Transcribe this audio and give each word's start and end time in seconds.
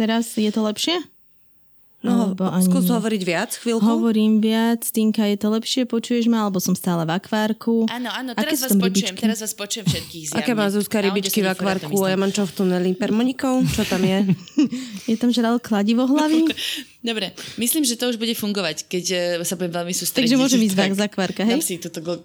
Teraz 0.00 0.32
je 0.32 0.48
to 0.48 0.64
lepšie? 0.64 0.96
No, 2.00 2.32
Alebo 2.32 2.48
ani 2.48 2.64
skús 2.64 2.88
nie? 2.88 2.96
hovoriť 2.96 3.22
viac 3.28 3.50
chvíľku. 3.60 3.84
Hovorím 3.84 4.40
viac, 4.40 4.80
Tinka, 4.88 5.28
je 5.28 5.36
to 5.36 5.52
lepšie, 5.52 5.84
počuješ 5.84 6.32
ma, 6.32 6.48
alebo 6.48 6.56
som 6.56 6.72
stále 6.72 7.04
v 7.04 7.12
akvárku? 7.12 7.84
Áno, 7.92 8.08
áno, 8.08 8.32
Aké 8.32 8.56
teraz 8.56 8.56
sú 8.56 8.64
vás 8.64 8.72
počujem, 8.72 9.12
rybičky? 9.12 9.20
teraz 9.20 9.38
vás 9.44 9.52
počujem 9.52 9.84
všetkých 9.84 10.24
zjavne. 10.24 10.40
Aké 10.40 10.52
má 10.56 10.66
Zuzka 10.72 11.04
rybičky 11.04 11.44
v 11.44 11.52
akvárku? 11.52 11.92
ja 11.92 12.16
mám 12.16 12.32
čo 12.32 12.48
v 12.48 12.52
tuneli? 12.56 12.96
Permonikov? 12.96 13.68
Čo 13.68 13.84
tam 13.84 14.00
je? 14.00 14.32
Je 15.12 15.16
tam 15.20 15.28
žral 15.28 15.60
kladivo 15.60 16.08
hlavy? 16.08 16.48
Dobre, 17.04 17.36
myslím, 17.60 17.84
že 17.84 18.00
to 18.00 18.08
už 18.08 18.16
bude 18.16 18.32
fungovať, 18.32 18.88
keď 18.88 19.04
eh, 19.12 19.22
sa 19.44 19.60
budem 19.60 19.84
veľmi 19.84 19.92
sústrediť. 19.92 20.24
Takže 20.24 20.40
môžem 20.40 20.60
ísť 20.72 20.76
Tak, 20.80 20.92
z 20.96 21.00
akvárka, 21.04 21.42
Dám 21.44 21.52
hej? 21.52 21.60
si 21.60 21.76
túto 21.76 22.00
gl- 22.00 22.24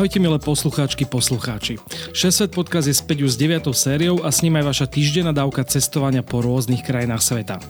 Ahojte 0.00 0.16
milé 0.16 0.40
poslucháčky, 0.40 1.04
poslucháči. 1.04 1.76
Šesvet 2.16 2.56
podcast 2.56 2.88
je 2.88 2.96
späť 2.96 3.20
už 3.20 3.36
s 3.36 3.40
9. 3.44 3.68
sériou 3.76 4.24
a 4.24 4.32
s 4.32 4.40
ním 4.40 4.56
aj 4.56 4.72
vaša 4.72 4.86
týždenná 4.88 5.28
dávka 5.28 5.60
cestovania 5.60 6.24
po 6.24 6.40
rôznych 6.40 6.80
krajinách 6.80 7.20
sveta. 7.20 7.60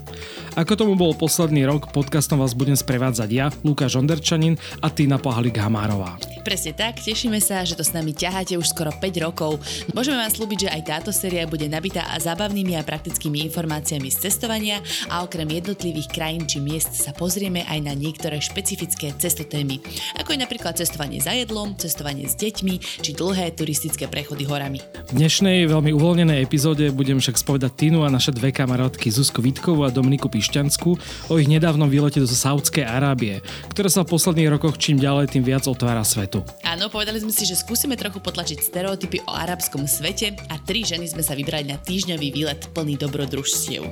Ako 0.55 0.79
tomu 0.79 0.95
bol 0.95 1.11
posledný 1.11 1.67
rok, 1.67 1.91
podcastom 1.91 2.39
vás 2.39 2.55
budem 2.55 2.79
sprevádzať 2.79 3.29
ja, 3.35 3.51
Lukáš 3.67 3.99
Onderčanin 3.99 4.55
a 4.79 4.87
Tina 4.95 5.19
Pahalik 5.19 5.59
Hamárová. 5.59 6.23
Presne 6.47 6.71
tak, 6.71 7.03
tešíme 7.03 7.43
sa, 7.43 7.67
že 7.67 7.75
to 7.75 7.83
s 7.83 7.91
nami 7.91 8.15
ťaháte 8.15 8.55
už 8.55 8.71
skoro 8.71 8.95
5 8.95 9.27
rokov. 9.27 9.59
Môžeme 9.91 10.23
vám 10.23 10.31
slúbiť, 10.31 10.71
že 10.71 10.73
aj 10.73 10.83
táto 10.87 11.11
séria 11.11 11.51
bude 11.51 11.67
nabitá 11.67 12.15
a 12.15 12.17
zábavnými 12.23 12.79
a 12.79 12.87
praktickými 12.87 13.43
informáciami 13.51 14.07
z 14.07 14.31
cestovania 14.31 14.79
a 15.11 15.27
okrem 15.27 15.51
jednotlivých 15.51 16.09
krajín 16.15 16.47
či 16.47 16.63
miest 16.63 16.95
sa 16.95 17.11
pozrieme 17.11 17.67
aj 17.67 17.79
na 17.83 17.93
niektoré 17.99 18.39
špecifické 18.39 19.19
cestotémy, 19.19 19.83
ako 20.15 20.31
je 20.31 20.39
napríklad 20.39 20.79
cestovanie 20.79 21.19
za 21.19 21.35
jedlom, 21.35 21.75
cestovanie 21.75 22.20
s 22.27 22.35
deťmi 22.41 23.05
či 23.05 23.11
dlhé 23.15 23.55
turistické 23.55 24.09
prechody 24.09 24.49
horami. 24.49 24.83
V 25.11 25.13
dnešnej 25.17 25.69
veľmi 25.69 25.95
uvoľnenej 25.95 26.43
epizóde 26.43 26.91
budem 26.91 27.21
však 27.21 27.39
spovedať 27.39 27.73
Tinu 27.77 28.03
a 28.03 28.11
naše 28.11 28.35
dve 28.35 28.51
kamarátky 28.51 29.13
Zuzku 29.13 29.45
Vitkovú 29.45 29.85
a 29.87 29.95
Dominiku 29.95 30.27
Pišťanskú 30.33 30.91
o 31.31 31.35
ich 31.39 31.49
nedávnom 31.49 31.87
výlete 31.87 32.19
do 32.19 32.29
Saudskej 32.29 32.89
Arábie, 32.89 33.45
ktorá 33.71 33.93
sa 33.93 34.03
v 34.03 34.13
posledných 34.17 34.51
rokoch 34.57 34.81
čím 34.81 34.97
ďalej 34.97 35.37
tým 35.37 35.45
viac 35.45 35.69
otvára 35.69 36.03
svetu. 36.03 36.43
Áno, 36.65 36.89
povedali 36.89 37.21
sme 37.21 37.31
si, 37.31 37.45
že 37.45 37.59
skúsime 37.59 37.95
trochu 37.95 38.19
potlačiť 38.25 38.59
stereotypy 38.65 39.23
o 39.29 39.33
arabskom 39.37 39.85
svete 39.85 40.35
a 40.49 40.57
tri 40.63 40.83
ženy 40.83 41.07
sme 41.07 41.21
sa 41.21 41.37
vybrali 41.37 41.69
na 41.69 41.79
týždňový 41.79 42.29
výlet 42.33 42.61
plný 42.73 42.97
dobrodružstiev. 42.97 43.85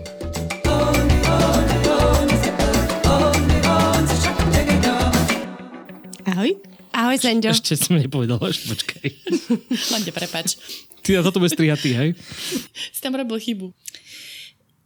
Ahoj. 6.29 6.78
Ahoj, 6.99 7.15
Senďo. 7.15 7.55
Ešte 7.55 7.79
som 7.79 7.95
nepovedal, 7.95 8.43
až 8.43 8.59
počkaj. 8.67 9.07
Lande, 9.95 10.11
prepač. 10.11 10.59
Ty 11.07 11.23
na 11.23 11.23
toto 11.23 11.39
bude 11.39 11.55
strihatý, 11.55 11.95
hej? 11.95 12.19
Si 12.95 12.99
tam 12.99 13.15
robil 13.15 13.39
chybu. 13.39 13.71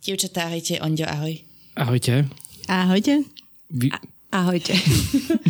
Dievčatá, 0.05 0.53
ahojte, 0.53 0.77
Onďo, 0.85 1.09
ahoj. 1.09 1.41
Ahojte. 1.73 2.29
Ahojte. 2.69 3.25
Vy, 3.73 3.89
Ahojte. 4.29 4.77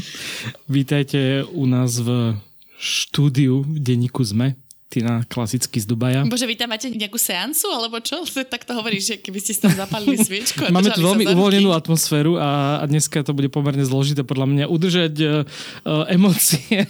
vítajte 0.71 1.43
u 1.51 1.67
nás 1.67 1.99
v 1.99 2.39
štúdiu 2.79 3.67
v 3.67 3.83
denníku 3.83 4.22
ZME. 4.22 4.55
Tina 4.92 5.25
klasicky 5.25 5.80
z 5.80 5.88
Dubaja. 5.88 6.28
Bože, 6.28 6.44
vy 6.44 6.53
tam 6.53 6.69
máte 6.69 6.92
nejakú 6.92 7.16
seansu, 7.16 7.72
alebo 7.72 7.97
čo? 8.04 8.20
Tak 8.53 8.69
to 8.69 8.76
hovoríš, 8.76 9.03
že 9.08 9.14
keby 9.22 9.38
ste 9.41 9.56
tam 9.56 9.72
zapálili 9.72 10.20
sviečku 10.20 10.69
a 10.69 10.69
Máme 10.69 10.92
tu 10.92 11.00
veľmi 11.00 11.25
uvoľnenú 11.32 11.72
atmosféru 11.72 12.36
a, 12.36 12.82
a 12.82 12.84
dneska 12.84 13.25
to 13.25 13.32
bude 13.32 13.48
pomerne 13.48 13.80
zložité 13.80 14.20
podľa 14.20 14.47
mňa 14.50 14.64
udržať 14.69 15.14
uh, 15.25 15.30
uh, 15.88 16.04
emócie. 16.12 16.84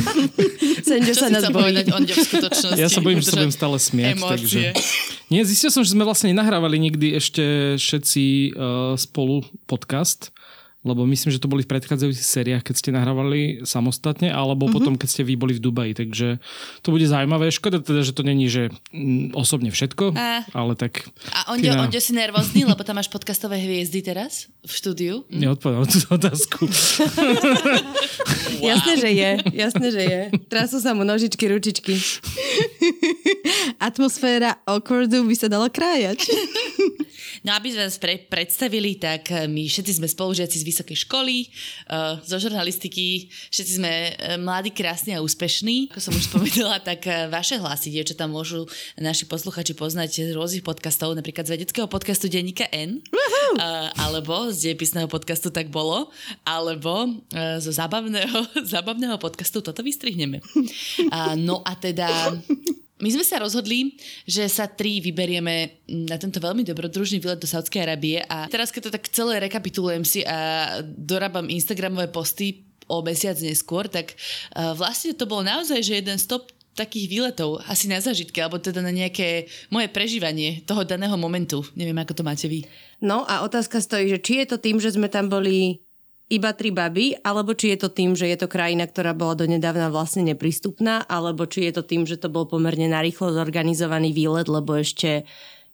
Senďo 0.88 1.14
Čo 1.14 1.22
sa 1.22 1.28
nás 1.30 1.46
bojí. 1.54 1.86
Ja 2.74 2.90
sa 2.90 2.98
bojím, 2.98 3.22
že 3.22 3.30
sa 3.30 3.38
budem 3.38 3.54
stále 3.54 3.76
smiať. 3.78 4.18
Emócie. 4.18 4.34
Takže... 4.34 4.60
Nie, 5.28 5.44
zistil 5.44 5.70
som, 5.70 5.84
že 5.84 5.92
sme 5.92 6.08
vlastne 6.08 6.32
nenahrávali 6.32 6.80
nikdy 6.80 7.14
ešte 7.20 7.76
všetci 7.76 8.24
uh, 8.56 8.96
spolu 8.96 9.44
podcast, 9.68 10.32
lebo 10.88 11.04
myslím, 11.04 11.28
že 11.28 11.38
to 11.38 11.52
boli 11.52 11.62
v 11.62 11.70
predchádzajúcich 11.76 12.24
sériách, 12.24 12.64
keď 12.64 12.74
ste 12.80 12.90
nahrávali 12.96 13.68
samostatne, 13.68 14.32
alebo 14.32 14.66
mm-hmm. 14.66 14.76
potom, 14.76 14.94
keď 14.96 15.08
ste 15.12 15.22
vy 15.28 15.36
boli 15.36 15.52
v 15.52 15.60
Dubaji. 15.60 15.92
Takže 15.92 16.40
to 16.80 16.88
bude 16.88 17.04
zaujímavé. 17.04 17.52
Škoda 17.52 17.84
teda, 17.84 18.00
že 18.00 18.16
to 18.16 18.24
není, 18.24 18.48
že 18.48 18.72
mm, 18.90 19.36
osobne 19.36 19.68
všetko, 19.68 20.16
A. 20.16 20.48
ale 20.56 20.72
tak... 20.74 21.04
A 21.36 21.52
Onďo, 21.52 21.76
Tina, 21.76 21.84
Onďo 21.84 22.00
si 22.00 22.12
nervózny, 22.16 22.64
lebo 22.64 22.80
tam 22.80 22.96
máš 22.96 23.12
podcastové 23.12 23.60
hviezdy 23.60 24.00
teraz 24.00 24.48
v 24.64 24.72
štúdiu. 24.72 25.14
Neodpovedal 25.32 25.84
na 25.84 25.88
túto 25.92 26.08
otázku. 26.16 26.64
Jasné, 28.58 28.92
že 28.96 29.10
je. 29.12 29.30
Jasné, 29.52 29.86
že 29.92 30.02
je. 30.02 30.20
Trasú 30.48 30.80
sa 30.80 30.96
mu 30.96 31.04
nožičky, 31.04 31.44
ručičky. 31.46 31.94
Atmosféra 33.88 34.58
awkwardu 34.64 35.28
by 35.28 35.34
sa 35.36 35.46
dala 35.46 35.68
krájať. 35.70 36.26
No 37.46 37.54
aby 37.54 37.70
sme 37.70 37.86
vás 37.86 37.98
pre- 38.02 38.26
predstavili, 38.26 38.98
tak 38.98 39.30
eh, 39.30 39.46
my 39.46 39.66
všetci 39.70 40.02
sme 40.02 40.08
spolužiaci 40.10 40.56
z 40.58 40.64
vysokej 40.78 41.10
školy, 41.10 41.50
uh, 41.90 42.22
zo 42.22 42.38
žurnalistiky, 42.38 43.26
všetci 43.50 43.72
sme 43.82 43.92
uh, 44.14 44.38
mladí, 44.38 44.70
krásni 44.70 45.18
a 45.18 45.24
úspešní. 45.26 45.90
Ako 45.90 45.98
som 45.98 46.14
už 46.14 46.24
spomenula, 46.30 46.78
tak 46.78 47.02
uh, 47.10 47.26
vaše 47.26 47.58
hlasy, 47.58 47.90
dievčatá, 47.90 48.30
môžu 48.30 48.70
naši 48.94 49.26
posluchači 49.26 49.74
poznať 49.74 50.30
z 50.30 50.38
rôznych 50.38 50.62
podcastov, 50.62 51.18
napríklad 51.18 51.50
z 51.50 51.58
vedeckého 51.58 51.90
podcastu 51.90 52.30
Denníka 52.30 52.70
N, 52.70 53.02
alebo 53.98 54.54
z 54.54 54.70
dejepisného 54.70 55.10
podcastu 55.10 55.50
Tak 55.50 55.66
bolo, 55.74 56.14
alebo 56.46 57.18
zo 57.34 57.72
zábavného, 57.74 58.54
zábavného 58.78 59.18
podcastu 59.18 59.58
Toto 59.58 59.82
vystrihneme. 59.82 60.38
No 61.38 61.64
a 61.64 61.72
teda 61.74 62.36
my 62.98 63.08
sme 63.14 63.24
sa 63.24 63.38
rozhodli, 63.38 63.94
že 64.26 64.46
sa 64.50 64.66
tri 64.66 64.98
vyberieme 64.98 65.84
na 66.08 66.18
tento 66.18 66.42
veľmi 66.42 66.66
dobrodružný 66.66 67.22
výlet 67.22 67.38
do 67.38 67.46
Saudskej 67.46 67.86
Arábie 67.86 68.22
a 68.26 68.50
teraz 68.50 68.74
keď 68.74 68.90
to 68.90 68.94
tak 68.94 69.04
celé 69.10 69.38
rekapitulujem 69.38 70.02
si 70.02 70.20
a 70.26 70.80
dorábam 70.82 71.46
Instagramové 71.46 72.10
posty 72.10 72.66
o 72.88 73.04
mesiac 73.04 73.36
neskôr, 73.38 73.86
tak 73.86 74.16
uh, 74.56 74.72
vlastne 74.72 75.12
to 75.12 75.28
bolo 75.28 75.44
naozaj, 75.44 75.78
že 75.84 76.00
jeden 76.00 76.16
stop 76.16 76.48
takých 76.78 77.10
výletov, 77.10 77.58
asi 77.66 77.90
na 77.90 77.98
zažitky, 77.98 78.38
alebo 78.38 78.62
teda 78.62 78.78
na 78.78 78.94
nejaké 78.94 79.50
moje 79.66 79.90
prežívanie 79.90 80.62
toho 80.62 80.86
daného 80.86 81.18
momentu. 81.18 81.66
Neviem, 81.74 81.98
ako 81.98 82.22
to 82.22 82.22
máte 82.22 82.46
vy. 82.46 82.62
No 83.02 83.26
a 83.26 83.42
otázka 83.42 83.82
stojí, 83.82 84.06
že 84.06 84.22
či 84.22 84.46
je 84.46 84.54
to 84.54 84.62
tým, 84.62 84.78
že 84.78 84.94
sme 84.94 85.10
tam 85.10 85.26
boli 85.26 85.82
iba 86.28 86.52
tri 86.52 86.68
baby, 86.68 87.16
alebo 87.24 87.56
či 87.56 87.72
je 87.72 87.84
to 87.84 87.88
tým, 87.88 88.12
že 88.12 88.28
je 88.28 88.36
to 88.36 88.52
krajina, 88.52 88.84
ktorá 88.84 89.16
bola 89.16 89.32
donedávna 89.32 89.88
vlastne 89.88 90.28
neprístupná, 90.28 91.08
alebo 91.08 91.48
či 91.48 91.68
je 91.68 91.80
to 91.80 91.82
tým, 91.84 92.04
že 92.04 92.20
to 92.20 92.28
bol 92.28 92.44
pomerne 92.44 92.84
narýchlo 92.88 93.32
zorganizovaný 93.32 94.12
výlet, 94.12 94.44
lebo 94.44 94.76
ešte, 94.76 95.24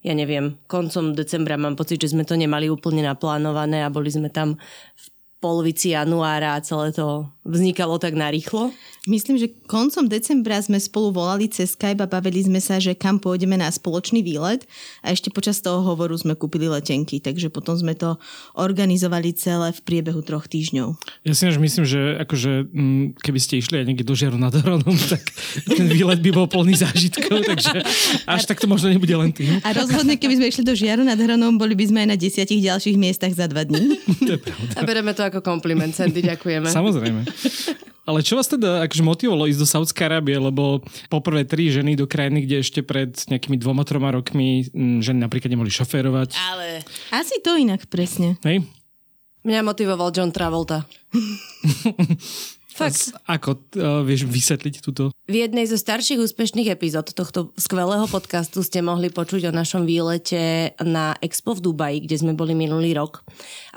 ja 0.07 0.15
neviem, 0.15 0.55
koncom 0.71 1.11
decembra 1.11 1.59
mám 1.59 1.75
pocit, 1.75 1.99
že 1.99 2.15
sme 2.15 2.23
to 2.23 2.39
nemali 2.39 2.71
úplne 2.71 3.03
naplánované 3.03 3.83
a 3.83 3.91
boli 3.91 4.15
sme 4.15 4.31
tam 4.31 4.55
v 4.95 5.05
polovici 5.43 5.91
januára 5.91 6.55
a 6.55 6.63
celé 6.63 6.95
to 6.95 7.27
vznikalo 7.45 8.01
tak 8.01 8.17
narýchlo. 8.17 8.73
Myslím, 9.05 9.37
že 9.37 9.53
koncom 9.69 10.09
decembra 10.09 10.57
sme 10.65 10.81
spolu 10.81 11.13
volali 11.13 11.45
cez 11.53 11.77
Skype 11.77 12.01
a 12.01 12.09
bavili 12.09 12.41
sme 12.41 12.57
sa, 12.57 12.81
že 12.81 12.97
kam 12.97 13.21
pôjdeme 13.21 13.61
na 13.61 13.69
spoločný 13.69 14.25
výlet 14.25 14.65
a 15.05 15.13
ešte 15.13 15.29
počas 15.29 15.61
toho 15.61 15.85
hovoru 15.85 16.17
sme 16.17 16.33
kúpili 16.33 16.73
letenky, 16.73 17.21
takže 17.21 17.53
potom 17.53 17.77
sme 17.77 17.93
to 17.93 18.17
organizovali 18.57 19.37
celé 19.37 19.77
v 19.77 19.81
priebehu 19.85 20.25
troch 20.25 20.49
týždňov. 20.49 20.97
Ja 21.29 21.37
si 21.37 21.45
než 21.45 21.61
myslím, 21.61 21.85
že 21.85 22.17
akože, 22.25 22.73
mm, 22.73 23.05
keby 23.21 23.39
ste 23.45 23.61
išli 23.61 23.85
aj 23.85 23.87
niekde 23.93 24.09
do 24.09 24.17
Žiaru 24.17 24.41
nad 24.41 24.57
Hronom, 24.57 24.97
tak 25.13 25.21
ten 25.69 25.85
výlet 25.85 26.25
by 26.25 26.31
bol 26.33 26.49
plný 26.49 26.81
zážitkov, 26.81 27.45
takže 27.45 27.85
až 28.25 28.43
tak 28.49 28.57
to 28.57 28.65
možno 28.65 28.89
nebude 28.89 29.13
len 29.13 29.37
tým. 29.37 29.61
A 29.61 29.77
rozhodne, 29.77 30.17
keby 30.17 30.41
sme 30.41 30.47
išli 30.49 30.65
do 30.65 30.73
Žiaru 30.73 31.05
nad 31.05 31.21
Hronom, 31.21 31.61
boli 31.61 31.77
by 31.77 31.93
sme 31.93 32.09
aj 32.09 32.09
na 32.09 32.17
desiatich 32.17 32.65
ďalších 32.65 32.97
miestach 32.97 33.37
za 33.37 33.45
dva 33.53 33.69
dní. 33.69 34.01
To 34.25 34.41
je 34.41 34.41
pravda. 34.41 34.73
A 34.81 34.89
bereme 34.89 35.13
to 35.13 35.21
ako 35.21 35.45
kompliment, 35.45 35.93
Sandy, 35.93 36.25
ďakujeme. 36.25 36.73
Samozrejme. 36.73 37.34
Ale 38.09 38.21
čo 38.21 38.37
vás 38.37 38.45
teda 38.45 38.85
akože 38.85 39.01
motivovalo 39.01 39.49
ísť 39.49 39.61
do 39.65 39.69
Saudskej 39.69 40.05
Arábie, 40.13 40.37
lebo 40.37 40.85
poprvé 41.09 41.49
tri 41.49 41.73
ženy 41.73 41.97
do 41.97 42.05
krajiny, 42.05 42.45
kde 42.45 42.61
ešte 42.61 42.85
pred 42.85 43.17
nejakými 43.33 43.57
dvoma, 43.57 43.81
troma 43.89 44.13
rokmi 44.13 44.69
ženy 44.77 45.25
napríklad 45.25 45.49
nemohli 45.49 45.73
šoférovať. 45.73 46.37
Ale 46.37 46.85
Asi 47.17 47.41
to 47.41 47.57
inak 47.57 47.89
presne. 47.89 48.37
Hej? 48.45 48.69
Mňa 49.45 49.61
motivoval 49.65 50.13
John 50.13 50.29
Travolta. 50.33 50.85
Fakt. 52.75 53.15
Ako 53.31 53.55
uh, 53.79 54.03
vieš 54.03 54.27
vysvetliť 54.27 54.75
túto? 54.83 55.15
V 55.31 55.47
jednej 55.47 55.63
zo 55.71 55.79
starších 55.79 56.19
úspešných 56.19 56.75
epizód 56.75 57.07
tohto 57.15 57.55
skvelého 57.55 58.03
podcastu 58.11 58.67
ste 58.67 58.83
mohli 58.83 59.15
počuť 59.15 59.47
o 59.47 59.57
našom 59.57 59.87
výlete 59.87 60.75
na 60.83 61.15
Expo 61.23 61.55
v 61.55 61.71
Dubaji, 61.71 61.99
kde 62.03 62.17
sme 62.19 62.33
boli 62.35 62.51
minulý 62.53 62.99
rok. 62.99 63.23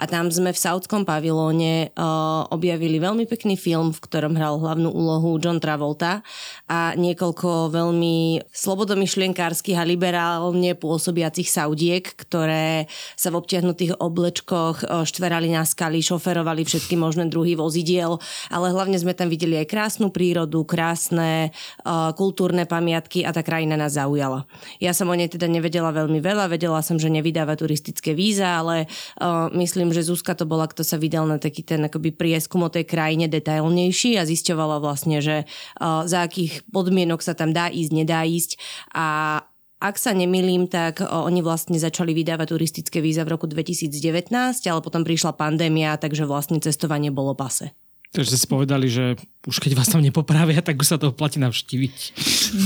A 0.02 0.10
tam 0.10 0.34
sme 0.34 0.50
v 0.50 0.58
Saudskom 0.58 1.06
pavilóne 1.06 1.94
uh, 1.94 2.50
objavili 2.50 2.98
veľmi 2.98 3.30
pekný 3.30 3.54
film, 3.54 3.94
v 3.94 4.02
ktorom 4.02 4.34
hral 4.34 4.58
hlavnú 4.58 4.90
úlohu 4.90 5.38
John 5.38 5.62
Travolta 5.62 6.26
a 6.66 6.98
niekoľko 6.98 7.70
veľmi 7.70 8.50
slobodomyšlienkárskych 8.50 9.78
a 9.78 9.86
liberálne 9.86 10.74
pôsobiacich 10.74 11.54
Saudiek, 11.54 12.02
ktoré 12.18 12.90
sa 13.14 13.30
v 13.30 13.46
obtiahnutých 13.46 14.02
oblečkoch 14.02 14.90
uh, 14.90 15.06
štverali 15.06 15.54
na 15.54 15.70
skaly, 15.70 16.02
šoferovali 16.02 16.66
všetky 16.66 16.98
možné 16.98 17.30
druhy 17.30 17.54
vozidiel, 17.54 18.18
ale 18.50 18.74
hlavne 18.74 18.87
hlavne 18.88 19.04
sme 19.04 19.19
tam 19.19 19.28
videli 19.28 19.60
aj 19.60 19.68
krásnu 19.68 20.16
prírodu, 20.16 20.63
krásne 20.63 21.51
uh, 21.84 22.16
kultúrne 22.16 22.63
pamiatky 22.63 23.28
a 23.28 23.36
tá 23.36 23.44
krajina 23.44 23.75
nás 23.75 24.00
zaujala. 24.00 24.48
Ja 24.80 24.95
som 24.95 25.12
o 25.12 25.16
nej 25.19 25.28
teda 25.28 25.44
nevedela 25.51 25.92
veľmi 25.92 26.24
veľa, 26.24 26.48
vedela 26.48 26.80
som, 26.80 26.95
že 26.95 27.12
nevydáva 27.12 27.60
turistické 27.60 28.16
víza, 28.16 28.63
ale 28.63 28.88
uh, 29.19 29.51
myslím, 29.51 29.92
že 29.92 30.07
Zuzka 30.07 30.39
to 30.39 30.48
bola, 30.48 30.72
kto 30.72 30.88
sa 30.88 30.95
vydal 30.95 31.28
na 31.28 31.36
taký 31.36 31.68
ten 31.68 31.84
akoby 31.84 32.16
prieskum 32.16 32.63
o 32.63 32.72
tej 32.72 32.88
krajine 32.88 33.28
detailnejší 33.28 34.16
a 34.16 34.24
zisťovala 34.24 34.80
vlastne, 34.80 35.19
že 35.19 35.44
uh, 35.83 36.07
za 36.07 36.24
akých 36.24 36.63
podmienok 36.72 37.19
sa 37.19 37.36
tam 37.36 37.51
dá 37.51 37.68
ísť, 37.68 37.92
nedá 37.92 38.24
ísť 38.24 38.56
a 38.95 39.44
ak 39.83 40.00
sa 40.00 40.16
nemilím, 40.16 40.72
tak 40.72 41.04
oni 41.04 41.44
vlastne 41.44 41.75
začali 41.75 42.16
vydávať 42.16 42.56
turistické 42.56 43.04
víza 43.04 43.28
v 43.28 43.36
roku 43.36 43.51
2019, 43.51 44.31
ale 44.63 44.80
potom 44.80 45.04
prišla 45.04 45.36
pandémia, 45.36 46.00
takže 46.00 46.24
vlastne 46.24 46.63
cestovanie 46.63 47.12
bolo 47.12 47.36
pase. 47.36 47.75
Takže 48.15 48.39
si 48.39 48.48
povedali, 48.48 48.88
že 48.88 49.19
už 49.48 49.63
keď 49.63 49.80
vás 49.80 49.92
tam 49.92 50.04
nepopravia, 50.04 50.63
tak 50.63 50.80
už 50.80 50.88
sa 50.88 50.98
to 51.00 51.12
oplatí 51.12 51.39
navštíviť. 51.39 51.95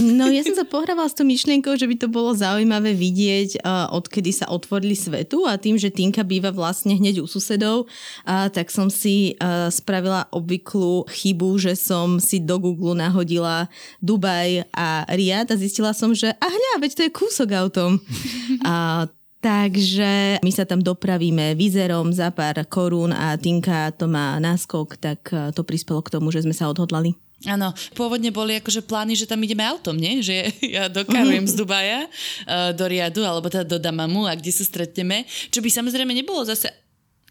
No 0.02 0.30
ja 0.30 0.42
som 0.46 0.54
sa 0.58 0.66
pohrávala 0.66 1.10
s 1.10 1.18
tou 1.18 1.26
myšlienkou, 1.26 1.78
že 1.78 1.86
by 1.86 1.96
to 1.98 2.08
bolo 2.10 2.34
zaujímavé 2.34 2.94
vidieť, 2.94 3.66
odkedy 3.94 4.34
sa 4.34 4.50
otvorili 4.50 4.98
svetu 4.98 5.46
a 5.46 5.58
tým, 5.58 5.78
že 5.82 5.94
Tinka 5.94 6.26
býva 6.26 6.54
vlastne 6.54 6.98
hneď 6.98 7.22
u 7.22 7.28
susedov, 7.30 7.90
tak 8.26 8.70
som 8.74 8.90
si 8.90 9.38
spravila 9.70 10.30
obvyklú 10.34 11.06
chybu, 11.10 11.58
že 11.58 11.74
som 11.78 12.22
si 12.22 12.42
do 12.42 12.58
Google 12.62 12.98
nahodila 12.98 13.70
Dubaj 14.02 14.66
a 14.74 15.06
Riad 15.10 15.54
a 15.54 15.58
zistila 15.58 15.94
som, 15.94 16.14
že 16.14 16.34
a 16.38 16.48
hľa, 16.50 16.74
veď 16.82 16.92
to 16.98 17.02
je 17.06 17.12
kúsok 17.14 17.50
autom. 17.58 18.02
A 18.66 19.06
Takže 19.42 20.38
my 20.46 20.52
sa 20.54 20.70
tam 20.70 20.86
dopravíme 20.86 21.58
vizerom 21.58 22.14
za 22.14 22.30
pár 22.30 22.62
korún 22.70 23.10
a 23.10 23.34
Tinka 23.42 23.90
to 23.98 24.06
má 24.06 24.38
náskok, 24.38 25.02
tak 25.02 25.34
eh, 25.34 25.50
to 25.50 25.66
prispelo 25.66 26.06
k 26.06 26.14
tomu, 26.14 26.30
že 26.30 26.46
sme 26.46 26.54
sa 26.54 26.70
odhodlali. 26.70 27.18
Áno, 27.50 27.74
pôvodne 27.98 28.30
boli 28.30 28.62
akože 28.62 28.86
plány, 28.86 29.18
že 29.18 29.26
tam 29.26 29.42
ideme 29.42 29.66
autom, 29.66 29.98
nie? 29.98 30.22
Že 30.22 30.54
ja 30.78 30.86
dokarujem 30.94 31.50
z 31.50 31.58
Dubaja 31.58 32.06
uh, 32.06 32.70
do 32.70 32.86
Riadu, 32.86 33.26
alebo 33.26 33.50
teda 33.50 33.66
do 33.66 33.82
Damamu 33.82 34.30
a 34.30 34.38
kde 34.38 34.54
sa 34.54 34.62
stretneme, 34.62 35.26
čo 35.50 35.58
by 35.58 35.70
samozrejme 35.74 36.14
nebolo 36.14 36.46
zase 36.46 36.70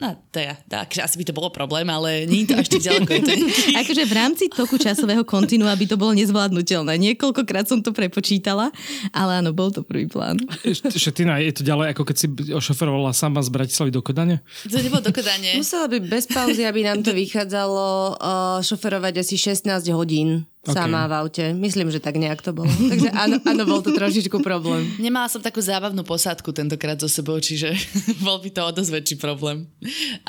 No, 0.00 0.16
to 0.32 0.40
ja, 0.40 0.56
tak, 0.64 0.96
asi 0.96 1.20
by 1.20 1.28
to 1.28 1.36
bolo 1.36 1.52
problém, 1.52 1.84
ale 1.92 2.24
nie 2.24 2.48
je 2.48 2.48
to 2.48 2.54
až 2.56 2.68
tak 2.72 2.82
ďaleko. 2.88 3.10
Je 3.12 3.20
to 3.20 3.34
akože 3.84 4.02
v 4.08 4.14
rámci 4.16 4.44
toku 4.48 4.80
časového 4.80 5.28
kontinua 5.28 5.76
by 5.76 5.84
to 5.84 6.00
bolo 6.00 6.16
nezvládnutelné. 6.16 6.96
Niekoľkokrát 6.96 7.68
som 7.68 7.84
to 7.84 7.92
prepočítala, 7.92 8.72
ale 9.12 9.44
áno, 9.44 9.52
bol 9.52 9.68
to 9.68 9.84
prvý 9.84 10.08
plán. 10.08 10.40
Šetina, 10.88 11.36
je 11.44 11.52
to 11.52 11.62
ďalej, 11.68 11.92
ako 11.92 12.02
keď 12.08 12.16
si 12.16 12.26
ošoferovala 12.48 13.12
sama 13.12 13.44
z 13.44 13.52
Bratislavy 13.52 13.92
do 13.92 14.00
Kodane? 14.00 14.40
To 14.64 14.80
nebolo 14.80 15.04
do 15.04 15.12
Kodane. 15.12 15.60
Musela 15.60 15.84
by 15.84 16.00
bez 16.00 16.24
pauzy, 16.24 16.64
aby 16.64 16.80
nám 16.80 17.04
to 17.04 17.12
vychádzalo 17.12 18.16
uh, 18.16 18.64
šoferovať 18.64 19.20
asi 19.20 19.36
16 19.36 19.68
hodín. 19.92 20.48
Okay. 20.60 20.76
Sama 20.76 21.08
v 21.08 21.24
aute. 21.24 21.44
Myslím, 21.56 21.88
že 21.88 22.04
tak 22.04 22.20
nejak 22.20 22.44
to 22.44 22.52
bolo. 22.52 22.68
Takže 22.68 23.08
áno, 23.16 23.40
áno, 23.48 23.62
bol 23.64 23.80
to 23.80 23.96
trošičku 23.96 24.44
problém. 24.44 24.84
Nemala 25.00 25.24
som 25.24 25.40
takú 25.40 25.56
zábavnú 25.56 26.04
posádku 26.04 26.52
tentokrát 26.52 27.00
so 27.00 27.08
sebou, 27.08 27.40
čiže 27.40 27.72
bol 28.26 28.36
by 28.44 28.52
to 28.52 28.60
o 28.60 28.68
dosť 28.68 28.90
väčší 28.92 29.16
problém. 29.16 29.64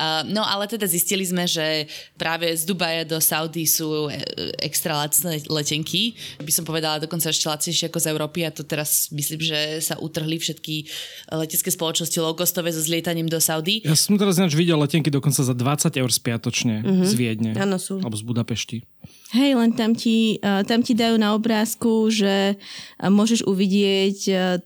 Uh, 0.00 0.24
no 0.32 0.40
ale 0.40 0.64
teda 0.72 0.88
zistili 0.88 1.20
sme, 1.28 1.44
že 1.44 1.84
práve 2.16 2.48
z 2.48 2.64
Dubaja 2.64 3.04
do 3.04 3.20
Saudy 3.20 3.68
sú 3.68 4.08
e, 4.08 4.24
extra 4.64 4.96
lacné 4.96 5.44
letenky. 5.52 6.16
By 6.40 6.48
som 6.48 6.64
povedala 6.64 7.04
dokonca 7.04 7.28
ešte 7.28 7.52
lacnejšie 7.52 7.92
ako 7.92 8.00
z 8.00 8.06
Európy 8.08 8.48
a 8.48 8.50
to 8.56 8.64
teraz 8.64 9.12
myslím, 9.12 9.44
že 9.44 9.84
sa 9.84 10.00
utrhli 10.00 10.40
všetky 10.40 10.88
letecké 11.28 11.68
spoločnosti 11.68 12.16
low-costové 12.16 12.72
so 12.72 12.80
zlietaním 12.80 13.28
do 13.28 13.36
Saudy. 13.36 13.84
Ja 13.84 13.92
som 13.92 14.16
teraz 14.16 14.40
ináč 14.40 14.56
videl 14.56 14.80
letenky 14.80 15.12
dokonca 15.12 15.44
za 15.44 15.52
20 15.52 15.92
eur 15.92 16.08
spiatočne 16.08 16.80
mm-hmm. 16.80 17.04
z 17.04 17.12
Viedne. 17.20 17.52
Áno, 17.60 17.76
sú. 17.76 18.00
Alebo 18.00 18.16
z 18.16 18.24
Budapešti. 18.24 18.88
Hej, 19.32 19.56
len 19.56 19.72
tam 19.72 19.96
ti, 19.96 20.36
tam 20.44 20.84
ti 20.84 20.92
dajú 20.92 21.16
na 21.16 21.32
obrázku, 21.32 22.12
že 22.12 22.60
môžeš 23.00 23.48
uvidieť 23.48 24.18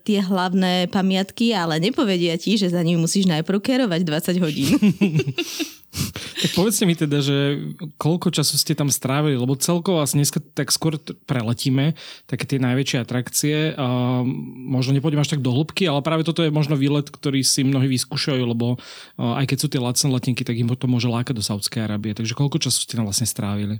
tie 0.03 0.19
hlavné 0.19 0.91
pamiatky, 0.91 1.55
ale 1.55 1.79
nepovedia 1.79 2.35
ti, 2.35 2.59
že 2.59 2.67
za 2.67 2.83
nimi 2.83 2.99
musíš 2.99 3.31
najprv 3.31 3.63
kerovať 3.63 4.01
20 4.03 4.43
hodín. 4.43 4.75
tak 6.43 6.51
povedzte 6.51 6.83
mi 6.83 6.99
teda, 6.99 7.23
že 7.23 7.63
koľko 7.95 8.27
času 8.27 8.59
ste 8.59 8.75
tam 8.75 8.91
strávili, 8.91 9.39
lebo 9.39 9.55
celkovo 9.55 10.03
asi 10.03 10.19
dneska 10.19 10.43
tak 10.53 10.75
skôr 10.75 10.99
preletíme 11.25 11.95
také 12.27 12.43
tie 12.43 12.59
najväčšie 12.59 12.97
atrakcie. 12.99 13.71
A 13.79 14.19
možno 14.67 14.93
nepôjdem 14.93 15.23
až 15.23 15.31
tak 15.31 15.41
do 15.41 15.55
hĺbky, 15.55 15.87
ale 15.87 16.03
práve 16.03 16.27
toto 16.27 16.43
je 16.43 16.51
možno 16.51 16.75
výlet, 16.75 17.07
ktorý 17.07 17.39
si 17.39 17.63
mnohí 17.63 17.87
vyskúšajú, 17.87 18.43
lebo 18.43 18.75
aj 19.15 19.47
keď 19.47 19.57
sú 19.57 19.67
tie 19.71 19.79
lacné 19.79 20.07
letenky, 20.11 20.43
tak 20.43 20.59
im 20.59 20.67
to 20.75 20.91
môže 20.91 21.07
lákať 21.07 21.39
do 21.39 21.43
Saudskej 21.43 21.87
Arábie. 21.87 22.11
Takže 22.11 22.35
koľko 22.35 22.59
času 22.59 22.83
ste 22.83 22.99
tam 22.99 23.07
vlastne 23.07 23.25
strávili? 23.25 23.79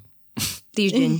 Týždeň. 0.77 1.11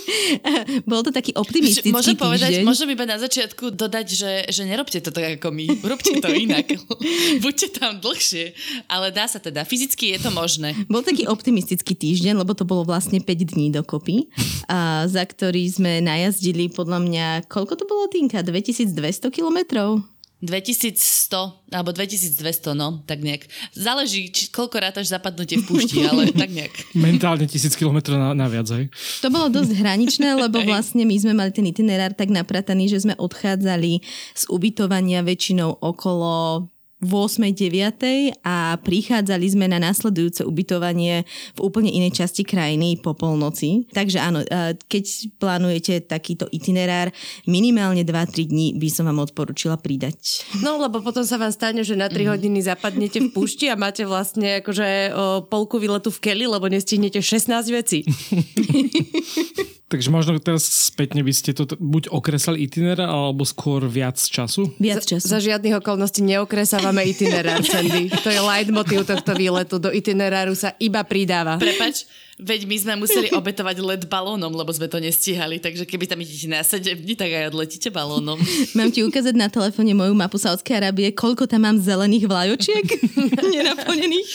Bol 0.90 1.00
to 1.00 1.08
taký 1.08 1.32
optimistický 1.32 1.88
Môžem 1.88 2.20
povedať, 2.20 2.60
týždeň. 2.60 2.64
môžem 2.68 2.88
iba 2.92 3.08
na 3.08 3.16
začiatku 3.16 3.72
dodať, 3.72 4.06
že, 4.12 4.32
že 4.52 4.62
nerobte 4.68 5.00
to 5.00 5.08
tak 5.08 5.40
ako 5.40 5.48
my. 5.56 5.64
Robte 5.80 6.12
to 6.20 6.28
inak. 6.28 6.68
Buďte 7.44 7.80
tam 7.80 7.96
dlhšie. 8.04 8.52
Ale 8.92 9.08
dá 9.08 9.24
sa 9.24 9.40
teda. 9.40 9.64
Fyzicky 9.64 10.12
je 10.12 10.18
to 10.20 10.28
možné. 10.28 10.76
Bol 10.92 11.00
taký 11.00 11.24
optimistický 11.24 11.96
týždeň, 11.96 12.36
lebo 12.44 12.52
to 12.52 12.68
bolo 12.68 12.84
vlastne 12.84 13.24
5 13.24 13.52
dní 13.56 13.72
dokopy, 13.72 14.28
a 14.68 15.08
za 15.08 15.24
ktorý 15.24 15.64
sme 15.72 16.04
najazdili 16.04 16.68
podľa 16.68 17.00
mňa, 17.00 17.26
koľko 17.48 17.80
to 17.80 17.84
bolo, 17.88 18.04
Tinka? 18.12 18.44
2200 18.44 19.32
kilometrov? 19.32 20.13
2100 20.44 21.72
alebo 21.74 21.90
2200, 21.90 22.76
no, 22.76 23.02
tak 23.08 23.24
nejak. 23.24 23.48
Záleží, 23.72 24.30
či, 24.30 24.52
koľko 24.52 24.76
rátaš 24.78 25.10
zapadnutie 25.10 25.58
v 25.58 25.64
púšti, 25.66 26.04
ale 26.04 26.30
tak 26.36 26.52
nejak. 26.52 26.94
Mentálne 26.94 27.48
tisíc 27.48 27.74
kilometrov 27.74 28.20
na, 28.20 28.36
na 28.36 28.46
viac, 28.46 28.68
aj. 28.68 28.86
To 29.24 29.28
bolo 29.32 29.48
dosť 29.50 29.72
hraničné, 29.80 30.36
lebo 30.36 30.62
vlastne 30.70 31.02
my 31.02 31.16
sme 31.16 31.32
mali 31.32 31.50
ten 31.50 31.66
itinerár 31.66 32.12
tak 32.12 32.28
naprataný, 32.30 32.92
že 32.92 33.02
sme 33.02 33.16
odchádzali 33.16 34.04
z 34.36 34.42
ubytovania 34.52 35.24
väčšinou 35.24 35.80
okolo 35.80 36.68
v 37.02 37.10
8. 37.12 37.52
9. 37.52 38.44
a 38.46 38.80
prichádzali 38.80 39.46
sme 39.50 39.66
na 39.68 39.76
následujúce 39.76 40.46
ubytovanie 40.46 41.28
v 41.52 41.60
úplne 41.60 41.92
inej 41.92 42.24
časti 42.24 42.46
krajiny 42.46 42.96
po 43.02 43.12
polnoci. 43.12 43.84
Takže 43.92 44.18
áno, 44.22 44.40
keď 44.88 45.04
plánujete 45.36 46.06
takýto 46.08 46.48
itinerár, 46.48 47.12
minimálne 47.44 48.06
2-3 48.06 48.48
dní 48.48 48.66
by 48.80 48.88
som 48.88 49.04
vám 49.10 49.20
odporúčila 49.20 49.76
pridať. 49.76 50.48
No, 50.64 50.80
lebo 50.80 51.04
potom 51.04 51.26
sa 51.26 51.36
vám 51.36 51.52
stane, 51.52 51.84
že 51.84 51.98
na 51.98 52.08
3 52.08 52.24
hodiny 52.36 52.64
zapadnete 52.64 53.20
v 53.20 53.28
púšti 53.36 53.68
a 53.68 53.76
máte 53.76 54.08
vlastne 54.08 54.64
akože 54.64 55.12
polku 55.52 55.76
výletu 55.76 56.08
v 56.08 56.22
keli, 56.30 56.48
lebo 56.48 56.72
nestihnete 56.72 57.20
16 57.20 57.52
vecí. 57.68 58.06
Takže 59.94 60.10
možno 60.10 60.42
teraz 60.42 60.66
spätne 60.90 61.22
by 61.22 61.30
ste 61.30 61.54
to 61.54 61.70
buď 61.78 62.10
okresali 62.10 62.66
itinerár, 62.66 63.06
alebo 63.06 63.46
skôr 63.46 63.86
viac 63.86 64.18
času? 64.18 64.66
Viac 64.82 65.06
času. 65.06 65.22
Za, 65.22 65.38
za 65.38 65.54
žiadnych 65.54 65.78
okolností 65.78 66.18
neokresávame 66.26 67.06
itinerár, 67.06 67.62
Sandy. 67.62 68.10
To 68.10 68.26
je 68.26 68.42
leitmotiv 68.42 69.06
tohto 69.06 69.38
výletu. 69.38 69.78
Do 69.78 69.94
itineráru 69.94 70.58
sa 70.58 70.74
iba 70.82 70.98
pridáva. 71.06 71.62
Prepač, 71.62 72.10
veď 72.42 72.66
my 72.66 72.76
sme 72.82 72.94
museli 73.06 73.30
obetovať 73.30 73.76
let 73.86 74.02
balónom, 74.10 74.50
lebo 74.50 74.74
sme 74.74 74.90
to 74.90 74.98
nestíhali, 74.98 75.62
takže 75.62 75.86
keby 75.86 76.10
tam 76.10 76.18
idete 76.18 76.50
na 76.50 76.66
7 76.66 76.82
dní, 76.98 77.14
tak 77.14 77.30
aj 77.30 77.54
odletíte 77.54 77.94
balónom. 77.94 78.42
Mám 78.74 78.90
ti 78.90 79.06
ukázať 79.06 79.38
na 79.38 79.46
telefóne 79.46 79.94
moju 79.94 80.10
mapu 80.18 80.42
Saudskej 80.42 80.82
Arábie, 80.82 81.14
koľko 81.14 81.46
tam 81.46 81.70
mám 81.70 81.78
zelených 81.78 82.26
vlajočiek 82.26 82.82
nenaplnených. 83.54 84.30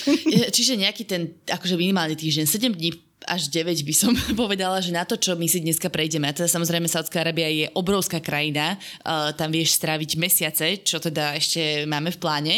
Čiže 0.56 0.80
nejaký 0.80 1.04
ten, 1.04 1.36
akože 1.44 1.76
minimálny 1.76 2.16
týždeň, 2.16 2.48
7 2.48 2.80
dní 2.80 3.09
až 3.26 3.52
9 3.52 3.84
by 3.84 3.94
som 3.94 4.12
povedala, 4.40 4.80
že 4.80 4.94
na 4.94 5.04
to, 5.04 5.18
čo 5.18 5.36
my 5.36 5.44
si 5.50 5.60
dneska 5.60 5.92
prejdeme. 5.92 6.30
A 6.30 6.36
teda 6.36 6.48
samozrejme 6.48 6.88
Saudská 6.88 7.20
Arábia 7.20 7.48
je 7.50 7.66
obrovská 7.76 8.22
krajina, 8.22 8.76
uh, 9.04 9.34
tam 9.36 9.52
vieš 9.52 9.76
stráviť 9.76 10.16
mesiace, 10.16 10.80
čo 10.80 11.02
teda 11.02 11.36
ešte 11.36 11.84
máme 11.84 12.14
v 12.14 12.20
pláne. 12.20 12.54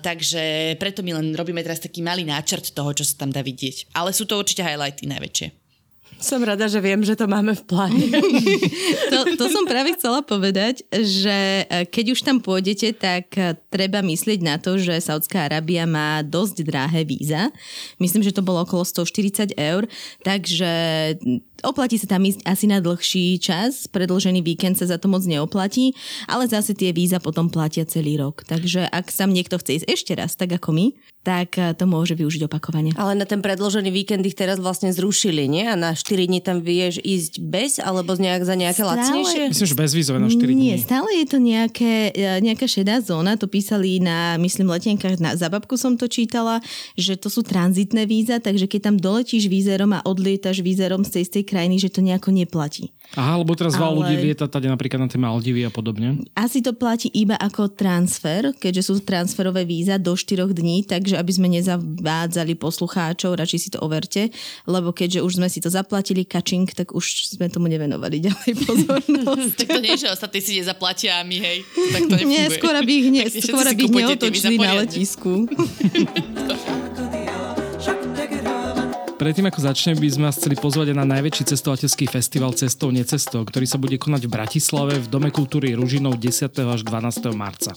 Takže 0.00 0.76
preto 0.80 1.02
my 1.02 1.18
len 1.18 1.26
robíme 1.34 1.60
teraz 1.60 1.82
taký 1.82 2.00
malý 2.00 2.24
náčrt 2.24 2.72
toho, 2.72 2.94
čo 2.94 3.04
sa 3.04 3.26
tam 3.26 3.34
dá 3.34 3.42
vidieť. 3.42 3.92
Ale 3.92 4.14
sú 4.14 4.24
to 4.24 4.38
určite 4.38 4.64
highlighty 4.64 5.04
najväčšie. 5.10 5.65
Som 6.16 6.40
rada, 6.40 6.64
že 6.64 6.80
viem, 6.80 7.04
že 7.04 7.12
to 7.12 7.28
máme 7.28 7.52
v 7.52 7.62
pláne. 7.68 8.08
to, 9.12 9.18
to 9.36 9.46
som 9.52 9.68
práve 9.68 9.92
chcela 10.00 10.24
povedať, 10.24 10.80
že 10.88 11.68
e, 11.68 11.84
keď 11.84 12.16
už 12.16 12.20
tam 12.24 12.40
pôjdete, 12.40 12.96
tak 12.96 13.36
e, 13.36 13.52
treba 13.68 14.00
myslieť 14.00 14.40
na 14.40 14.56
to, 14.56 14.80
že 14.80 14.96
Saudská 14.96 15.44
Arábia 15.44 15.84
má 15.84 16.24
dosť 16.24 16.64
drahé 16.64 17.04
víza. 17.04 17.52
Myslím, 18.00 18.24
že 18.24 18.32
to 18.32 18.40
bolo 18.40 18.64
okolo 18.64 18.88
140 18.88 19.60
eur, 19.60 19.84
takže 20.24 20.72
oplatí 21.62 21.96
sa 21.96 22.10
tam 22.10 22.26
ísť 22.26 22.44
asi 22.44 22.66
na 22.68 22.82
dlhší 22.82 23.38
čas, 23.40 23.86
predlžený 23.88 24.42
víkend 24.42 24.76
sa 24.76 24.90
za 24.90 24.98
to 25.00 25.06
moc 25.08 25.24
neoplatí, 25.24 25.96
ale 26.28 26.50
zase 26.50 26.76
tie 26.76 26.90
víza 26.90 27.22
potom 27.22 27.48
platia 27.48 27.86
celý 27.88 28.20
rok. 28.20 28.44
Takže 28.44 28.90
ak 28.90 29.08
sa 29.08 29.24
niekto 29.30 29.56
chce 29.56 29.82
ísť 29.82 29.86
ešte 29.88 30.12
raz, 30.18 30.36
tak 30.36 30.52
ako 30.52 30.74
my, 30.74 30.86
tak 31.26 31.58
eh, 31.58 31.74
to 31.74 31.90
môže 31.90 32.14
využiť 32.14 32.46
opakovane. 32.46 32.94
Ale 32.94 33.18
na 33.18 33.26
ten 33.26 33.42
predložený 33.42 33.90
víkend 33.90 34.22
ich 34.22 34.38
teraz 34.38 34.62
vlastne 34.62 34.94
zrušili, 34.94 35.50
nie? 35.50 35.66
A 35.66 35.74
na 35.74 35.98
4 35.98 36.30
dní 36.30 36.38
tam 36.38 36.62
vieš 36.62 37.02
ísť 37.02 37.42
bez, 37.42 37.82
alebo 37.82 38.14
nejak 38.14 38.46
za 38.46 38.54
nejaké 38.54 38.86
stále, 38.86 39.02
lacnejšie? 39.02 39.42
Myslím, 39.50 39.66
že 39.66 39.74
bezvízové 39.74 40.18
na 40.22 40.30
4 40.30 40.38
dní. 40.38 40.62
Nie, 40.70 40.76
stále 40.78 41.10
je 41.18 41.26
to 41.26 41.38
nejaké, 41.42 42.14
eh, 42.14 42.38
nejaká 42.38 42.70
šedá 42.70 43.02
zóna, 43.02 43.34
to 43.34 43.50
písali 43.50 43.98
na, 43.98 44.38
myslím, 44.38 44.70
letenkách, 44.70 45.18
na 45.18 45.34
Zababku 45.34 45.74
som 45.74 45.98
to 45.98 46.06
čítala, 46.06 46.62
že 46.94 47.18
to 47.18 47.26
sú 47.26 47.42
tranzitné 47.42 48.06
víza, 48.06 48.38
takže 48.38 48.70
keď 48.70 48.94
tam 48.94 48.96
doletíš 48.96 49.50
vízerom 49.50 49.90
a 49.98 50.04
odlietaš 50.06 50.62
vízerom 50.62 51.02
z 51.02 51.18
tej 51.18 51.22
istej 51.26 51.44
krajiny, 51.46 51.78
že 51.78 51.94
to 51.94 52.02
nejako 52.02 52.34
neplatí. 52.34 52.90
Aha, 53.14 53.38
lebo 53.38 53.54
teraz 53.54 53.78
Ale... 53.78 54.02
ľudí 54.02 54.18
lieta 54.18 54.50
tady 54.50 54.66
napríklad 54.66 55.06
na 55.06 55.08
tie 55.08 55.20
Maldivy 55.22 55.62
a 55.62 55.70
podobne. 55.70 56.26
Asi 56.34 56.58
to 56.58 56.74
platí 56.74 57.06
iba 57.14 57.38
ako 57.38 57.70
transfer, 57.70 58.50
keďže 58.58 58.90
sú 58.90 58.98
transferové 59.06 59.62
víza 59.62 59.94
do 60.02 60.18
4 60.18 60.50
dní, 60.50 60.82
takže 60.82 61.14
aby 61.14 61.30
sme 61.30 61.46
nezavádzali 61.54 62.58
poslucháčov, 62.58 63.38
radšej 63.38 63.60
si 63.62 63.68
to 63.70 63.78
overte, 63.78 64.34
lebo 64.66 64.90
keďže 64.90 65.22
už 65.22 65.32
sme 65.38 65.46
si 65.46 65.62
to 65.62 65.70
zaplatili 65.70 66.26
kačing, 66.26 66.66
tak 66.74 66.90
už 66.90 67.38
sme 67.38 67.46
tomu 67.46 67.70
nevenovali 67.70 68.18
ďalej 68.26 68.52
pozornosť. 68.66 69.54
tak 69.62 69.68
to 69.70 69.80
nie, 69.80 69.94
že 69.94 70.10
ostatní 70.10 70.40
si 70.42 70.52
nezaplatia 70.58 71.22
a 71.22 71.22
my 71.22 71.38
hej, 71.38 71.62
tak 71.94 72.00
to 72.10 72.14
nefunguje. 72.18 72.34
Nie, 72.34 72.44
skôr 72.50 72.74
by 72.74 72.92
ich, 72.92 73.08
nie, 73.14 73.24
skôr 73.30 73.66
by 73.70 73.82
ich 73.86 73.94
neotočili 73.94 74.56
na 74.58 74.72
letisku. 74.82 75.46
Predtým 79.26 79.50
ako 79.50 79.58
začne, 79.58 79.98
by 79.98 80.06
sme 80.06 80.30
vás 80.30 80.38
chceli 80.38 80.54
pozvať 80.54 80.94
na 80.94 81.02
najväčší 81.02 81.50
cestovateľský 81.50 82.06
festival 82.06 82.54
Cestou 82.54 82.94
necestou, 82.94 83.42
ktorý 83.42 83.66
sa 83.66 83.74
bude 83.74 83.98
konať 83.98 84.22
v 84.22 84.30
Bratislave 84.30 85.02
v 85.02 85.10
Dome 85.10 85.34
kultúry 85.34 85.74
Ružinov 85.74 86.22
10. 86.22 86.46
až 86.54 86.86
12. 86.86 87.34
marca. 87.34 87.74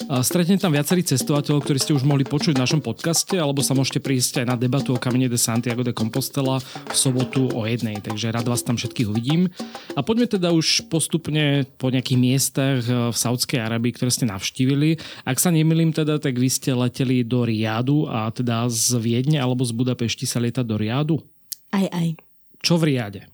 Stretne 0.00 0.56
tam 0.56 0.72
viacerí 0.72 1.04
cestovateľov, 1.04 1.62
ktorí 1.62 1.78
ste 1.78 1.92
už 1.94 2.02
mohli 2.08 2.24
počuť 2.24 2.56
v 2.56 2.62
našom 2.62 2.80
podcaste, 2.82 3.36
alebo 3.36 3.60
sa 3.60 3.76
môžete 3.76 4.02
prísť 4.02 4.42
aj 4.42 4.46
na 4.48 4.56
debatu 4.56 4.96
o 4.96 4.98
kamene 4.98 5.28
de 5.28 5.38
Santiago 5.38 5.84
de 5.84 5.94
Compostela 5.94 6.58
v 6.62 6.96
sobotu 6.96 7.52
o 7.52 7.62
jednej, 7.68 8.00
takže 8.02 8.32
rád 8.32 8.50
vás 8.50 8.64
tam 8.64 8.74
všetkých 8.74 9.06
uvidím. 9.06 9.52
A 9.94 10.02
poďme 10.02 10.26
teda 10.26 10.50
už 10.50 10.90
postupne 10.90 11.62
po 11.78 11.92
nejakých 11.94 12.18
miestach 12.18 12.82
v 12.82 13.14
Saudskej 13.14 13.60
Arabii, 13.62 13.94
ktoré 13.94 14.10
ste 14.10 14.26
navštívili. 14.26 14.98
Ak 15.28 15.38
sa 15.38 15.54
nemýlim 15.54 15.94
teda, 15.94 16.18
tak 16.18 16.40
vy 16.40 16.48
ste 16.50 16.74
leteli 16.74 17.22
do 17.22 17.46
Riadu 17.46 18.10
a 18.10 18.32
teda 18.34 18.66
z 18.66 18.98
Viedne 18.98 19.38
alebo 19.38 19.62
z 19.62 19.76
Budapešti 19.76 20.26
sa 20.26 20.42
lieta 20.42 20.66
do 20.66 20.74
Riadu? 20.74 21.22
Aj, 21.70 21.86
aj. 21.86 22.18
Čo 22.60 22.82
v 22.82 22.92
Riade? 22.92 23.30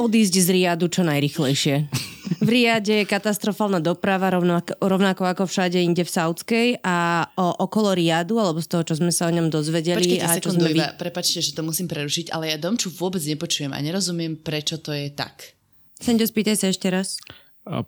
Odísť 0.00 0.34
z 0.40 0.48
Riadu 0.48 0.88
čo 0.88 1.04
najrychlejšie. 1.04 2.15
V 2.42 2.48
Riade 2.48 3.02
je 3.02 3.04
katastrofálna 3.06 3.78
doprava 3.78 4.34
rovnako, 4.34 4.74
rovnako 4.82 5.22
ako 5.30 5.42
všade 5.46 5.78
inde 5.78 6.02
v 6.02 6.10
Saudskej 6.10 6.66
a 6.82 7.26
o, 7.38 7.46
okolo 7.62 7.94
Riadu, 7.94 8.38
alebo 8.42 8.58
z 8.58 8.68
toho, 8.70 8.82
čo 8.82 8.94
sme 8.98 9.14
sa 9.14 9.30
o 9.30 9.32
ňom 9.32 9.48
dozvedeli. 9.48 10.20
Počkejte 10.20 10.26
a 10.26 10.34
čo 10.38 10.50
sekundu, 10.52 10.66
sme... 10.66 10.74
Iba, 10.74 10.86
prepačte, 10.98 11.38
že 11.40 11.54
to 11.54 11.62
musím 11.62 11.86
prerušiť, 11.86 12.34
ale 12.34 12.52
ja 12.52 12.56
Domču 12.58 12.90
vôbec 12.90 13.22
nepočujem 13.22 13.70
a 13.70 13.78
nerozumiem, 13.78 14.36
prečo 14.38 14.78
to 14.82 14.90
je 14.90 15.10
tak. 15.14 15.56
Senďo, 15.96 16.28
spýtaj 16.28 16.56
sa 16.60 16.66
ešte 16.68 16.92
raz. 16.92 17.16
A 17.64 17.86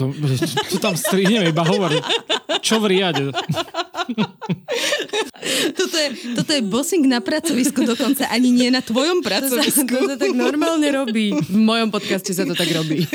to, 0.00 0.46
to 0.72 0.76
tam 0.80 0.96
strihneme, 0.96 1.52
iba 1.52 1.64
hovor. 1.68 1.92
Čo 2.64 2.80
v 2.80 2.96
riade? 2.96 3.28
toto, 5.78 5.96
je, 5.96 6.08
toto 6.40 6.50
je 6.56 6.62
bossing 6.64 7.04
na 7.04 7.20
pracovisku 7.20 7.84
dokonca, 7.84 8.24
ani 8.32 8.48
nie 8.48 8.72
na 8.72 8.80
tvojom 8.80 9.20
pracovisku. 9.20 9.84
To 9.84 10.16
sa, 10.16 10.16
to 10.16 10.16
sa 10.16 10.16
tak 10.16 10.32
normálne 10.32 10.88
robí. 10.88 11.36
V 11.36 11.58
mojom 11.60 11.92
podcaste 11.92 12.32
sa 12.32 12.48
to 12.48 12.56
tak 12.56 12.72
robí. 12.72 13.04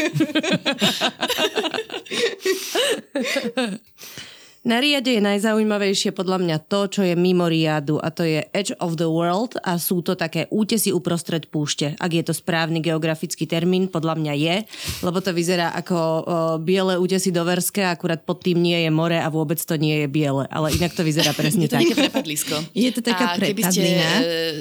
Na 4.65 4.81
Riade 4.81 5.13
je 5.13 5.21
najzaujímavejšie 5.21 6.09
podľa 6.09 6.41
mňa 6.41 6.57
to, 6.65 6.89
čo 6.89 7.01
je 7.05 7.13
mimo 7.13 7.45
Riadu 7.45 8.01
a 8.01 8.09
to 8.09 8.25
je 8.25 8.49
Edge 8.49 8.73
of 8.81 8.97
the 8.97 9.05
World 9.05 9.61
a 9.61 9.77
sú 9.77 10.01
to 10.01 10.17
také 10.17 10.49
útesy 10.49 10.89
uprostred 10.89 11.45
púšte. 11.53 11.93
Ak 12.01 12.09
je 12.09 12.25
to 12.25 12.33
správny 12.33 12.81
geografický 12.81 13.45
termín, 13.45 13.85
podľa 13.85 14.17
mňa 14.17 14.33
je, 14.33 14.55
lebo 15.05 15.21
to 15.21 15.37
vyzerá 15.37 15.69
ako 15.77 15.93
o, 15.93 16.13
biele 16.57 16.97
útesy 16.97 17.29
do 17.29 17.45
Verske, 17.45 17.85
akurát 17.85 18.25
pod 18.25 18.41
tým 18.41 18.57
nie 18.57 18.73
je 18.81 18.89
more 18.89 19.13
a 19.13 19.29
vôbec 19.29 19.61
to 19.61 19.77
nie 19.77 20.01
je 20.01 20.07
biele, 20.09 20.49
ale 20.49 20.73
inak 20.73 20.97
to 20.97 21.05
vyzerá 21.05 21.29
presne 21.37 21.69
tak. 21.69 21.85
Je 21.85 21.93
to 21.93 22.01
prepadlisko. 22.01 22.57
Je 22.73 22.89
to 22.89 23.05
taká 23.05 23.37
a 23.37 23.41
keby 23.41 23.61
ste 23.69 23.85
e, 23.85 24.01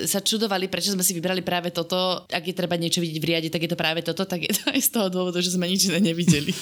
sa 0.04 0.20
čudovali, 0.20 0.68
prečo 0.68 0.92
sme 0.92 1.00
si 1.00 1.16
vybrali 1.16 1.40
práve 1.40 1.72
toto, 1.72 2.28
ak 2.28 2.44
je 2.44 2.52
treba 2.52 2.76
niečo 2.76 3.00
vidieť 3.00 3.18
v 3.20 3.24
Riade, 3.24 3.48
tak 3.48 3.64
je 3.64 3.70
to 3.72 3.78
práve 3.80 4.04
toto, 4.04 4.28
tak 4.28 4.44
je 4.44 4.52
to 4.52 4.68
aj 4.68 4.80
z 4.84 4.90
toho 4.92 5.08
dôvodu, 5.08 5.40
že 5.40 5.56
sme 5.56 5.64
nič 5.64 5.88
nevideli. 5.88 6.52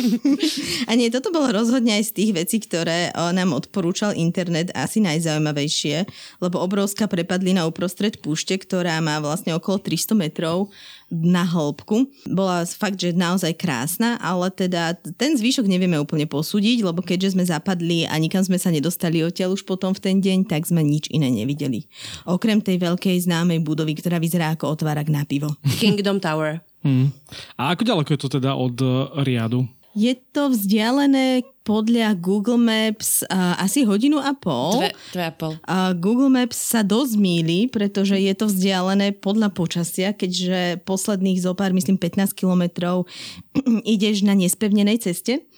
a 0.88 0.92
nie, 0.96 1.12
toto 1.12 1.28
bolo 1.28 1.52
rozhodne 1.52 2.00
aj 2.00 2.08
z 2.08 2.12
tých 2.16 2.30
vecí, 2.32 2.53
veci, 2.54 2.70
ktoré 2.70 3.10
nám 3.10 3.50
odporúčal 3.58 4.14
internet, 4.14 4.70
asi 4.78 5.02
najzaujímavejšie, 5.02 6.06
lebo 6.38 6.62
obrovská 6.62 7.10
prepadlina 7.10 7.66
uprostred 7.66 8.22
púšte, 8.22 8.54
ktorá 8.62 9.02
má 9.02 9.18
vlastne 9.18 9.58
okolo 9.58 9.82
300 9.82 10.14
metrov 10.14 10.70
na 11.10 11.42
hĺbku. 11.42 12.06
Bola 12.30 12.62
fakt, 12.62 13.02
že 13.02 13.10
naozaj 13.10 13.58
krásna, 13.58 14.22
ale 14.22 14.54
teda 14.54 14.94
ten 15.18 15.34
zvyšok 15.34 15.66
nevieme 15.66 15.98
úplne 15.98 16.30
posúdiť, 16.30 16.86
lebo 16.86 17.02
keďže 17.02 17.34
sme 17.34 17.42
zapadli 17.42 18.06
a 18.06 18.14
nikam 18.22 18.46
sme 18.46 18.62
sa 18.62 18.70
nedostali 18.70 19.26
odtiaľ 19.26 19.58
už 19.58 19.66
potom 19.66 19.90
v 19.90 19.98
ten 19.98 20.16
deň, 20.22 20.46
tak 20.46 20.70
sme 20.70 20.86
nič 20.86 21.10
iné 21.10 21.26
nevideli. 21.34 21.90
Okrem 22.22 22.62
tej 22.62 22.78
veľkej 22.78 23.26
známej 23.26 23.66
budovy, 23.66 23.98
ktorá 23.98 24.22
vyzerá 24.22 24.54
ako 24.54 24.78
otvárak 24.78 25.10
na 25.10 25.26
pivo. 25.26 25.50
Kingdom 25.82 26.22
Tower. 26.22 26.62
Hmm. 26.86 27.10
A 27.58 27.74
ako 27.74 27.82
ďaleko 27.82 28.14
je 28.14 28.20
to 28.20 28.28
teda 28.38 28.54
od 28.54 28.78
Riadu? 29.26 29.66
Je 29.94 30.12
to 30.34 30.50
vzdialené 30.50 31.46
podľa 31.64 32.12
Google 32.20 32.60
Maps 32.60 33.24
uh, 33.24 33.56
asi 33.56 33.88
hodinu 33.88 34.20
a 34.20 34.36
pol. 34.36 34.84
Dve, 34.84 34.92
dve 35.16 35.24
a 35.24 35.32
pol. 35.32 35.52
Uh, 35.64 35.96
Google 35.96 36.28
Maps 36.28 36.60
sa 36.60 36.84
dosť 36.84 37.16
míli, 37.16 37.72
pretože 37.72 38.20
je 38.20 38.34
to 38.36 38.52
vzdialené 38.52 39.16
podľa 39.16 39.48
počasia, 39.54 40.12
keďže 40.12 40.84
posledných 40.84 41.40
zo 41.40 41.56
pár, 41.56 41.72
myslím 41.72 41.96
15 41.96 42.36
kilometrov 42.36 43.08
ideš 43.96 44.26
na 44.28 44.36
nespevnenej 44.36 45.00
ceste. 45.00 45.48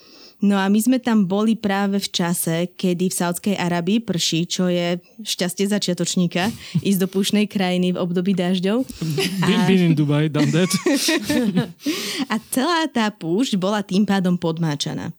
No 0.44 0.60
a 0.60 0.68
my 0.68 0.76
sme 0.76 0.98
tam 1.00 1.24
boli 1.24 1.56
práve 1.56 1.96
v 1.96 2.08
čase, 2.12 2.68
kedy 2.76 3.08
v 3.08 3.14
Saudskej 3.14 3.56
Arabii 3.56 4.04
prší, 4.04 4.44
čo 4.44 4.68
je 4.68 5.00
šťastie 5.24 5.64
začiatočníka, 5.64 6.52
ísť 6.88 7.00
do 7.00 7.08
púšnej 7.08 7.48
krajiny 7.48 7.96
v 7.96 8.00
období 8.00 8.36
dažďov. 8.36 8.84
A... 9.42 9.46
Been 9.64 9.92
in 9.92 9.94
Dubai, 9.96 10.28
done 10.28 10.52
that. 10.52 10.68
a 12.32 12.34
celá 12.52 12.84
tá 12.92 13.08
púšť 13.08 13.56
bola 13.56 13.80
tým 13.80 14.04
pádom 14.04 14.36
podmáčaná 14.36 15.16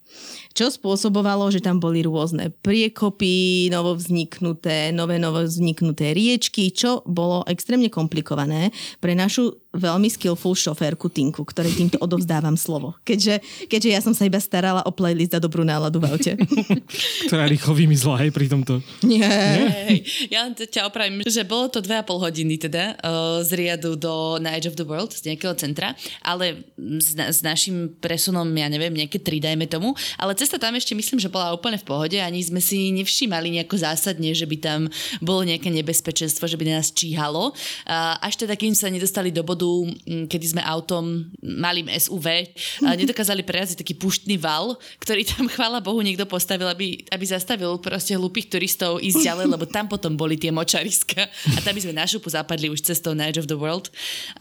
čo 0.58 0.74
spôsobovalo, 0.74 1.54
že 1.54 1.62
tam 1.62 1.78
boli 1.78 2.02
rôzne 2.02 2.50
priekopy, 2.66 3.70
novovzniknuté, 3.70 4.90
nové 4.90 5.22
novovzniknuté 5.22 6.18
riečky, 6.18 6.74
čo 6.74 7.06
bolo 7.06 7.46
extrémne 7.46 7.94
komplikované 7.94 8.74
pre 8.98 9.14
našu 9.14 9.62
veľmi 9.78 10.10
skillful 10.10 10.58
šoférku 10.58 11.08
Tinku, 11.14 11.46
ktorej 11.46 11.78
týmto 11.78 11.98
odovzdávam 12.02 12.58
slovo. 12.58 12.98
Keďže, 13.06 13.40
keďže 13.70 13.90
ja 13.94 14.00
som 14.02 14.14
sa 14.18 14.26
iba 14.26 14.42
starala 14.42 14.82
o 14.84 14.92
playlist 14.92 15.38
a 15.38 15.40
dobrú 15.40 15.62
náladu 15.62 16.02
v 16.02 16.06
aute. 16.10 16.34
Ktorá 17.30 17.46
rýchlo 17.46 17.78
vymizla 17.78 18.26
aj 18.26 18.30
pri 18.34 18.46
tomto. 18.50 18.82
Nie. 19.06 19.30
Hey, 19.30 20.02
ja 20.34 20.50
ťa 20.50 20.90
opravím, 20.90 21.22
že 21.24 21.46
bolo 21.46 21.70
to 21.70 21.80
2,5 21.80 22.26
hodiny 22.26 22.58
teda 22.58 22.98
uh, 22.98 23.40
z 23.46 23.52
Riadu 23.54 23.94
do 23.94 24.42
na 24.42 24.58
Edge 24.58 24.66
of 24.66 24.76
the 24.76 24.86
World, 24.88 25.14
z 25.14 25.32
nejakého 25.32 25.54
centra, 25.54 25.94
ale 26.26 26.66
s, 26.98 27.14
s 27.14 27.40
našim 27.46 27.94
presunom, 28.02 28.50
ja 28.58 28.68
neviem, 28.68 28.92
nejaké 28.96 29.22
3 29.22 29.54
dajme 29.54 29.70
tomu, 29.70 29.94
ale 30.18 30.34
cesta 30.34 30.58
tam 30.58 30.74
ešte 30.74 30.98
myslím, 30.98 31.22
že 31.22 31.30
bola 31.30 31.54
úplne 31.54 31.78
v 31.78 31.86
pohode, 31.86 32.18
ani 32.18 32.42
sme 32.42 32.64
si 32.64 32.90
nevšímali 32.96 33.54
nejako 33.62 33.78
zásadne, 33.78 34.34
že 34.34 34.50
by 34.50 34.58
tam 34.58 34.80
bolo 35.22 35.46
nejaké 35.46 35.70
nebezpečenstvo, 35.70 36.50
že 36.50 36.58
by 36.58 36.64
na 36.66 36.74
nás 36.82 36.90
číhalo. 36.96 37.54
Až 38.24 38.34
teda, 38.48 38.58
kým 38.58 38.74
sa 38.74 38.88
nedostali 38.88 39.30
do 39.30 39.44
bodu, 39.44 39.67
kedy 40.06 40.46
sme 40.58 40.62
autom, 40.64 41.30
malým 41.42 41.88
SUV, 41.92 42.52
nedokázali 42.84 43.44
prejazdiť 43.44 43.84
taký 43.84 43.96
puštný 43.98 44.36
val, 44.40 44.76
ktorý 45.00 45.24
tam, 45.24 45.46
chvála 45.54 45.84
Bohu, 45.84 46.00
niekto 46.02 46.28
postavil, 46.28 46.68
aby, 46.68 47.04
aby 47.10 47.26
zastavil 47.26 47.80
proste 47.80 48.16
hlúpých 48.18 48.52
turistov 48.52 49.00
ísť 49.00 49.24
ďalej, 49.24 49.46
lebo 49.52 49.66
tam 49.70 49.86
potom 49.88 50.18
boli 50.18 50.36
tie 50.36 50.52
močariska 50.52 51.28
a 51.28 51.58
tam 51.62 51.74
by 51.74 51.82
sme 51.84 51.94
na 51.96 52.06
šupu 52.06 52.28
zapadli 52.28 52.68
už 52.68 52.84
cestou 52.84 53.16
na 53.16 53.30
Edge 53.30 53.40
of 53.40 53.50
the 53.50 53.58
World. 53.58 53.90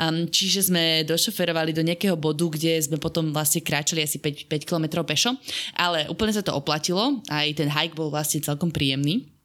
Um, 0.00 0.26
čiže 0.30 0.70
sme 0.72 1.06
došoferovali 1.06 1.76
do 1.76 1.84
nejakého 1.84 2.16
bodu, 2.18 2.46
kde 2.48 2.80
sme 2.82 2.96
potom 2.96 3.30
vlastne 3.30 3.62
kráčali 3.62 4.02
asi 4.02 4.18
5, 4.18 4.50
5 4.50 4.68
km 4.68 5.06
pešo, 5.06 5.36
ale 5.76 6.08
úplne 6.10 6.32
sa 6.34 6.42
to 6.42 6.54
oplatilo. 6.56 7.20
Aj 7.28 7.46
ten 7.52 7.70
hike 7.70 7.94
bol 7.94 8.08
vlastne 8.08 8.42
celkom 8.42 8.72
príjemný. 8.72 9.35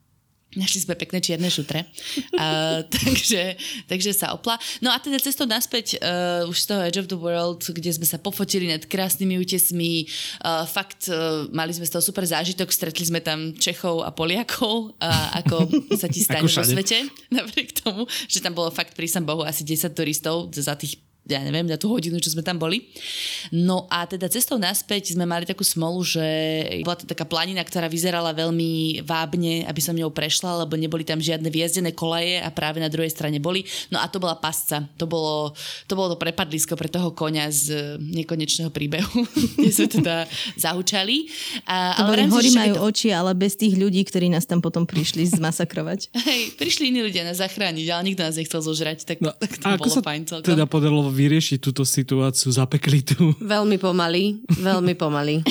Našli 0.52 0.84
sme 0.84 1.00
pekné 1.00 1.24
čierne 1.24 1.48
šutre. 1.48 1.88
Uh, 2.36 2.84
takže, 2.96 3.56
takže 3.88 4.12
sa 4.12 4.36
opla. 4.36 4.60
No 4.84 4.92
a 4.92 5.00
teda 5.00 5.16
cestou 5.16 5.48
naspäť 5.48 5.96
uh, 6.04 6.44
už 6.52 6.58
z 6.60 6.66
toho 6.68 6.82
Edge 6.84 7.00
of 7.00 7.08
the 7.08 7.16
World, 7.16 7.64
kde 7.64 7.88
sme 7.96 8.04
sa 8.04 8.20
pofotili 8.20 8.68
nad 8.68 8.84
krásnymi 8.84 9.40
útesmi. 9.40 10.12
Uh, 10.44 10.68
fakt, 10.68 11.08
uh, 11.08 11.48
mali 11.56 11.72
sme 11.72 11.88
z 11.88 11.96
toho 11.96 12.04
super 12.04 12.28
zážitok. 12.28 12.68
Stretli 12.68 13.08
sme 13.08 13.24
tam 13.24 13.56
Čechov 13.56 14.04
a 14.04 14.12
Poliakov, 14.12 14.96
uh, 15.00 15.28
ako 15.40 15.72
sa 15.96 16.12
ti 16.12 16.20
stane 16.26 16.48
vo 16.48 16.64
svete. 16.64 17.08
Napriek 17.36 17.80
tomu, 17.80 18.04
že 18.28 18.44
tam 18.44 18.52
bolo 18.52 18.74
fakt, 18.76 18.92
prísam 18.96 19.24
Bohu, 19.24 19.48
asi 19.48 19.64
10 19.64 19.96
turistov 19.96 20.52
za 20.52 20.76
tých 20.76 21.00
ja 21.32 21.42
neviem, 21.42 21.68
na 21.68 21.80
tú 21.80 21.92
hodinu, 21.92 22.20
čo 22.20 22.34
sme 22.34 22.44
tam 22.44 22.60
boli. 22.60 22.92
No 23.56 23.88
a 23.88 24.04
teda 24.06 24.28
cestou 24.28 24.60
naspäť 24.60 25.16
sme 25.16 25.24
mali 25.24 25.48
takú 25.48 25.64
smolu, 25.64 26.04
že 26.04 26.26
bola 26.84 27.00
to 27.00 27.08
taká 27.08 27.24
planina, 27.24 27.64
ktorá 27.64 27.88
vyzerala 27.88 28.36
veľmi 28.36 29.04
vábne, 29.08 29.66
aby 29.66 29.82
som 29.82 29.96
ňou 29.96 30.12
prešla, 30.12 30.68
lebo 30.68 30.76
neboli 30.76 31.08
tam 31.08 31.24
žiadne 31.24 31.48
viezdené 31.48 31.96
kolaje 31.96 32.44
a 32.44 32.50
práve 32.52 32.84
na 32.84 32.92
druhej 32.92 33.10
strane 33.10 33.40
boli. 33.40 33.64
No 33.90 34.04
a 34.04 34.06
to 34.12 34.20
bola 34.20 34.36
pasca. 34.38 34.86
To 35.00 35.06
bolo 35.08 35.56
to, 35.88 35.94
bolo 35.96 36.14
to 36.14 36.18
prepadlisko 36.20 36.76
pre 36.76 36.92
toho 36.92 37.16
konia 37.16 37.48
z 37.50 37.98
nekonečného 38.00 38.70
príbehu, 38.70 39.26
kde 39.58 39.72
sme 39.72 39.88
teda 39.88 40.16
zahučali. 40.60 41.32
A, 41.66 41.96
to 41.98 42.12
ale 42.12 42.28
hory 42.28 42.52
majú 42.54 42.74
to... 42.78 42.82
oči, 42.92 43.10
ale 43.14 43.32
bez 43.38 43.56
tých 43.56 43.78
ľudí, 43.78 44.04
ktorí 44.06 44.28
nás 44.28 44.46
tam 44.46 44.60
potom 44.60 44.84
prišli 44.84 45.28
zmasakrovať. 45.38 46.12
Hej, 46.28 46.58
prišli 46.60 46.92
iní 46.92 47.02
ľudia 47.06 47.24
nás 47.24 47.40
zachrániť, 47.40 47.86
ale 47.92 48.02
nikto 48.12 48.22
nás 48.26 48.36
nechcel 48.36 48.62
zožrať, 48.62 49.04
tak, 49.08 49.24
no, 49.24 49.32
tak 49.42 49.58
to 49.58 49.68
bolo 49.78 49.96
fajn 50.02 50.22
celkom. 50.28 50.48
teda 50.48 50.66
podarilo 50.66 51.08
vyriešiť 51.22 51.58
túto 51.62 51.86
situáciu 51.86 52.50
zapeklitú? 52.50 53.38
Veľmi 53.38 53.78
pomaly, 53.78 54.42
veľmi 54.58 54.98
pomaly. 54.98 55.46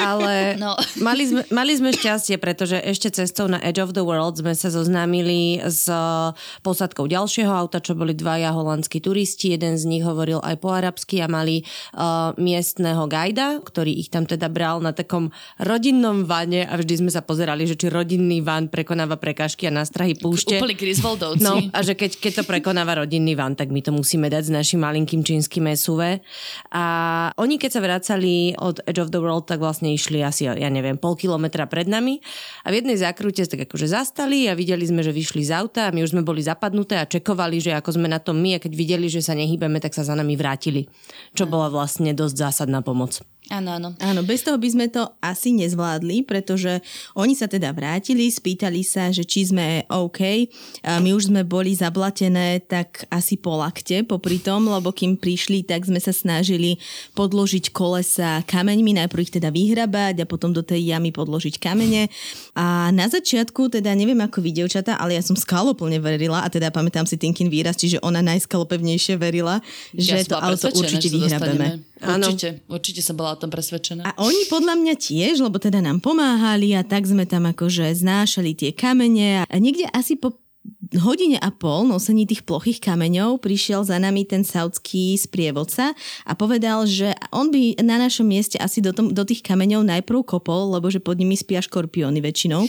Ale 0.00 0.32
no. 0.62 0.72
mali, 1.04 1.28
sme, 1.28 1.42
mali 1.52 1.72
sme 1.76 1.92
šťastie, 1.92 2.40
pretože 2.40 2.80
ešte 2.80 3.12
cestou 3.12 3.52
na 3.52 3.60
Edge 3.60 3.84
of 3.84 3.92
the 3.92 4.00
World 4.00 4.40
sme 4.40 4.56
sa 4.56 4.72
zoznámili 4.72 5.60
s 5.60 5.92
posadkou 6.64 7.04
ďalšieho 7.04 7.52
auta, 7.52 7.84
čo 7.84 7.92
boli 7.92 8.16
dvaja 8.16 8.56
holandskí 8.56 9.04
turisti. 9.04 9.52
Jeden 9.52 9.76
z 9.76 9.84
nich 9.84 10.04
hovoril 10.04 10.40
aj 10.40 10.56
po 10.56 10.72
arabsky 10.72 11.20
a 11.20 11.28
mali 11.28 11.60
uh, 11.92 12.32
miestného 12.40 13.04
gajda, 13.04 13.60
ktorý 13.60 13.92
ich 13.92 14.08
tam 14.08 14.24
teda 14.24 14.48
bral 14.48 14.80
na 14.80 14.96
takom 14.96 15.28
rodinnom 15.60 16.24
vane 16.24 16.64
a 16.64 16.74
vždy 16.80 17.04
sme 17.04 17.10
sa 17.12 17.20
pozerali, 17.20 17.68
že 17.68 17.76
či 17.76 17.92
rodinný 17.92 18.40
van 18.40 18.72
prekonáva 18.72 19.20
prekážky 19.20 19.68
a 19.68 19.72
nástrahy 19.74 20.16
púšte. 20.16 20.56
Úplne 20.56 20.78
Griswoldovci. 20.78 21.44
No 21.44 21.60
a 21.74 21.78
že 21.84 21.98
keď, 21.98 22.16
keď 22.16 22.32
to 22.40 22.44
prekonáva 22.48 23.04
rodinný 23.04 23.36
van, 23.36 23.58
tak 23.58 23.68
my 23.68 23.84
to 23.84 23.92
musíme 23.92 24.30
dať 24.30 24.48
z 24.48 24.52
našim 24.68 24.84
malinkým 24.84 25.24
čínskym 25.24 25.64
SUV. 25.72 26.20
A 26.76 26.84
oni 27.40 27.56
keď 27.56 27.70
sa 27.72 27.80
vracali 27.80 28.52
od 28.60 28.84
Edge 28.84 29.00
of 29.00 29.08
the 29.08 29.16
World, 29.16 29.48
tak 29.48 29.64
vlastne 29.64 29.88
išli 29.88 30.20
asi, 30.20 30.44
ja 30.44 30.68
neviem, 30.68 31.00
pol 31.00 31.16
kilometra 31.16 31.64
pred 31.64 31.88
nami 31.88 32.20
a 32.62 32.68
v 32.68 32.84
jednej 32.84 33.00
zákrute 33.00 33.48
tak 33.48 33.64
akože 33.64 33.88
zastali 33.88 34.44
a 34.44 34.52
videli 34.52 34.84
sme, 34.84 35.00
že 35.00 35.16
vyšli 35.16 35.48
z 35.48 35.56
auta 35.56 35.88
a 35.88 35.94
my 35.96 36.04
už 36.04 36.12
sme 36.12 36.20
boli 36.20 36.44
zapadnuté 36.44 37.00
a 37.00 37.08
čekovali, 37.08 37.64
že 37.64 37.72
ako 37.72 37.96
sme 37.96 38.12
na 38.12 38.20
tom 38.20 38.36
my 38.36 38.60
a 38.60 38.62
keď 38.62 38.76
videli, 38.76 39.08
že 39.08 39.24
sa 39.24 39.32
nehýbeme, 39.32 39.80
tak 39.80 39.96
sa 39.96 40.04
za 40.04 40.12
nami 40.12 40.36
vrátili. 40.36 40.84
Čo 41.32 41.48
bola 41.48 41.72
vlastne 41.72 42.12
dosť 42.12 42.36
zásadná 42.36 42.84
pomoc. 42.84 43.24
Áno, 43.48 43.80
áno. 43.80 43.88
Áno, 43.96 44.20
bez 44.28 44.44
toho 44.44 44.60
by 44.60 44.68
sme 44.68 44.86
to 44.92 45.08
asi 45.24 45.56
nezvládli, 45.56 46.20
pretože 46.28 46.84
oni 47.16 47.32
sa 47.32 47.48
teda 47.48 47.72
vrátili, 47.72 48.28
spýtali 48.28 48.84
sa, 48.84 49.08
že 49.08 49.24
či 49.24 49.48
sme 49.48 49.88
OK. 49.88 50.20
A 50.84 51.00
my 51.00 51.16
už 51.16 51.32
sme 51.32 51.48
boli 51.48 51.72
zablatené 51.72 52.60
tak 52.68 53.08
asi 53.08 53.40
po 53.40 53.56
lakte 53.56 54.04
popri 54.04 54.36
tom, 54.36 54.68
lebo 54.68 54.92
kým 54.92 55.16
prišli, 55.16 55.64
tak 55.64 55.88
sme 55.88 55.96
sa 55.96 56.12
snažili 56.12 56.76
podložiť 57.16 57.72
kolesa 57.72 58.44
kameňmi, 58.44 59.00
najprv 59.00 59.24
ich 59.24 59.32
teda 59.32 59.48
vyhrabať 59.48 60.20
a 60.20 60.28
potom 60.28 60.52
do 60.52 60.60
tej 60.60 60.84
jamy 60.84 61.08
podložiť 61.08 61.56
kamene. 61.56 62.12
A 62.52 62.92
na 62.92 63.08
začiatku, 63.08 63.72
teda 63.72 63.96
neviem 63.96 64.20
ako 64.20 64.44
vy, 64.44 64.60
devčata, 64.60 65.00
ale 65.00 65.16
ja 65.16 65.24
som 65.24 65.32
skaloplne 65.32 65.96
verila 66.04 66.44
a 66.44 66.52
teda 66.52 66.68
pamätám 66.68 67.08
si 67.08 67.16
Tinkin 67.16 67.48
výraz, 67.48 67.80
čiže 67.80 68.04
ona 68.04 68.20
najskalopevnejšie 68.20 69.16
verila, 69.16 69.64
ja 69.96 70.20
že 70.20 70.28
to 70.28 70.36
auto 70.36 70.68
určite 70.68 71.08
vyhrabeme. 71.08 71.80
Určite, 71.98 72.62
určite 72.70 73.00
som 73.02 73.18
bola 73.18 73.37
tom 73.38 73.50
presvedčená. 73.54 74.02
A 74.02 74.12
oni 74.18 74.50
podľa 74.50 74.74
mňa 74.74 74.94
tiež, 74.98 75.38
lebo 75.38 75.62
teda 75.62 75.78
nám 75.78 76.02
pomáhali 76.02 76.74
a 76.74 76.82
tak 76.82 77.06
sme 77.06 77.24
tam 77.24 77.46
akože 77.46 77.94
znášali 77.94 78.58
tie 78.58 78.70
kamene 78.74 79.46
a 79.46 79.54
niekde 79.56 79.86
asi 79.94 80.18
po 80.18 80.34
hodine 80.96 81.36
a 81.36 81.52
pol 81.52 81.84
nosení 81.84 82.24
tých 82.24 82.44
plochých 82.44 82.80
kameňov 82.80 83.40
prišiel 83.40 83.84
za 83.84 84.00
nami 84.00 84.24
ten 84.24 84.44
saudský 84.44 85.16
sprievodca 85.16 85.92
a 86.24 86.32
povedal, 86.32 86.88
že 86.88 87.12
on 87.28 87.52
by 87.52 87.76
na 87.84 88.00
našom 88.00 88.24
mieste 88.24 88.56
asi 88.56 88.80
do, 88.80 88.92
tom, 88.92 89.12
do 89.12 89.24
tých 89.24 89.44
kameňov 89.44 89.84
najprv 89.84 90.24
kopol, 90.24 90.72
lebo 90.76 90.88
že 90.88 91.00
pod 91.00 91.20
nimi 91.20 91.36
spia 91.36 91.60
škorpióny 91.60 92.20
väčšinou. 92.20 92.62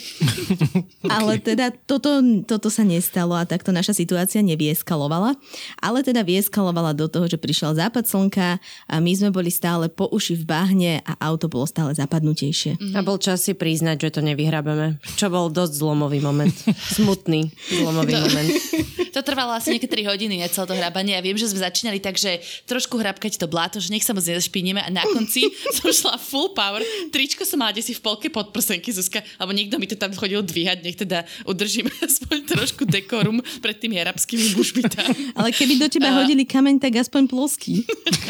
okay. 1.06 1.10
Ale 1.12 1.40
teda 1.40 1.72
toto, 1.86 2.24
toto 2.44 2.68
sa 2.68 2.84
nestalo 2.84 3.36
a 3.36 3.48
takto 3.48 3.72
naša 3.72 3.96
situácia 3.96 4.44
nevieskalovala. 4.44 5.36
Ale 5.80 6.04
teda 6.04 6.24
vieskalovala 6.24 6.96
do 6.96 7.08
toho, 7.08 7.28
že 7.28 7.40
prišiel 7.40 7.76
západ 7.76 8.08
slnka 8.08 8.60
a 8.88 8.96
my 9.00 9.12
sme 9.16 9.30
boli 9.32 9.52
stále 9.52 9.88
po 9.88 10.08
uši 10.12 10.40
v 10.40 10.44
bahne 10.44 10.94
a 11.04 11.16
auto 11.24 11.48
bolo 11.48 11.64
stále 11.68 11.96
zapadnutejšie. 11.96 12.96
A 12.96 13.04
bol 13.04 13.20
čas 13.20 13.44
si 13.44 13.56
priznať, 13.56 14.10
že 14.10 14.20
to 14.20 14.22
nevyhrabeme. 14.24 15.00
Čo 15.16 15.32
bol 15.32 15.48
dosť 15.52 15.74
zlomový 15.80 16.20
moment. 16.20 16.52
Smutný 16.96 17.52
zlomový 17.70 17.89
to, 17.94 18.20
moment. 18.20 18.50
To 19.10 19.26
trvalo 19.26 19.58
asi 19.58 19.74
nejaké 19.74 19.90
3 19.90 20.06
hodiny, 20.06 20.38
ne, 20.38 20.48
celé 20.48 20.66
to 20.70 20.76
hrabanie. 20.78 21.18
Ja 21.18 21.22
viem, 21.26 21.34
že 21.34 21.50
sme 21.50 21.66
začínali 21.66 21.98
tak, 21.98 22.16
že 22.16 22.40
trošku 22.70 23.02
hrabkať 23.02 23.42
to 23.42 23.50
bláto, 23.50 23.82
že 23.82 23.90
nech 23.90 24.06
sa 24.06 24.14
moc 24.14 24.22
nezašpiníme 24.22 24.80
a 24.80 24.90
na 24.94 25.02
konci 25.10 25.50
som 25.78 25.90
šla 25.90 26.16
full 26.22 26.54
power. 26.54 26.86
Tričko 27.10 27.44
som 27.44 27.60
mala 27.60 27.74
si 27.82 27.98
v 27.98 28.02
polke 28.02 28.30
podprsenky, 28.30 28.94
Zuzka, 28.94 29.26
alebo 29.42 29.52
niekto 29.52 29.82
mi 29.82 29.90
to 29.90 29.98
tam 29.98 30.14
chodil 30.14 30.46
dvíhať, 30.46 30.86
nech 30.86 30.98
teda 30.98 31.26
udržím 31.50 31.90
aspoň 32.08 32.38
trošku 32.48 32.86
dekorum 32.86 33.42
pred 33.60 33.76
tými 33.82 33.98
arabskými 33.98 34.54
mužmi 34.54 34.86
tam. 34.88 35.10
Ale 35.34 35.50
keby 35.52 35.82
do 35.82 35.88
teba 35.90 36.14
uh, 36.14 36.24
hodili 36.24 36.46
kameň, 36.46 36.78
tak 36.78 37.02
aspoň 37.02 37.26
ploský. 37.28 37.84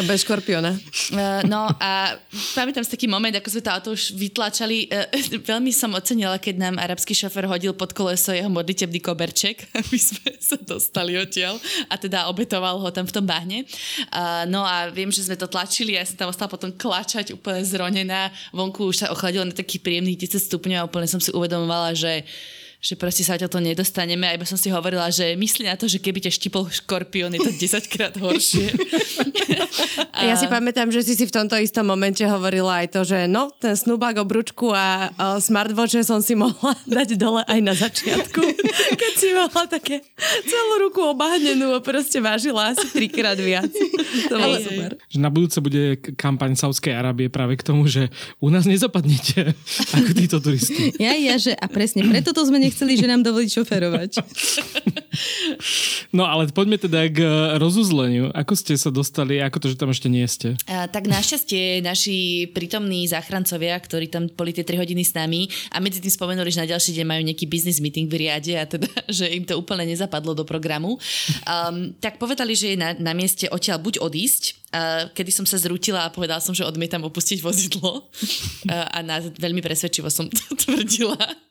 Bez 0.07 0.23
škorpiona. 0.23 0.73
Uh, 1.11 1.43
no 1.45 1.67
a 1.75 2.15
pamätám 2.55 2.87
si 2.87 2.95
taký 2.95 3.05
moment, 3.11 3.35
ako 3.35 3.51
sme 3.51 3.61
to 3.61 3.71
auto 3.73 3.89
už 3.93 4.15
vytlačali. 4.15 4.87
Uh, 4.87 5.05
veľmi 5.43 5.75
som 5.75 5.91
ocenila, 5.91 6.39
keď 6.39 6.55
nám 6.55 6.75
arabský 6.79 7.11
šofer 7.11 7.45
hodil 7.45 7.75
pod 7.75 7.91
koleso 7.91 8.31
jeho 8.31 8.47
modlitebný 8.47 9.03
koberček 9.53 9.69
aby 9.79 9.97
sme 9.97 10.29
sa 10.37 10.57
dostali 10.57 11.17
odtiaľ 11.17 11.57
a 11.89 11.95
teda 11.97 12.29
obetoval 12.29 12.79
ho 12.79 12.89
tam 12.93 13.05
v 13.05 13.13
tom 13.13 13.25
bahne. 13.25 13.65
Uh, 14.13 14.45
no 14.49 14.65
a 14.65 14.89
viem, 14.89 15.09
že 15.09 15.25
sme 15.25 15.37
to 15.37 15.49
tlačili 15.49 15.97
a 15.97 16.01
ja 16.01 16.09
som 16.09 16.17
tam 16.17 16.29
ostala 16.29 16.51
potom 16.51 16.69
klačať 16.73 17.33
úplne 17.33 17.63
zronená. 17.65 18.29
Vonku 18.53 18.89
už 18.89 19.05
sa 19.05 19.11
ochladilo 19.13 19.45
na 19.45 19.55
taký 19.55 19.81
príjemný 19.81 20.15
10 20.17 20.37
stupňov 20.49 20.79
a 20.79 20.87
úplne 20.87 21.07
som 21.09 21.21
si 21.21 21.33
uvedomovala, 21.33 21.95
že 21.97 22.25
že 22.79 22.95
proste 22.95 23.27
sa 23.27 23.35
to 23.35 23.59
nedostaneme 23.59 24.23
a 24.23 24.39
iba 24.39 24.47
som 24.47 24.55
si 24.55 24.71
hovorila, 24.71 25.11
že 25.11 25.35
myslí 25.35 25.67
na 25.67 25.75
to, 25.75 25.91
že 25.91 25.99
keby 25.99 26.23
ťa 26.23 26.31
štipol 26.31 26.71
škorpión, 26.71 27.35
je 27.35 27.43
to 27.43 27.51
10 27.51 27.91
krát 27.91 28.15
horšie. 28.15 28.71
a... 30.15 30.23
Ja 30.29 30.35
si 30.39 30.47
pamätám, 30.47 30.87
že 30.87 31.03
si 31.03 31.15
si 31.15 31.25
v 31.27 31.33
tomto 31.33 31.59
istom 31.59 31.87
momente 31.87 32.21
hovorila 32.23 32.83
aj 32.83 32.87
to, 32.95 33.01
že 33.03 33.27
no, 33.27 33.51
ten 33.59 33.75
snubák, 33.75 34.23
obručku 34.23 34.71
a, 34.71 35.11
a 35.15 35.25
smartwatch 35.43 35.99
som 36.07 36.23
si 36.23 36.39
mohla 36.39 36.71
dať 36.99 37.19
dole 37.19 37.43
aj 37.43 37.59
na 37.59 37.75
začiatku, 37.75 38.41
keď 38.99 39.11
si 39.15 39.27
mala 39.35 39.63
také 39.67 39.99
celú 40.47 40.87
ruku 40.87 41.03
obahnenú 41.03 41.75
a 41.75 41.83
proste 41.83 42.23
vážila 42.23 42.71
asi 42.71 42.87
trikrát 42.95 43.35
viac. 43.35 43.71
To 44.31 44.35
bolo 44.39 44.55
super. 44.63 44.91
Že 45.11 45.17
na 45.19 45.29
budúce 45.31 45.57
bude 45.59 45.99
kampaň 46.15 46.55
Saudskej 46.55 46.95
Arábie 46.95 47.27
práve 47.27 47.59
k 47.59 47.63
tomu, 47.67 47.91
že 47.91 48.07
u 48.39 48.47
nás 48.47 48.63
nezapadnete 48.63 49.51
ako 49.95 50.09
títo 50.15 50.37
turisti. 50.39 50.95
Ja, 50.95 51.15
ja, 51.15 51.35
že 51.35 51.55
a 51.55 51.67
presne 51.67 52.07
preto 52.07 52.31
to 52.31 52.43
sme 52.47 52.68
nechceli, 52.69 52.93
že 52.93 53.09
nám 53.09 53.25
dovolí 53.25 53.49
šoferovať. 53.49 54.21
No 56.13 56.25
ale 56.25 56.49
poďme 56.49 56.77
teda 56.77 57.09
k 57.09 57.19
rozuzleniu. 57.57 58.29
Ako 58.33 58.53
ste 58.53 58.77
sa 58.77 58.93
dostali, 58.93 59.41
ako 59.41 59.57
to, 59.61 59.67
že 59.73 59.77
tam 59.77 59.89
ešte 59.89 60.09
nie 60.09 60.25
ste? 60.29 60.53
A, 60.69 60.85
tak 60.85 61.09
našťastie 61.09 61.81
naši 61.81 62.49
prítomní 62.53 63.05
záchrancovia, 63.09 63.77
ktorí 63.77 64.09
tam 64.09 64.29
boli 64.29 64.53
tie 64.53 64.65
3 64.65 64.81
hodiny 64.81 65.01
s 65.05 65.13
nami 65.13 65.49
a 65.73 65.81
medzi 65.81 66.01
tým 66.01 66.13
spomenuli, 66.13 66.49
že 66.53 66.61
na 66.61 66.69
ďalší 66.69 66.97
deň 66.97 67.05
majú 67.05 67.21
nejaký 67.25 67.45
business 67.49 67.81
meeting 67.81 68.09
v 68.09 68.25
riade 68.25 68.53
a 68.57 68.65
teda, 68.65 68.89
že 69.17 69.29
im 69.29 69.45
to 69.45 69.57
úplne 69.57 69.85
nezapadlo 69.89 70.37
do 70.37 70.45
programu, 70.45 70.97
um, 70.97 71.93
tak 71.97 72.21
povedali, 72.21 72.53
že 72.53 72.73
je 72.73 72.77
na, 72.77 72.93
na 72.97 73.13
mieste 73.17 73.49
odtiaľ 73.49 73.81
buď 73.81 74.01
odísť, 74.01 74.43
uh, 74.73 75.09
kedy 75.13 75.31
som 75.33 75.45
sa 75.45 75.57
zrútila 75.57 76.05
a 76.05 76.13
povedala 76.13 76.41
som, 76.41 76.53
že 76.53 76.65
odmietam 76.65 77.01
opustiť 77.05 77.41
vozidlo 77.41 77.91
uh, 78.01 78.87
a 78.93 78.99
na, 79.01 79.21
veľmi 79.21 79.61
presvedčivo 79.61 80.09
som 80.13 80.29
to 80.33 80.57
tvrdila 80.57 81.48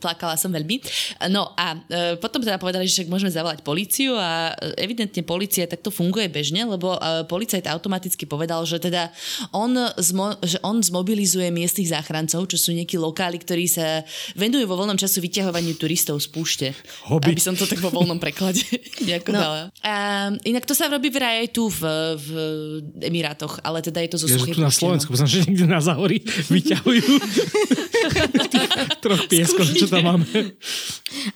plakala 0.00 0.34
som 0.36 0.50
veľmi. 0.50 0.82
No 1.30 1.54
a 1.54 1.76
uh, 1.76 2.14
potom 2.18 2.42
teda 2.42 2.58
povedali, 2.58 2.86
že 2.86 3.06
môžeme 3.06 3.30
zavolať 3.30 3.62
policiu 3.64 4.14
a 4.18 4.52
uh, 4.52 4.74
evidentne 4.78 5.22
policia 5.22 5.68
takto 5.68 5.94
funguje 5.94 6.28
bežne, 6.28 6.64
lebo 6.66 6.94
policajt 7.26 7.68
automaticky 7.68 8.24
povedal, 8.26 8.64
že 8.64 8.80
teda 8.82 9.12
on, 9.54 9.74
zmo- 10.00 10.38
že 10.42 10.58
on 10.64 10.80
zmobilizuje 10.82 11.48
miestnych 11.50 11.92
záchrancov, 11.92 12.48
čo 12.50 12.58
sú 12.58 12.70
nejakí 12.74 12.98
lokáli, 12.98 13.38
ktorí 13.38 13.66
sa 13.68 14.02
venujú 14.34 14.66
vo 14.66 14.78
voľnom 14.78 14.98
času 14.98 15.22
vyťahovaniu 15.22 15.74
turistov 15.76 16.18
z 16.20 16.28
púšte. 16.28 16.66
Hobby. 17.08 17.34
Aby 17.34 17.42
som 17.42 17.54
to 17.54 17.68
tak 17.68 17.80
vo 17.80 17.92
voľnom 17.92 18.18
preklade 18.18 18.64
nejako 19.08 19.30
no. 19.32 19.38
dala. 19.38 19.60
A, 19.84 19.94
inak 20.44 20.64
to 20.66 20.74
sa 20.76 20.88
robí 20.88 21.08
vraj 21.12 21.46
aj 21.46 21.48
tu 21.54 21.68
v, 21.68 21.80
v 22.18 22.28
Emirátoch, 23.04 23.60
ale 23.62 23.82
teda 23.84 24.00
je 24.04 24.10
to 24.12 24.18
zo 24.20 24.26
ja, 24.30 24.38
tu 24.38 24.62
na 24.62 24.72
Slovensku, 24.72 25.12
že 25.14 25.46
niekde 25.46 25.66
na 25.68 25.80
Zahori 25.80 26.22
vyťahujú 26.54 27.12
troch 29.12 29.28
pieskov, 29.28 29.68
čo 29.76 29.86
tam 29.86 30.08
máme. 30.08 30.56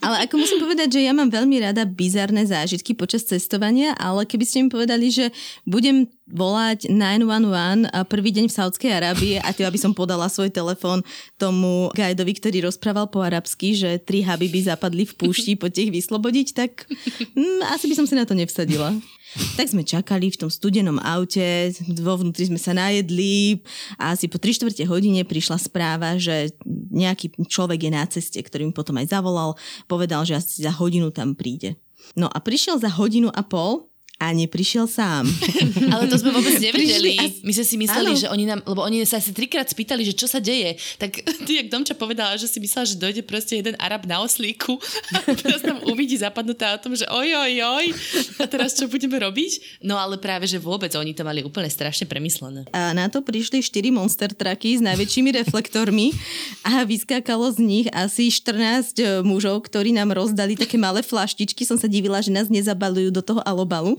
Ale 0.00 0.24
ako 0.24 0.40
musím 0.40 0.58
povedať, 0.64 0.96
že 0.96 1.04
ja 1.04 1.12
mám 1.12 1.28
veľmi 1.28 1.60
rada 1.60 1.84
bizarné 1.84 2.48
zážitky 2.48 2.96
počas 2.96 3.28
cestovania, 3.28 3.92
ale 4.00 4.24
keby 4.24 4.44
ste 4.48 4.64
mi 4.64 4.68
povedali, 4.72 5.12
že 5.12 5.28
budem 5.68 6.08
volať 6.26 6.90
911 6.90 7.92
a 7.92 8.02
prvý 8.02 8.34
deň 8.34 8.50
v 8.50 8.56
Saudskej 8.56 8.90
Arábie 8.90 9.36
a 9.38 9.52
tým, 9.52 9.68
aby 9.68 9.78
som 9.78 9.92
podala 9.94 10.26
svoj 10.26 10.50
telefón 10.50 11.04
tomu 11.36 11.92
guidovi, 11.94 12.34
ktorý 12.34 12.66
rozprával 12.66 13.06
po 13.12 13.22
arabsky, 13.22 13.76
že 13.76 14.02
tri 14.02 14.24
habiby 14.24 14.64
zapadli 14.64 15.06
v 15.06 15.14
púšti, 15.14 15.54
poďte 15.54 15.86
ich 15.86 15.94
vyslobodiť, 15.94 16.46
tak 16.56 16.88
mm, 17.36 17.68
asi 17.70 17.86
by 17.86 17.94
som 17.94 18.06
si 18.08 18.18
na 18.18 18.26
to 18.26 18.34
nevsadila. 18.34 18.96
Tak 19.56 19.72
sme 19.72 19.84
čakali 19.84 20.32
v 20.32 20.40
tom 20.40 20.50
studenom 20.52 21.00
aute, 21.00 21.72
vo 22.00 22.16
vnútri 22.16 22.48
sme 22.48 22.60
sa 22.60 22.72
najedli 22.76 23.60
a 24.00 24.16
asi 24.16 24.28
po 24.28 24.40
3 24.40 24.52
čtvrte 24.52 24.84
hodine 24.88 25.24
prišla 25.24 25.60
správa, 25.60 26.16
že 26.16 26.52
nejaký 26.92 27.36
človek 27.48 27.88
je 27.88 27.90
na 27.92 28.04
ceste, 28.08 28.40
ktorý 28.40 28.68
mi 28.68 28.74
potom 28.76 28.96
aj 28.96 29.12
zavolal, 29.12 29.56
povedal, 29.88 30.24
že 30.24 30.40
asi 30.40 30.64
za 30.64 30.72
hodinu 30.72 31.12
tam 31.12 31.36
príde. 31.36 31.76
No 32.14 32.28
a 32.30 32.38
prišiel 32.38 32.78
za 32.80 32.92
hodinu 32.92 33.32
a 33.32 33.42
pol 33.42 33.88
a 34.16 34.32
neprišiel 34.32 34.88
sám. 34.88 35.28
Ale 35.92 36.08
to 36.08 36.16
sme 36.16 36.32
vôbec 36.32 36.56
nevedeli. 36.56 37.20
Prišli 37.20 37.44
My 37.44 37.52
sme 37.52 37.66
si 37.68 37.76
mysleli, 37.76 38.12
Áno. 38.16 38.20
že 38.24 38.28
oni 38.32 38.44
nám, 38.48 38.64
lebo 38.64 38.80
oni 38.80 39.04
sa 39.04 39.20
asi 39.20 39.36
trikrát 39.36 39.68
spýtali, 39.68 40.08
že 40.08 40.16
čo 40.16 40.24
sa 40.24 40.40
deje. 40.40 40.80
Tak 40.96 41.20
ty, 41.44 41.60
jak 41.60 41.68
Domča 41.68 41.92
povedala, 41.92 42.32
že 42.40 42.48
si 42.48 42.56
myslela, 42.56 42.88
že 42.88 42.96
dojde 42.96 43.20
proste 43.28 43.60
jeden 43.60 43.76
Arab 43.76 44.08
na 44.08 44.24
oslíku 44.24 44.80
a 45.12 45.20
teraz 45.44 45.60
tam 45.60 45.84
uvidí 45.84 46.16
zapadnuté 46.16 46.64
o 46.64 46.80
tom, 46.80 46.96
že 46.96 47.04
oj, 47.12 47.28
oj, 47.28 47.52
oj, 47.60 47.86
a 48.40 48.44
teraz 48.48 48.72
čo 48.72 48.88
budeme 48.88 49.20
robiť? 49.20 49.84
No 49.84 50.00
ale 50.00 50.16
práve, 50.16 50.48
že 50.48 50.56
vôbec 50.56 50.96
oni 50.96 51.12
to 51.12 51.20
mali 51.20 51.44
úplne 51.44 51.68
strašne 51.68 52.08
premyslené. 52.08 52.64
A 52.72 52.96
na 52.96 53.12
to 53.12 53.20
prišli 53.20 53.60
4 53.60 53.92
monster 53.92 54.32
trucky 54.32 54.80
s 54.80 54.82
najväčšími 54.82 55.30
reflektormi 55.44 56.16
a 56.64 56.88
vyskákalo 56.88 57.52
z 57.52 57.58
nich 57.60 57.86
asi 57.92 58.32
14 58.32 59.20
mužov, 59.28 59.68
ktorí 59.68 59.92
nám 59.92 60.16
rozdali 60.16 60.56
také 60.56 60.80
malé 60.80 61.04
flaštičky. 61.04 61.68
Som 61.68 61.76
sa 61.76 61.84
divila, 61.84 62.24
že 62.24 62.32
nás 62.32 62.48
nezabalujú 62.48 63.12
do 63.12 63.20
toho 63.20 63.44
alobalu, 63.44 63.98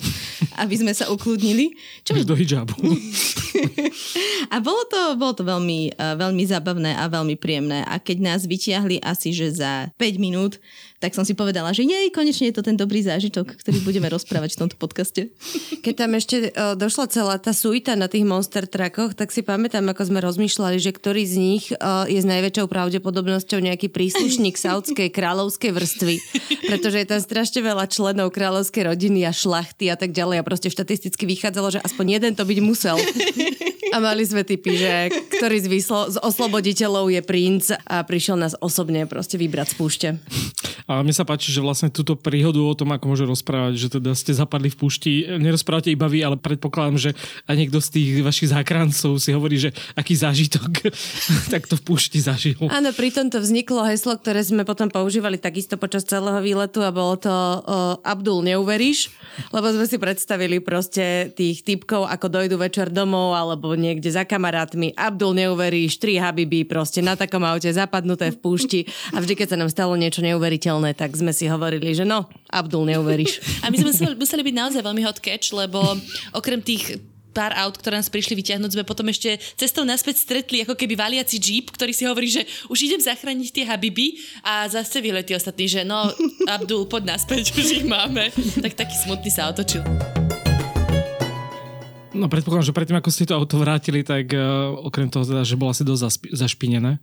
aby 0.58 0.76
sme 0.78 0.92
sa 0.92 1.08
ukludnili. 1.08 1.78
Čo 2.04 2.18
Do 2.26 2.34
hijabu. 2.34 2.74
A 4.54 4.64
bolo 4.64 4.86
to, 4.88 5.18
bolo 5.20 5.34
to 5.36 5.44
veľmi, 5.44 5.92
eh, 5.92 6.14
veľmi 6.16 6.44
zábavné 6.48 6.96
a 6.96 7.10
veľmi 7.12 7.36
príjemné. 7.36 7.84
A 7.84 8.00
keď 8.00 8.18
nás 8.24 8.42
vytiahli 8.48 9.04
asi, 9.04 9.36
že 9.36 9.52
za 9.52 9.92
5 10.00 10.18
minút, 10.22 10.62
tak 10.98 11.14
som 11.14 11.22
si 11.22 11.38
povedala, 11.38 11.78
že 11.78 11.86
jej, 11.86 12.10
konečne 12.10 12.50
je 12.50 12.56
to 12.58 12.66
ten 12.66 12.74
dobrý 12.74 13.06
zážitok, 13.06 13.54
ktorý 13.62 13.86
budeme 13.86 14.10
rozprávať 14.10 14.58
v 14.58 14.60
tomto 14.66 14.78
podcaste. 14.82 15.30
Keď 15.86 15.94
tam 15.94 16.18
ešte 16.18 16.50
uh, 16.50 16.74
došla 16.74 17.06
celá 17.14 17.36
tá 17.38 17.54
suita 17.54 17.94
na 17.94 18.10
tých 18.10 18.26
monster 18.26 18.66
truckoch, 18.66 19.14
tak 19.14 19.30
si 19.30 19.46
pamätám, 19.46 19.86
ako 19.94 20.10
sme 20.10 20.26
rozmýšľali, 20.26 20.82
že 20.82 20.90
ktorý 20.90 21.22
z 21.22 21.36
nich 21.38 21.66
uh, 21.78 22.10
je 22.10 22.18
s 22.18 22.26
najväčšou 22.26 22.66
pravdepodobnosťou 22.66 23.62
nejaký 23.62 23.94
príslušník 23.94 24.58
saudskej 24.58 25.14
kráľovskej 25.14 25.70
vrstvy. 25.70 26.16
Pretože 26.66 26.98
je 27.06 27.08
tam 27.08 27.22
strašne 27.22 27.62
veľa 27.62 27.86
členov 27.94 28.34
kráľovskej 28.34 28.90
rodiny 28.90 29.30
a 29.30 29.32
šlachty 29.32 29.94
a 29.94 29.96
tak 29.96 30.18
ďalej. 30.18 30.42
A 30.42 30.48
proste 30.48 30.74
štatisticky 30.74 31.30
vychádzalo, 31.30 31.78
že 31.78 31.84
aspoň 31.86 32.18
jeden 32.18 32.34
to 32.34 32.42
byť 32.42 32.60
musel. 32.66 32.98
A 33.94 33.98
mali 34.04 34.24
sme 34.28 34.44
typy, 34.44 34.76
že 34.76 34.94
ktorý 35.40 35.58
z, 35.64 35.68
vyslo- 35.70 36.10
z 36.12 36.18
osloboditeľov 36.20 37.14
je 37.14 37.22
princ 37.24 37.72
a 37.72 38.04
prišiel 38.04 38.36
nás 38.40 38.58
osobne 38.60 39.06
proste 39.06 39.40
vybrať 39.40 39.68
z 39.72 39.76
púšte. 39.76 40.08
A 40.88 41.04
mne 41.04 41.12
sa 41.12 41.28
páči, 41.28 41.52
že 41.52 41.60
vlastne 41.60 41.92
túto 41.92 42.16
príhodu 42.16 42.64
o 42.64 42.72
tom, 42.72 42.96
ako 42.96 43.12
môže 43.12 43.28
rozprávať, 43.28 43.74
že 43.76 43.88
teda 44.00 44.16
ste 44.16 44.32
zapadli 44.32 44.72
v 44.72 44.80
púšti, 44.80 45.28
nerozprávate 45.36 45.92
iba 45.92 46.08
vy, 46.08 46.24
ale 46.24 46.40
predpokladám, 46.40 46.96
že 46.96 47.12
aj 47.44 47.56
niekto 47.60 47.84
z 47.84 47.90
tých 47.92 48.10
vašich 48.24 48.56
záchrancov 48.56 49.20
si 49.20 49.36
hovorí, 49.36 49.60
že 49.60 49.76
aký 50.00 50.16
zážitok 50.16 50.88
tak 51.54 51.68
to 51.68 51.76
v 51.76 51.84
púšti 51.84 52.24
zažil. 52.24 52.56
Áno, 52.72 52.96
pri 52.96 53.12
tom 53.12 53.28
to 53.28 53.44
vzniklo 53.44 53.84
heslo, 53.84 54.16
ktoré 54.16 54.40
sme 54.44 54.64
potom 54.64 54.88
používali 54.88 55.36
takisto 55.36 55.76
počas 55.76 56.08
celého 56.08 56.40
výletu 56.40 56.80
a 56.80 56.96
bolo 56.96 57.20
to 57.20 57.30
uh, 57.30 58.00
Abdul, 58.08 58.48
neuveríš? 58.48 59.12
Lebo 59.52 59.68
sme 59.76 59.86
si 59.92 60.00
predstavili 60.00 60.64
proste 60.64 61.36
tých 61.36 61.68
typkov, 61.68 62.08
ako 62.08 62.32
dojdu 62.32 62.56
večer 62.56 62.88
domov 62.90 63.36
alebo 63.36 63.77
niekde 63.78 64.10
za 64.10 64.26
kamarátmi. 64.26 64.92
Abdul, 64.98 65.38
neuveríš, 65.38 66.02
tri 66.02 66.18
habiby 66.18 66.66
proste 66.66 67.00
na 67.06 67.14
takom 67.14 67.46
aute 67.46 67.70
zapadnuté 67.70 68.34
v 68.34 68.38
púšti 68.42 68.80
a 69.14 69.22
vždy, 69.22 69.34
keď 69.38 69.48
sa 69.54 69.58
nám 69.58 69.70
stalo 69.72 69.94
niečo 69.96 70.26
neuveriteľné, 70.26 70.98
tak 70.98 71.14
sme 71.14 71.32
si 71.32 71.46
hovorili, 71.48 71.94
že 71.94 72.04
no, 72.04 72.28
Abdul, 72.50 72.90
neuveríš. 72.90 73.40
A 73.66 73.70
my 73.70 73.78
sme 73.78 73.92
museli, 73.92 74.16
museli 74.16 74.42
byť 74.44 74.56
naozaj 74.56 74.82
veľmi 74.82 75.02
hot 75.04 75.20
catch, 75.20 75.52
lebo 75.52 75.82
okrem 76.34 76.60
tých 76.64 77.00
pár 77.38 77.54
aut, 77.54 77.78
ktoré 77.78 78.02
nás 78.02 78.10
prišli 78.10 78.34
vyťahnuť, 78.34 78.74
sme 78.74 78.82
potom 78.82 79.06
ešte 79.14 79.38
cestou 79.54 79.86
naspäť 79.86 80.26
stretli 80.26 80.66
ako 80.66 80.74
keby 80.74 80.98
valiaci 80.98 81.38
jeep, 81.38 81.70
ktorý 81.70 81.94
si 81.94 82.10
hovorí, 82.10 82.26
že 82.34 82.42
už 82.74 82.90
idem 82.90 82.98
zachrániť 82.98 83.54
tie 83.54 83.64
habiby 83.70 84.18
a 84.42 84.66
zase 84.66 84.98
vyletí 85.06 85.38
ostatní, 85.38 85.70
že 85.70 85.86
no, 85.86 86.10
Abdul, 86.50 86.90
poď 86.90 87.14
naspäť, 87.14 87.54
už 87.54 87.86
ich 87.86 87.86
máme. 87.86 88.34
Tak 88.34 88.74
taký 88.74 88.96
smutný 89.06 89.30
sa 89.30 89.54
otočil. 89.54 89.86
No 92.18 92.26
predpokladám, 92.26 92.66
že 92.66 92.74
predtým, 92.74 92.98
ako 92.98 93.14
ste 93.14 93.30
to 93.30 93.38
auto 93.38 93.62
vrátili, 93.62 94.02
tak 94.02 94.34
uh, 94.34 94.74
okrem 94.74 95.06
toho, 95.06 95.22
teda, 95.22 95.46
že 95.46 95.54
bolo 95.54 95.70
asi 95.70 95.86
dosť 95.86 96.02
zaspi- 96.02 96.32
zašpinené, 96.34 96.98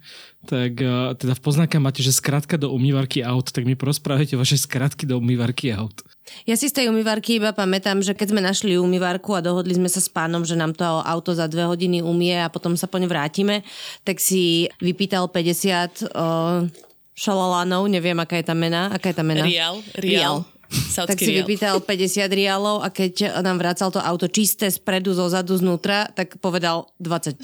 tak 0.50 0.74
uh, 0.82 1.14
teda 1.14 1.38
v 1.38 1.42
poznámkach 1.42 1.78
máte, 1.78 2.02
že 2.02 2.10
skratka 2.10 2.58
do 2.58 2.74
umývarky 2.74 3.22
aut, 3.22 3.54
tak 3.54 3.62
mi 3.62 3.78
porozprávajte 3.78 4.34
vaše 4.34 4.58
skratky 4.58 5.06
do 5.06 5.22
umývarky 5.22 5.70
aut. 5.70 6.02
Ja 6.48 6.58
si 6.58 6.66
z 6.66 6.82
tej 6.82 6.86
umývarky 6.90 7.38
iba 7.38 7.54
pamätám, 7.54 8.02
že 8.02 8.16
keď 8.16 8.34
sme 8.34 8.42
našli 8.42 8.74
umývarku 8.80 9.38
a 9.38 9.44
dohodli 9.44 9.76
sme 9.76 9.92
sa 9.92 10.02
s 10.02 10.10
pánom, 10.10 10.42
že 10.42 10.58
nám 10.58 10.74
to 10.74 10.82
auto 10.82 11.36
za 11.36 11.46
dve 11.46 11.68
hodiny 11.68 12.02
umie 12.02 12.34
a 12.40 12.50
potom 12.50 12.74
sa 12.74 12.90
poň 12.90 13.06
vrátime, 13.06 13.62
tak 14.02 14.18
si 14.18 14.66
vypýtal 14.80 15.28
50 15.28 16.10
o, 16.10 16.66
šalalánov, 17.12 17.86
neviem, 17.92 18.16
aká 18.16 18.40
je 18.40 18.46
tá 18.48 18.56
mena. 18.56 18.88
Aká 18.90 19.12
je 19.12 19.16
tá 19.20 19.24
mena? 19.24 19.44
Rial, 19.44 19.84
Rial. 20.00 20.42
Rial. 20.42 20.53
Tak 20.94 21.18
si 21.18 21.34
rial. 21.34 21.44
vypýtal 21.44 21.76
50 21.82 22.30
rialov 22.30 22.80
a 22.80 22.88
keď 22.88 23.42
nám 23.42 23.58
vracal 23.58 23.90
to 23.90 23.98
auto 23.98 24.30
čisté 24.30 24.70
spredu, 24.70 25.10
zo 25.14 25.26
zadu, 25.26 25.58
znútra, 25.58 26.08
tak 26.10 26.38
povedal 26.38 26.88
25. 27.02 27.40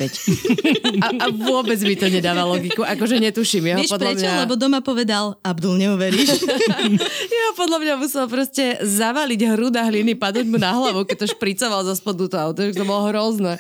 a, 1.03 1.07
a 1.19 1.27
vôbec 1.31 1.79
mi 1.83 1.95
to 1.99 2.07
nedáva 2.07 2.47
logiku, 2.47 2.87
akože 2.87 3.19
netuším. 3.19 3.75
Jeho 3.75 3.79
Vieš 3.85 3.93
podľa 3.93 4.13
prečo? 4.15 4.27
mňa... 4.27 4.41
Lebo 4.47 4.55
doma 4.57 4.81
povedal, 4.81 5.37
Abdul, 5.43 5.77
neuveríš. 5.79 6.31
Ja 7.31 7.47
podľa 7.57 7.79
mňa 7.83 7.95
musel 7.99 8.25
proste 8.31 8.79
zavaliť 8.83 9.41
hruda 9.55 9.83
hliny, 9.87 10.15
padnúť 10.15 10.47
mu 10.47 10.59
na 10.61 10.71
hlavu, 10.75 11.03
keď 11.07 11.25
to 11.25 11.27
špricoval 11.35 11.83
zo 11.83 11.95
spodu 11.97 12.27
to 12.31 12.37
auto, 12.37 12.61
že 12.63 12.77
to 12.77 12.87
bolo 12.87 13.11
hrozné. 13.11 13.59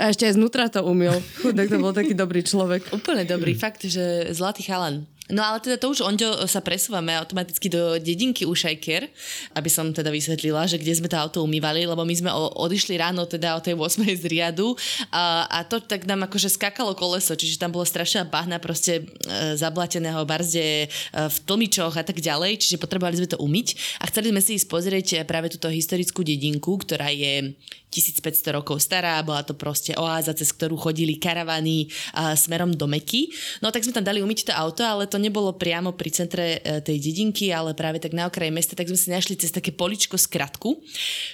A 0.00 0.08
ešte 0.10 0.24
aj 0.24 0.40
znútra 0.40 0.72
to 0.72 0.80
umiel. 0.82 1.20
Chudák 1.44 1.68
to 1.68 1.76
bol 1.76 1.92
taký 1.92 2.16
dobrý 2.16 2.40
človek. 2.40 2.88
Úplne 2.90 3.28
dobrý, 3.28 3.52
fakt, 3.52 3.84
že 3.84 4.32
zlatý 4.32 4.64
chalan. 4.64 5.04
No 5.30 5.46
ale 5.46 5.62
teda 5.62 5.78
to 5.78 5.94
už 5.94 6.02
Onďo 6.02 6.46
sa 6.50 6.58
presúvame 6.58 7.14
automaticky 7.14 7.70
do 7.70 7.96
dedinky 8.02 8.42
Ušajker, 8.44 9.06
aby 9.54 9.70
som 9.70 9.94
teda 9.94 10.10
vysvetlila, 10.10 10.66
že 10.66 10.76
kde 10.76 10.98
sme 10.98 11.08
to 11.08 11.16
auto 11.16 11.38
umývali, 11.46 11.86
lebo 11.86 12.02
my 12.02 12.14
sme 12.14 12.30
o, 12.34 12.50
odišli 12.66 12.98
ráno 12.98 13.24
teda 13.30 13.54
o 13.54 13.62
tej 13.62 13.78
8 13.78 14.02
z 14.10 14.24
riadu 14.26 14.74
a, 15.14 15.46
a 15.46 15.58
to 15.62 15.78
tak 15.78 16.04
nám 16.04 16.26
akože 16.26 16.50
skakalo 16.50 16.98
koleso, 16.98 17.38
čiže 17.38 17.62
tam 17.62 17.70
bolo 17.70 17.86
strašná 17.86 18.26
bahna 18.26 18.58
proste 18.58 19.06
e, 19.06 19.54
zablateného 19.54 20.26
barzde 20.26 20.84
e, 20.84 20.86
v 21.14 21.36
tlmičoch 21.46 21.94
a 21.94 22.04
tak 22.04 22.18
ďalej, 22.18 22.58
čiže 22.58 22.82
potrebovali 22.82 23.22
sme 23.22 23.30
to 23.30 23.38
umyť. 23.38 24.00
A 24.02 24.10
chceli 24.10 24.34
sme 24.34 24.42
si 24.42 24.58
ísť 24.58 24.66
pozrieť 24.66 25.08
práve 25.24 25.48
túto 25.48 25.70
historickú 25.70 26.26
dedinku, 26.26 26.74
ktorá 26.82 27.08
je 27.14 27.54
1500 27.90 28.56
rokov 28.56 28.78
stará, 28.78 29.18
bola 29.26 29.42
to 29.42 29.58
proste 29.58 29.92
oáza, 29.98 30.30
cez 30.32 30.54
ktorú 30.54 30.78
chodili 30.78 31.18
karavany 31.18 31.90
a, 32.14 32.38
smerom 32.38 32.70
do 32.72 32.86
Meky. 32.86 33.28
No 33.60 33.74
tak 33.74 33.82
sme 33.82 33.92
tam 33.92 34.06
dali 34.06 34.22
umyť 34.22 34.50
to 34.50 34.52
auto, 34.54 34.86
ale 34.86 35.10
to 35.10 35.18
nebolo 35.18 35.52
priamo 35.58 35.92
pri 35.92 36.10
centre 36.14 36.62
e, 36.62 36.80
tej 36.80 36.96
dedinky, 37.02 37.50
ale 37.50 37.74
práve 37.74 37.98
tak 37.98 38.14
na 38.14 38.30
okraji 38.30 38.54
mesta, 38.54 38.78
tak 38.78 38.88
sme 38.88 38.98
si 38.98 39.10
našli 39.10 39.34
cez 39.34 39.50
také 39.50 39.74
poličko 39.74 40.14
skratku, 40.14 40.78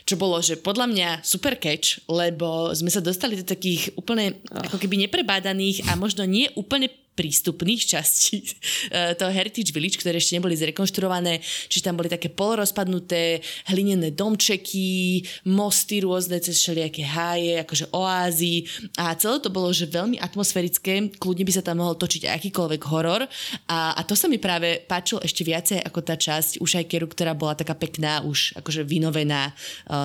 čo 0.09 0.15
bolo, 0.17 0.41
že 0.41 0.57
podľa 0.57 0.87
mňa 0.89 1.09
super 1.23 1.61
catch, 1.61 2.01
lebo 2.09 2.73
sme 2.73 2.89
sa 2.89 3.05
dostali 3.05 3.37
do 3.37 3.45
takých 3.45 3.93
úplne 3.95 4.41
ako 4.51 4.81
keby 4.81 5.07
neprebádaných 5.07 5.85
a 5.87 5.95
možno 5.95 6.25
nie 6.25 6.49
úplne 6.57 6.89
prístupných 7.17 7.83
častí 7.89 8.45
e, 8.93 9.17
toho 9.17 9.33
Heritage 9.33 9.73
Village, 9.73 9.97
ktoré 9.97 10.21
ešte 10.21 10.37
neboli 10.37 10.55
zrekonštruované, 10.55 11.41
čiže 11.41 11.89
tam 11.89 11.97
boli 11.97 12.13
také 12.13 12.29
polorozpadnuté 12.29 13.41
hlinené 13.73 14.13
domčeky, 14.13 15.25
mosty 15.49 16.05
rôzne 16.05 16.39
cez 16.45 16.61
všelijaké 16.61 17.03
háje, 17.03 17.65
akože 17.65 17.89
oázy. 17.97 18.69
A 19.01 19.17
celé 19.17 19.41
to 19.41 19.49
bolo, 19.49 19.73
že 19.73 19.89
veľmi 19.89 20.21
atmosférické, 20.21 21.17
kľudne 21.17 21.49
by 21.49 21.53
sa 21.57 21.65
tam 21.65 21.81
mohol 21.81 21.97
točiť 21.97 22.29
akýkoľvek 22.29 22.83
horor. 22.93 23.25
A, 23.73 23.97
a 23.97 24.01
to 24.05 24.13
sa 24.13 24.29
mi 24.29 24.37
práve 24.37 24.85
páčilo 24.85 25.25
ešte 25.25 25.43
viacej 25.43 25.81
ako 25.81 26.01
tá 26.05 26.15
časť 26.21 26.61
Ušajkeru, 26.61 27.09
ktorá 27.09 27.33
bola 27.33 27.57
taká 27.57 27.73
pekná, 27.73 28.21
už 28.21 28.61
akože 28.61 28.85
vynovená, 28.85 29.51
e, 29.51 29.53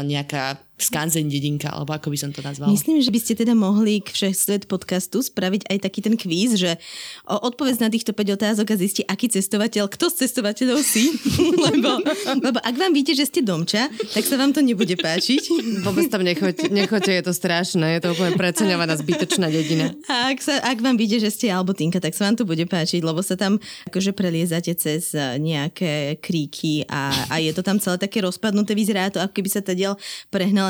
nejaká 0.07 0.70
skanzen 0.83 1.29
dedinka, 1.29 1.69
alebo 1.69 1.93
ako 1.93 2.09
by 2.09 2.17
som 2.17 2.31
to 2.33 2.41
nazvala. 2.41 2.73
Myslím, 2.73 3.01
že 3.01 3.13
by 3.13 3.19
ste 3.21 3.33
teda 3.37 3.53
mohli 3.53 4.01
k 4.01 4.09
Všechsvet 4.11 4.65
podcastu 4.65 5.21
spraviť 5.21 5.69
aj 5.69 5.77
taký 5.81 5.99
ten 6.01 6.15
kvíz, 6.17 6.57
že 6.57 6.77
odpovedz 7.25 7.81
na 7.81 7.89
týchto 7.89 8.11
5 8.13 8.37
otázok 8.37 8.67
a 8.73 8.75
zisti, 8.75 9.01
aký 9.05 9.29
cestovateľ, 9.29 9.87
kto 9.87 10.09
z 10.11 10.15
cestovateľov 10.25 10.79
si. 10.81 11.11
lebo, 11.69 12.01
lebo 12.41 12.57
ak 12.59 12.75
vám 12.75 12.91
víte, 12.91 13.13
že 13.13 13.27
ste 13.29 13.41
domča, 13.45 13.87
tak 14.11 14.23
sa 14.25 14.35
vám 14.35 14.51
to 14.51 14.61
nebude 14.61 14.93
páčiť. 14.97 15.41
Vôbec 15.85 16.07
tam 16.09 16.25
nechoďte, 16.25 16.69
nechoďte, 16.73 17.11
je 17.21 17.23
to 17.25 17.33
strašné, 17.33 17.97
je 17.97 18.01
to 18.03 18.13
úplne 18.13 18.35
preceňovaná 18.37 18.97
zbytočná 18.97 19.47
dedina. 19.49 19.93
A 20.09 20.33
ak, 20.33 20.39
sa, 20.41 20.59
ak 20.61 20.77
vám 20.81 20.97
víte, 20.97 21.17
že 21.21 21.33
ste 21.33 21.53
Albotinka, 21.53 22.01
tak 22.01 22.13
sa 22.13 22.29
vám 22.29 22.35
to 22.37 22.45
bude 22.47 22.63
páčiť, 22.65 23.01
lebo 23.01 23.21
sa 23.21 23.37
tam 23.37 23.61
akože 23.87 24.11
preliezate 24.13 24.73
cez 24.75 25.13
nejaké 25.15 26.17
kríky 26.19 26.85
a, 26.87 27.11
a 27.29 27.35
je 27.41 27.51
to 27.51 27.61
tam 27.61 27.77
celé 27.81 27.97
také 27.97 28.21
rozpadnuté, 28.23 28.73
vyzerá 28.73 29.09
to, 29.09 29.19
ako 29.19 29.33
keby 29.41 29.49
sa 29.49 29.61
tá 29.61 29.73
diel 29.75 29.97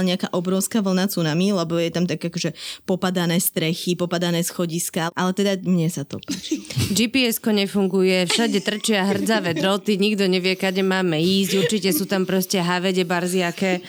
prehnala 0.02 0.10
nejaká 0.18 0.28
obrovská 0.34 0.82
vlna 0.82 1.06
tsunami, 1.08 1.54
lebo 1.54 1.78
je 1.78 1.94
tam 1.94 2.06
tak 2.10 2.26
akože 2.26 2.58
popadané 2.90 3.38
strechy, 3.38 3.94
popadané 3.94 4.42
schodiska, 4.42 5.14
ale 5.14 5.32
teda 5.38 5.62
mne 5.62 5.88
sa 5.94 6.04
to 6.04 6.18
páči. 6.18 6.66
GPS-ko 6.98 7.54
nefunguje, 7.54 8.26
všade 8.26 8.60
trčia 8.66 9.06
hrdzavé 9.06 9.54
droty, 9.54 10.02
nikto 10.02 10.26
nevie, 10.26 10.58
kade 10.58 10.82
máme 10.82 11.22
ísť, 11.22 11.52
určite 11.62 11.90
sú 11.94 12.10
tam 12.10 12.26
proste 12.26 12.58
havede, 12.58 13.06
barziake 13.06 13.86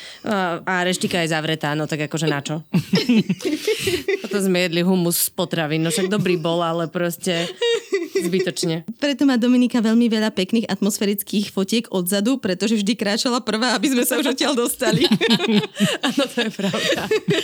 a 0.68 0.84
reštika 0.84 1.24
je 1.24 1.32
zavretá, 1.32 1.72
no 1.72 1.88
tak 1.88 2.06
akože 2.06 2.26
na 2.28 2.40
čo? 2.44 2.60
Potom 4.22 4.40
sme 4.44 4.68
jedli 4.68 4.84
humus 4.84 5.28
z 5.28 5.30
potravín, 5.32 5.82
no 5.82 5.90
však 5.90 6.12
dobrý 6.12 6.36
bol, 6.36 6.60
ale 6.60 6.92
proste 6.92 7.48
Zbytočne. 8.22 8.76
Preto 9.02 9.26
má 9.26 9.34
Dominika 9.36 9.82
veľmi 9.82 10.06
veľa 10.06 10.30
pekných 10.30 10.70
atmosférických 10.70 11.50
fotiek 11.50 11.84
odzadu, 11.90 12.38
pretože 12.38 12.78
vždy 12.78 12.92
kráčala 12.94 13.42
prvá, 13.42 13.74
aby 13.74 13.90
sme 13.90 14.04
sa 14.06 14.18
už 14.18 14.36
odtiaľ 14.36 14.54
dostali. 14.54 15.04
Áno, 16.08 16.22
to 16.30 16.38
je 16.46 16.50
pravda. 16.54 17.02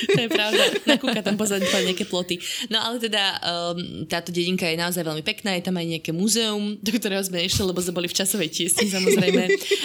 to 0.08 0.20
je 0.20 0.28
pravda. 0.30 0.64
Nakúka 0.86 1.20
tam 1.20 1.36
pozadu 1.36 1.66
nejaké 1.66 2.04
ploty. 2.06 2.38
No 2.70 2.78
ale 2.82 3.02
teda 3.02 3.38
um, 3.38 4.06
táto 4.06 4.30
dedinka 4.30 4.66
je 4.66 4.78
naozaj 4.78 5.02
veľmi 5.02 5.22
pekná, 5.22 5.54
je 5.58 5.64
tam 5.66 5.76
aj 5.78 5.86
nejaké 5.98 6.10
múzeum, 6.14 6.78
do 6.78 6.90
ktorého 6.90 7.22
sme 7.22 7.44
išli, 7.44 7.62
lebo 7.66 7.78
sme 7.82 7.96
boli 7.98 8.08
v 8.10 8.16
časovej 8.18 8.50
tiesni 8.50 8.86
samozrejme. 8.90 9.44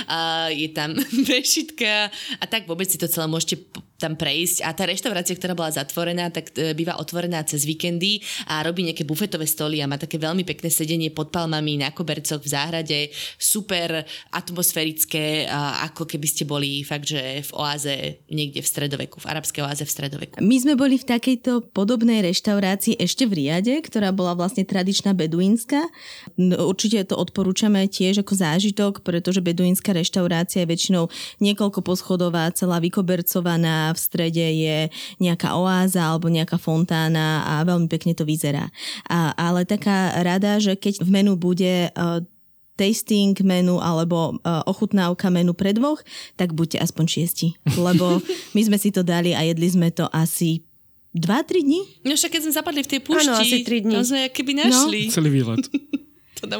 A 0.10 0.49
je 0.53 0.69
tam 0.71 0.93
prešitka 1.27 2.10
a 2.39 2.43
tak 2.45 2.65
vôbec 2.69 2.89
si 2.89 2.97
to 2.99 3.10
celé 3.10 3.25
môžete 3.29 3.62
tam 4.03 4.19
prejsť 4.19 4.67
a 4.67 4.75
tá 4.75 4.83
reštaurácia, 4.83 5.39
ktorá 5.39 5.55
bola 5.55 5.71
zatvorená, 5.71 6.27
tak 6.27 6.51
e, 6.59 6.75
býva 6.75 6.99
otvorená 6.99 7.39
cez 7.47 7.63
víkendy 7.63 8.19
a 8.51 8.59
robí 8.67 8.83
nejaké 8.83 9.07
bufetové 9.07 9.47
stoly 9.47 9.79
a 9.79 9.87
má 9.87 9.95
také 9.95 10.19
veľmi 10.19 10.43
pekné 10.43 10.67
sedenie 10.67 11.07
pod 11.15 11.31
palmami 11.31 11.79
na 11.79 11.95
kobercoch 11.95 12.43
v 12.43 12.51
záhrade, 12.51 12.99
super 13.39 14.03
atmosférické, 14.35 15.47
ako 15.87 16.03
keby 16.03 16.27
ste 16.27 16.43
boli 16.43 16.83
fakt, 16.83 17.07
že 17.07 17.45
v 17.47 17.51
oáze 17.55 17.93
niekde 18.27 18.59
v 18.59 18.67
stredoveku, 18.67 19.21
v 19.23 19.29
arabskej 19.29 19.61
oáze 19.63 19.85
v 19.85 19.93
stredoveku. 19.93 20.35
My 20.41 20.57
sme 20.59 20.73
boli 20.73 20.97
v 20.99 21.05
takejto 21.07 21.71
podobnej 21.71 22.25
reštaurácii 22.25 22.99
ešte 22.99 23.29
v 23.29 23.45
Riade, 23.45 23.79
ktorá 23.79 24.09
bola 24.09 24.33
vlastne 24.33 24.65
tradičná 24.65 25.13
beduínska. 25.13 25.87
Určite 26.41 27.13
to 27.13 27.15
odporúčame 27.15 27.85
tiež 27.85 28.25
ako 28.25 28.33
zážitok, 28.33 29.05
pretože 29.05 29.45
beduínska 29.45 29.93
reštaurácia 29.93 30.65
je 30.65 30.71
väčšinou 30.73 31.03
niekoľko 31.39 31.85
poschodová, 31.85 32.49
celá 32.57 32.81
vykobercovaná, 32.81 33.92
v 33.93 34.01
strede 34.01 34.43
je 34.43 34.89
nejaká 35.21 35.56
oáza 35.56 36.03
alebo 36.03 36.27
nejaká 36.27 36.58
fontána 36.58 37.45
a 37.45 37.63
veľmi 37.63 37.88
pekne 37.88 38.17
to 38.17 38.27
vyzerá. 38.27 38.67
A, 39.08 39.32
ale 39.38 39.63
taká 39.63 40.12
rada, 40.19 40.60
že 40.60 40.75
keď 40.75 40.99
v 41.06 41.10
menu 41.10 41.34
bude 41.38 41.93
uh, 41.93 42.19
tasting 42.73 43.38
menu 43.45 43.77
alebo 43.77 44.38
uh, 44.41 44.65
ochutnávka 44.65 45.29
menu 45.29 45.53
pre 45.53 45.77
dvoch, 45.77 46.01
tak 46.34 46.58
buďte 46.58 46.82
aspoň 46.82 47.06
šiesti. 47.06 47.47
Lebo 47.77 48.19
my 48.58 48.62
sme 48.65 48.77
si 48.82 48.89
to 48.89 49.06
dali 49.06 49.38
a 49.38 49.45
jedli 49.45 49.69
sme 49.69 49.93
to 49.93 50.10
asi 50.10 50.65
2-3 51.13 51.62
dní? 51.62 51.82
No 52.10 52.17
však 52.17 52.34
keď 52.34 52.41
sme 52.49 52.53
zapadli 52.58 52.82
v 52.82 52.89
tej 52.89 52.99
púšti, 53.06 53.29
Áno, 53.29 53.38
asi 53.38 53.62
3 53.62 53.86
dní. 53.86 53.93
tam 54.01 54.06
sme 54.06 54.21
keby 54.34 54.51
našli. 54.65 55.01
No. 55.08 55.13
Celý 55.13 55.29
výlet. 55.29 55.65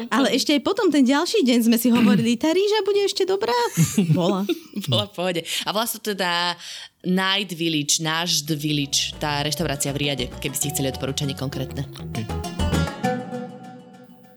Ale 0.08 0.32
ešte 0.32 0.56
aj 0.56 0.62
potom, 0.64 0.88
ten 0.88 1.04
ďalší 1.04 1.44
deň 1.44 1.58
sme 1.68 1.76
si 1.76 1.92
hovorili, 1.92 2.36
tá 2.42 2.48
rýža 2.50 2.80
bude 2.88 3.04
ešte 3.04 3.28
dobrá? 3.28 3.52
Bola. 4.16 4.48
Bola 4.88 5.04
v 5.08 5.12
pohode. 5.12 5.40
A 5.68 5.70
to 5.72 5.98
teda 6.00 6.56
Night 7.04 7.52
Village, 7.52 8.00
náš 8.00 8.44
Village, 8.48 9.12
tá 9.20 9.44
reštaurácia 9.44 9.92
v 9.92 10.08
Riade, 10.08 10.26
keby 10.40 10.56
ste 10.56 10.72
chceli 10.72 10.88
odporúčanie 10.88 11.36
konkrétne. 11.36 11.84
Okay. 11.84 12.24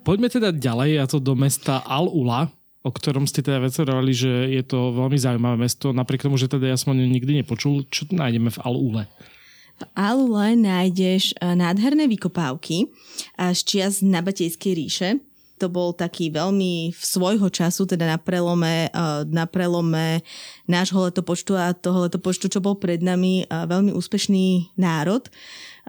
Poďme 0.03 0.31
teda 0.31 0.55
ďalej, 0.55 1.03
a 1.03 1.05
to 1.07 1.19
do 1.19 1.35
mesta 1.35 1.83
Al-Ula, 1.83 2.47
o 2.83 2.89
ktorom 2.91 3.27
ste 3.27 3.43
teda 3.43 3.59
vecerovali, 3.59 4.11
že 4.15 4.31
je 4.55 4.63
to 4.63 4.95
veľmi 4.95 5.19
zaujímavé 5.19 5.67
mesto, 5.67 5.91
napriek 5.91 6.23
tomu, 6.23 6.39
že 6.39 6.47
teda 6.47 6.71
ja 6.71 6.79
som 6.79 6.95
o 6.95 6.97
ňom 6.99 7.11
nikdy 7.11 7.43
nepočul. 7.43 7.83
Čo 7.91 8.07
tu 8.07 8.13
nájdeme 8.15 8.47
v 8.47 8.61
Al-Ule? 8.63 9.03
V 9.77 9.83
Alule 9.93 10.57
nájdeš 10.57 11.37
eh, 11.37 11.53
nádherné 11.53 12.09
vykopávky 12.09 12.87
eh, 12.87 13.53
z 13.53 13.59
čias 13.61 14.01
Nabatejskej 14.01 14.73
ríše 14.73 15.09
to 15.57 15.67
bol 15.67 15.91
taký 15.91 16.29
veľmi 16.29 16.93
v 16.93 17.03
svojho 17.03 17.49
času, 17.49 17.89
teda 17.89 18.05
na 18.05 18.21
prelome, 18.21 18.93
na 19.27 19.49
prelome 19.49 20.21
nášho 20.69 21.09
letopočtu 21.09 21.57
a 21.57 21.73
toho 21.73 22.05
letopočtu, 22.05 22.53
čo 22.53 22.61
bol 22.61 22.77
pred 22.77 23.01
nami, 23.01 23.49
veľmi 23.49 23.91
úspešný 23.91 24.77
národ, 24.77 25.25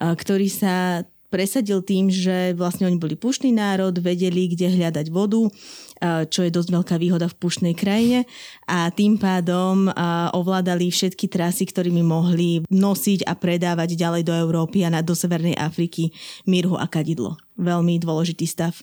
ktorý 0.00 0.48
sa 0.48 1.04
presadil 1.28 1.84
tým, 1.84 2.08
že 2.08 2.56
vlastne 2.56 2.88
oni 2.88 2.96
boli 2.96 3.12
pušný 3.12 3.52
národ, 3.52 3.92
vedeli, 4.00 4.48
kde 4.48 4.72
hľadať 4.72 5.12
vodu, 5.12 5.44
čo 6.32 6.40
je 6.40 6.48
dosť 6.48 6.72
veľká 6.72 6.96
výhoda 6.96 7.28
v 7.28 7.36
pušnej 7.36 7.74
krajine 7.76 8.24
a 8.64 8.88
tým 8.88 9.20
pádom 9.20 9.92
ovládali 10.32 10.88
všetky 10.88 11.28
trasy, 11.28 11.68
ktorými 11.68 12.00
mohli 12.00 12.64
nosiť 12.72 13.28
a 13.28 13.36
predávať 13.36 13.92
ďalej 13.92 14.24
do 14.24 14.32
Európy 14.32 14.88
a 14.88 15.04
do 15.04 15.12
Severnej 15.12 15.52
Afriky 15.60 16.16
mirhu 16.48 16.80
a 16.80 16.88
kadidlo. 16.88 17.36
Veľmi 17.60 18.00
dôležitý 18.00 18.48
stav 18.48 18.80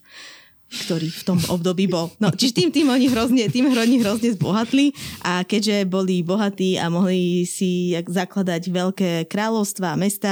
ktorý 0.84 1.08
v 1.08 1.24
tom 1.24 1.40
období 1.48 1.88
bol. 1.88 2.12
No, 2.20 2.30
čiže 2.34 2.60
tým, 2.60 2.70
tým 2.76 2.88
oni 2.92 3.08
hrozne, 3.08 3.48
tým 3.48 3.72
oni 3.72 4.04
hrozne 4.04 4.30
zbohatli 4.36 4.92
a 5.24 5.48
keďže 5.48 5.88
boli 5.88 6.22
bohatí 6.22 6.76
a 6.76 6.92
mohli 6.92 7.48
si 7.48 7.96
zakladať 7.96 8.68
veľké 8.70 9.12
kráľovstva 9.32 9.96
a 9.96 10.00
mesta, 10.00 10.32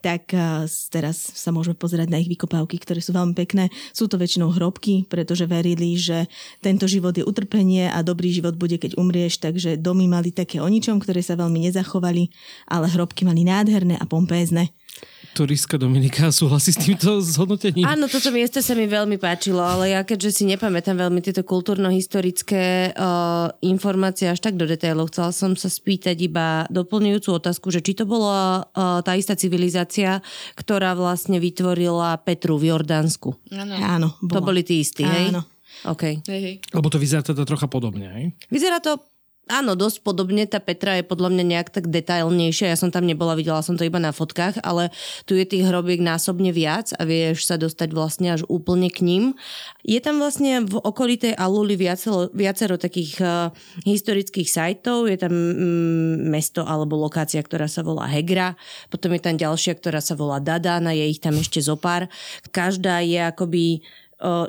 tak 0.00 0.32
teraz 0.88 1.16
sa 1.36 1.50
môžeme 1.52 1.76
pozerať 1.76 2.08
na 2.08 2.18
ich 2.18 2.30
vykopávky, 2.30 2.80
ktoré 2.80 3.04
sú 3.04 3.12
veľmi 3.12 3.36
pekné. 3.36 3.68
Sú 3.92 4.08
to 4.08 4.16
väčšinou 4.16 4.50
hrobky, 4.54 5.04
pretože 5.06 5.44
verili, 5.44 5.94
že 6.00 6.26
tento 6.64 6.88
život 6.88 7.12
je 7.12 7.26
utrpenie 7.26 7.92
a 7.92 8.00
dobrý 8.00 8.32
život 8.32 8.56
bude, 8.56 8.80
keď 8.80 8.96
umrieš, 8.96 9.38
takže 9.38 9.78
domy 9.78 10.08
mali 10.08 10.32
také 10.32 10.58
o 10.58 10.68
ničom, 10.68 10.98
ktoré 10.98 11.20
sa 11.20 11.36
veľmi 11.38 11.68
nezachovali, 11.68 12.32
ale 12.68 12.86
hrobky 12.88 13.28
mali 13.28 13.44
nádherné 13.44 13.98
a 14.00 14.04
pompézne 14.08 14.72
turistka 15.32 15.80
Dominika 15.80 16.28
súhlasí 16.28 16.76
s 16.76 16.78
týmto 16.78 17.18
zhodnotením? 17.24 17.88
Áno, 17.88 18.06
toto 18.06 18.28
miesto 18.28 18.60
sa 18.60 18.76
mi 18.76 18.84
veľmi 18.84 19.16
páčilo, 19.16 19.64
ale 19.64 19.96
ja 19.96 20.04
keďže 20.04 20.30
si 20.30 20.44
nepamätám 20.48 21.00
veľmi 21.00 21.24
tieto 21.24 21.40
kultúrno-historické 21.42 22.92
uh, 22.92 23.48
informácie 23.64 24.28
až 24.28 24.44
tak 24.44 24.60
do 24.60 24.68
detailov, 24.68 25.10
chcela 25.10 25.32
som 25.32 25.56
sa 25.56 25.72
spýtať 25.72 26.16
iba 26.20 26.68
doplňujúcu 26.68 27.28
otázku, 27.32 27.72
že 27.72 27.80
či 27.80 27.96
to 27.96 28.04
bola 28.04 28.68
uh, 28.76 29.00
tá 29.00 29.16
istá 29.16 29.32
civilizácia, 29.32 30.20
ktorá 30.54 30.92
vlastne 30.92 31.40
vytvorila 31.40 32.20
Petru 32.20 32.60
v 32.60 32.70
Jordánsku. 32.70 33.34
Áno. 33.52 33.74
Áno 33.80 34.08
To 34.20 34.40
boli 34.44 34.62
tí 34.62 34.84
istí, 34.84 35.02
hej? 35.02 35.32
Áno. 35.32 35.48
OK. 35.88 36.22
Hej, 36.28 36.40
hej. 36.44 36.56
Lebo 36.70 36.86
to 36.92 37.00
vyzerá 37.00 37.24
teda 37.26 37.42
trocha 37.42 37.66
podobne, 37.66 38.06
hej? 38.12 38.24
Vyzerá 38.52 38.78
to 38.78 39.11
Áno, 39.50 39.74
dosť 39.74 40.06
podobne. 40.06 40.46
Tá 40.46 40.62
Petra 40.62 41.02
je 41.02 41.04
podľa 41.04 41.34
mňa 41.34 41.44
nejak 41.50 41.68
tak 41.74 41.90
detailnejšia. 41.90 42.70
Ja 42.70 42.78
som 42.78 42.94
tam 42.94 43.02
nebola, 43.02 43.34
videla 43.34 43.58
som 43.58 43.74
to 43.74 43.82
iba 43.82 43.98
na 43.98 44.14
fotkách, 44.14 44.62
ale 44.62 44.94
tu 45.26 45.34
je 45.34 45.42
tých 45.42 45.66
hrobiek 45.66 45.98
násobne 45.98 46.54
viac 46.54 46.94
a 46.94 47.02
vieš 47.02 47.50
sa 47.50 47.58
dostať 47.58 47.90
vlastne 47.90 48.38
až 48.38 48.46
úplne 48.46 48.86
k 48.86 49.02
ním. 49.02 49.24
Je 49.82 49.98
tam 49.98 50.22
vlastne 50.22 50.62
v 50.62 50.78
okolitej 50.78 51.34
Aluli 51.34 51.74
viacero, 51.74 52.30
viacero 52.30 52.78
takých 52.78 53.18
uh, 53.18 53.50
historických 53.82 54.46
sajtov. 54.46 55.10
Je 55.10 55.18
tam 55.18 55.34
mm, 55.34 56.30
mesto 56.30 56.62
alebo 56.62 56.94
lokácia, 56.94 57.42
ktorá 57.42 57.66
sa 57.66 57.82
volá 57.82 58.06
Hegra. 58.06 58.54
Potom 58.94 59.10
je 59.10 59.26
tam 59.26 59.34
ďalšia, 59.34 59.74
ktorá 59.74 59.98
sa 59.98 60.14
volá 60.14 60.38
Dadana. 60.38 60.94
Je 60.94 61.02
ich 61.10 61.18
tam 61.18 61.34
ešte 61.34 61.58
zopár. 61.58 62.06
Každá 62.54 63.02
je 63.02 63.18
akoby 63.18 63.82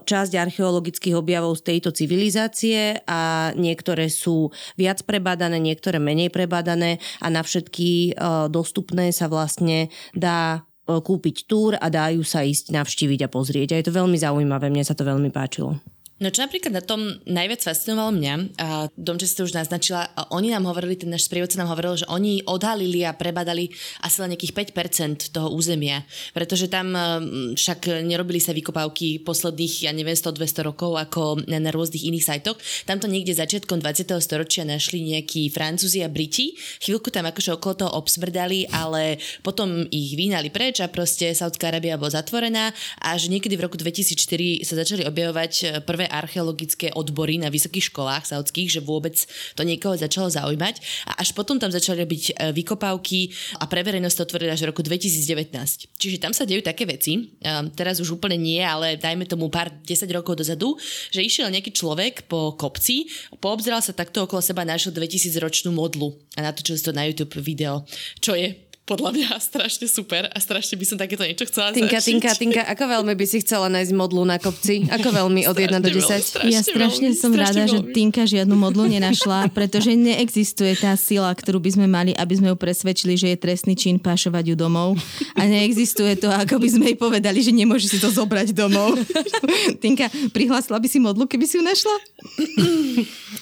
časť 0.06 0.32
archeologických 0.38 1.18
objavov 1.18 1.58
z 1.58 1.74
tejto 1.74 1.90
civilizácie 1.90 3.02
a 3.10 3.50
niektoré 3.58 4.06
sú 4.14 4.54
viac 4.78 5.02
prebádané, 5.02 5.58
niektoré 5.58 5.98
menej 5.98 6.30
prebádané 6.30 7.02
a 7.18 7.34
na 7.34 7.42
všetky 7.42 8.14
dostupné 8.54 9.10
sa 9.10 9.26
vlastne 9.26 9.90
dá 10.14 10.62
kúpiť 10.86 11.48
túr 11.48 11.74
a 11.80 11.88
dajú 11.88 12.22
sa 12.28 12.44
ísť 12.44 12.76
navštíviť 12.76 13.26
a 13.26 13.32
pozrieť. 13.32 13.68
A 13.74 13.80
je 13.80 13.88
to 13.88 13.98
veľmi 13.98 14.20
zaujímavé, 14.20 14.68
mne 14.68 14.84
sa 14.84 14.94
to 14.94 15.08
veľmi 15.08 15.32
páčilo. 15.32 15.80
No 16.22 16.30
čo 16.30 16.46
napríklad 16.46 16.72
na 16.72 16.86
tom 16.86 17.20
najviac 17.26 17.66
fascinovalo 17.66 18.14
mňa, 18.14 18.34
a 18.62 18.68
Domče 18.94 19.26
si 19.26 19.34
to 19.34 19.50
už 19.50 19.58
naznačila, 19.58 20.08
a 20.14 20.30
oni 20.30 20.54
nám 20.54 20.70
hovorili, 20.70 20.94
ten 20.94 21.10
náš 21.10 21.26
sprievodca 21.26 21.58
nám 21.58 21.74
hovoril, 21.74 22.00
že 22.00 22.08
oni 22.08 22.46
odhalili 22.48 23.02
a 23.02 23.18
prebadali 23.18 23.74
asi 24.06 24.22
len 24.24 24.32
nejakých 24.38 24.72
5% 24.72 25.36
toho 25.36 25.50
územia, 25.52 26.06
pretože 26.32 26.70
tam 26.70 26.96
mm, 26.96 27.60
však 27.60 28.06
nerobili 28.06 28.38
sa 28.38 28.54
vykopávky 28.54 29.26
posledných, 29.26 29.90
ja 29.90 29.92
neviem, 29.92 30.16
100-200 30.16 30.70
rokov 30.70 30.96
ako 30.96 31.44
na, 31.50 31.58
na 31.58 31.74
rôznych 31.76 32.06
iných 32.06 32.24
sajtoch. 32.24 32.62
Tam 32.86 33.02
to 33.02 33.12
niekde 33.12 33.36
začiatkom 33.36 33.82
20. 33.82 34.14
storočia 34.22 34.64
našli 34.64 35.04
nejakí 35.04 35.50
Francúzi 35.50 36.06
a 36.06 36.10
Briti, 36.14 36.56
chvíľku 36.80 37.10
tam 37.10 37.28
akože 37.28 37.58
okolo 37.58 37.74
toho 37.84 37.92
obsmrdali, 38.00 38.70
ale 38.72 39.20
potom 39.44 39.90
ich 39.92 40.16
vynali 40.16 40.54
preč 40.54 40.80
a 40.80 40.88
proste 40.88 41.36
Saudská 41.36 41.68
Arábia 41.68 42.00
bola 42.00 42.16
zatvorená 42.16 42.72
a 43.04 43.18
že 43.20 43.28
niekedy 43.28 43.60
v 43.60 43.66
roku 43.68 43.76
2004 43.76 44.64
sa 44.64 44.80
začali 44.80 45.04
objavovať 45.04 45.84
prvé 45.84 46.03
archeologické 46.08 46.92
odbory 46.94 47.40
na 47.40 47.52
vysokých 47.52 47.92
školách 47.92 48.30
saudských, 48.30 48.80
že 48.80 48.82
vôbec 48.82 49.16
to 49.54 49.62
niekoho 49.64 49.96
začalo 49.96 50.28
zaujímať. 50.32 51.06
A 51.10 51.22
až 51.22 51.36
potom 51.36 51.60
tam 51.60 51.70
začali 51.70 52.04
robiť 52.04 52.24
e, 52.32 52.34
vykopávky 52.56 53.34
a 53.60 53.68
pre 53.68 53.82
verejnosť 53.84 54.16
to 54.24 54.24
až 54.50 54.62
v 54.64 54.70
roku 54.70 54.82
2019. 54.82 55.90
Čiže 55.98 56.18
tam 56.20 56.32
sa 56.36 56.44
dejú 56.44 56.64
také 56.64 56.84
veci, 56.90 57.34
teraz 57.76 58.00
už 58.00 58.18
úplne 58.18 58.36
nie, 58.40 58.60
ale 58.60 58.96
dajme 59.00 59.28
tomu 59.28 59.48
pár 59.48 59.72
10 59.72 60.10
rokov 60.14 60.40
dozadu, 60.40 60.76
že 61.12 61.24
išiel 61.24 61.52
nejaký 61.52 61.72
človek 61.74 62.26
po 62.28 62.56
kopci, 62.56 63.08
poobzeral 63.40 63.84
sa 63.84 63.96
takto 63.96 64.26
okolo 64.26 64.42
seba, 64.42 64.68
našiel 64.68 64.96
2000 64.96 65.34
ročnú 65.40 65.70
modlu 65.74 66.16
a 66.38 66.46
natočil 66.46 66.78
si 66.80 66.84
to 66.86 66.96
na 66.96 67.06
YouTube 67.08 67.36
video, 67.40 67.86
čo 68.20 68.38
je 68.38 68.73
podľa 68.84 69.16
mňa 69.16 69.30
strašne 69.50 69.88
super 69.88 70.28
a 70.28 70.38
strašne 70.40 70.76
by 70.76 70.86
som 70.86 70.98
takéto 71.00 71.24
niečo 71.24 71.48
chcela 71.48 71.72
Tinka, 71.72 72.00
zažiť. 72.00 72.08
Tinka, 72.08 72.32
Tinka, 72.36 72.62
ako 72.68 72.84
veľmi 73.00 73.14
by 73.16 73.26
si 73.28 73.38
chcela 73.40 73.72
nájsť 73.72 73.92
modlu 73.96 74.28
na 74.28 74.36
kopci? 74.40 74.88
Ako 74.92 75.10
veľmi 75.16 75.48
od 75.48 75.56
1 75.56 75.80
do 75.80 75.90
10? 75.90 76.04
Strašne 76.20 76.52
Ja 76.52 76.60
strašne 76.60 77.16
veľmi, 77.16 77.20
som 77.20 77.32
strašne 77.32 77.64
rada, 77.64 77.64
že 77.72 77.80
veľmi. 77.80 77.94
Tinka 77.96 78.24
žiadnu 78.28 78.56
modlu 78.60 78.84
nenašla, 78.92 79.48
pretože 79.58 79.96
neexistuje 79.96 80.76
tá 80.76 80.92
sila, 81.00 81.32
ktorú 81.32 81.64
by 81.64 81.72
sme 81.80 81.88
mali, 81.88 82.12
aby 82.12 82.34
sme 82.36 82.52
ju 82.52 82.58
presvedčili, 82.60 83.16
že 83.16 83.32
je 83.34 83.38
trestný 83.40 83.74
čin 83.80 83.96
pašovať 83.98 84.52
ju 84.52 84.56
domov. 84.60 85.00
A 85.40 85.48
neexistuje 85.48 86.20
to, 86.20 86.28
ako 86.28 86.60
by 86.60 86.68
sme 86.68 86.84
jej 86.92 86.98
povedali, 87.00 87.40
že 87.40 87.56
nemôže 87.56 87.88
si 87.88 87.98
to 88.04 88.12
zobrať 88.12 88.52
domov. 88.52 89.00
Tinka, 89.84 90.12
prihlásila 90.36 90.78
by 90.84 90.88
si 90.92 91.00
modlu, 91.00 91.24
keby 91.24 91.46
si 91.48 91.56
ju 91.56 91.64
našla? 91.64 91.96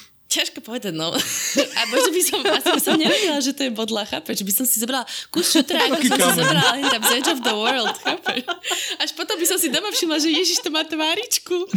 Ťažko 0.32 0.64
povedať, 0.64 0.96
no. 0.96 1.12
A 1.78 1.80
možno 1.86 2.08
by 2.08 2.22
som, 2.24 2.40
asi 2.40 2.68
by 2.70 2.80
som 2.80 2.96
nevedela, 2.96 3.36
že 3.38 3.52
to 3.52 3.68
je 3.68 3.70
bodla, 3.70 4.08
chápeš? 4.08 4.40
By 4.40 4.52
som 4.54 4.64
si 4.64 4.80
zobrala 4.80 5.04
kus 5.28 5.52
šutra, 5.52 5.76
ako 5.84 6.00
som 6.00 6.16
si 6.16 6.30
zobrala 6.40 6.72
len 6.72 6.88
tam 6.88 7.02
z 7.04 7.10
Edge 7.12 7.30
of 7.30 7.40
the 7.40 7.52
World, 7.52 7.92
chápeš? 8.00 8.40
Až 8.96 9.10
potom 9.12 9.36
by 9.36 9.44
som 9.44 9.60
si 9.60 9.68
doma 9.68 9.92
všimla, 9.92 10.16
že 10.16 10.32
Ježiš 10.32 10.64
to 10.64 10.72
má 10.72 10.82
tváričku. 10.82 11.68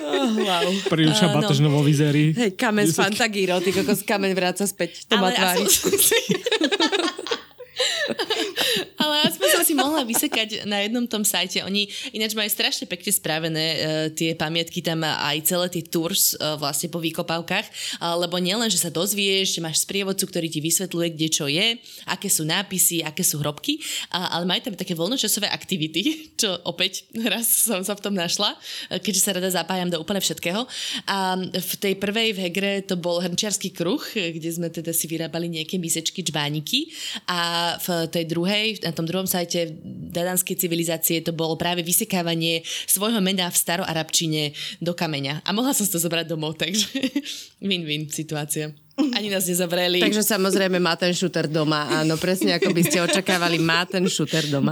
Oh, 0.00 0.30
wow. 0.38 0.68
Príuša 0.86 1.26
Áno. 1.28 1.36
batožno 1.36 1.68
vo 1.68 1.82
vizerí. 1.82 2.30
Hej, 2.32 2.54
kamen 2.54 2.86
z 2.86 2.94
Fantagiro, 2.94 3.58
ty 3.58 3.74
kokos 3.74 4.00
kamen 4.00 4.30
vráca 4.32 4.62
späť. 4.62 5.04
To 5.10 5.18
má 5.18 5.28
Ale 5.28 5.36
tvári. 5.36 5.64
aspoň- 5.66 6.00
Ale 9.02 9.14
aspoň 9.30 9.48
som 9.50 9.64
si 9.66 9.74
mohla 9.74 10.06
vysekať 10.06 10.66
na 10.68 10.84
jednom 10.84 11.04
tom 11.06 11.26
sajte. 11.26 11.62
Oni 11.66 11.90
ináč 12.14 12.32
majú 12.36 12.46
strašne 12.46 12.86
pekne 12.86 13.10
spravené 13.10 13.64
uh, 13.64 13.78
tie 14.14 14.32
pamiatky 14.38 14.80
tam 14.80 15.02
a 15.02 15.34
aj 15.34 15.38
celé 15.44 15.66
tie 15.70 15.82
tours 15.84 16.38
uh, 16.38 16.54
vlastne 16.58 16.88
po 16.88 17.02
výkopávkach, 17.02 17.66
uh, 18.00 18.14
lebo 18.18 18.38
nielen, 18.38 18.70
že 18.70 18.80
sa 18.80 18.90
dozvieš, 18.90 19.58
že 19.58 19.64
máš 19.64 19.82
sprievodcu, 19.82 20.24
ktorý 20.28 20.48
ti 20.50 20.60
vysvetľuje, 20.62 21.08
kde 21.14 21.28
čo 21.28 21.46
je, 21.50 21.78
aké 22.08 22.28
sú 22.30 22.46
nápisy, 22.46 23.02
aké 23.02 23.26
sú 23.26 23.42
hrobky, 23.42 23.80
uh, 24.14 24.38
ale 24.38 24.46
majú 24.46 24.70
tam 24.70 24.74
také 24.78 24.94
voľnočasové 24.94 25.50
aktivity, 25.50 26.02
čo 26.40 26.54
opäť 26.68 27.08
raz 27.26 27.46
som 27.48 27.82
sa 27.82 27.98
v 27.98 28.04
tom 28.04 28.14
našla, 28.14 28.54
uh, 28.54 28.98
keďže 29.02 29.22
sa 29.22 29.34
rada 29.34 29.50
zapájam 29.50 29.90
do 29.90 29.98
úplne 29.98 30.22
všetkého. 30.22 30.66
A 31.10 31.36
v 31.40 31.72
tej 31.80 31.94
prvej 31.98 32.36
v 32.36 32.42
Hegre 32.48 32.72
to 32.86 32.94
bol 32.98 33.18
hrnčiarsky 33.18 33.74
kruh, 33.74 34.00
kde 34.14 34.50
sme 34.50 34.70
teda 34.70 34.94
si 34.94 35.06
vyrábali 35.10 35.50
nejaké 35.50 35.76
misečky, 35.80 36.24
čbániky 36.24 36.90
a 37.28 37.63
v 37.80 37.88
tej 38.12 38.24
druhej, 38.28 38.66
na 38.84 38.92
tom 38.92 39.08
druhom 39.08 39.26
sajte 39.26 39.74
dadanskej 40.14 40.56
civilizácie 40.60 41.24
to 41.24 41.32
bolo 41.34 41.58
práve 41.58 41.82
vysekávanie 41.82 42.62
svojho 42.86 43.18
mena 43.24 43.50
v 43.50 43.56
staroarabčine 43.56 44.42
do 44.78 44.92
kameňa. 44.94 45.42
A 45.42 45.50
mohla 45.50 45.72
som 45.72 45.82
si 45.86 45.92
to 45.92 46.02
zobrať 46.02 46.28
domov, 46.28 46.60
takže 46.60 46.90
win-win 47.68 48.12
situácia. 48.12 48.83
Ani 48.94 49.26
nás 49.26 49.50
nezavreli. 49.50 49.98
Takže 49.98 50.22
samozrejme 50.22 50.78
má 50.78 50.94
ten 50.94 51.10
šúter 51.10 51.50
doma, 51.50 51.90
áno, 52.02 52.14
presne 52.14 52.54
ako 52.54 52.70
by 52.70 52.82
ste 52.86 53.02
očakávali, 53.02 53.58
má 53.58 53.82
ten 53.90 54.06
šúter 54.06 54.46
doma. 54.46 54.70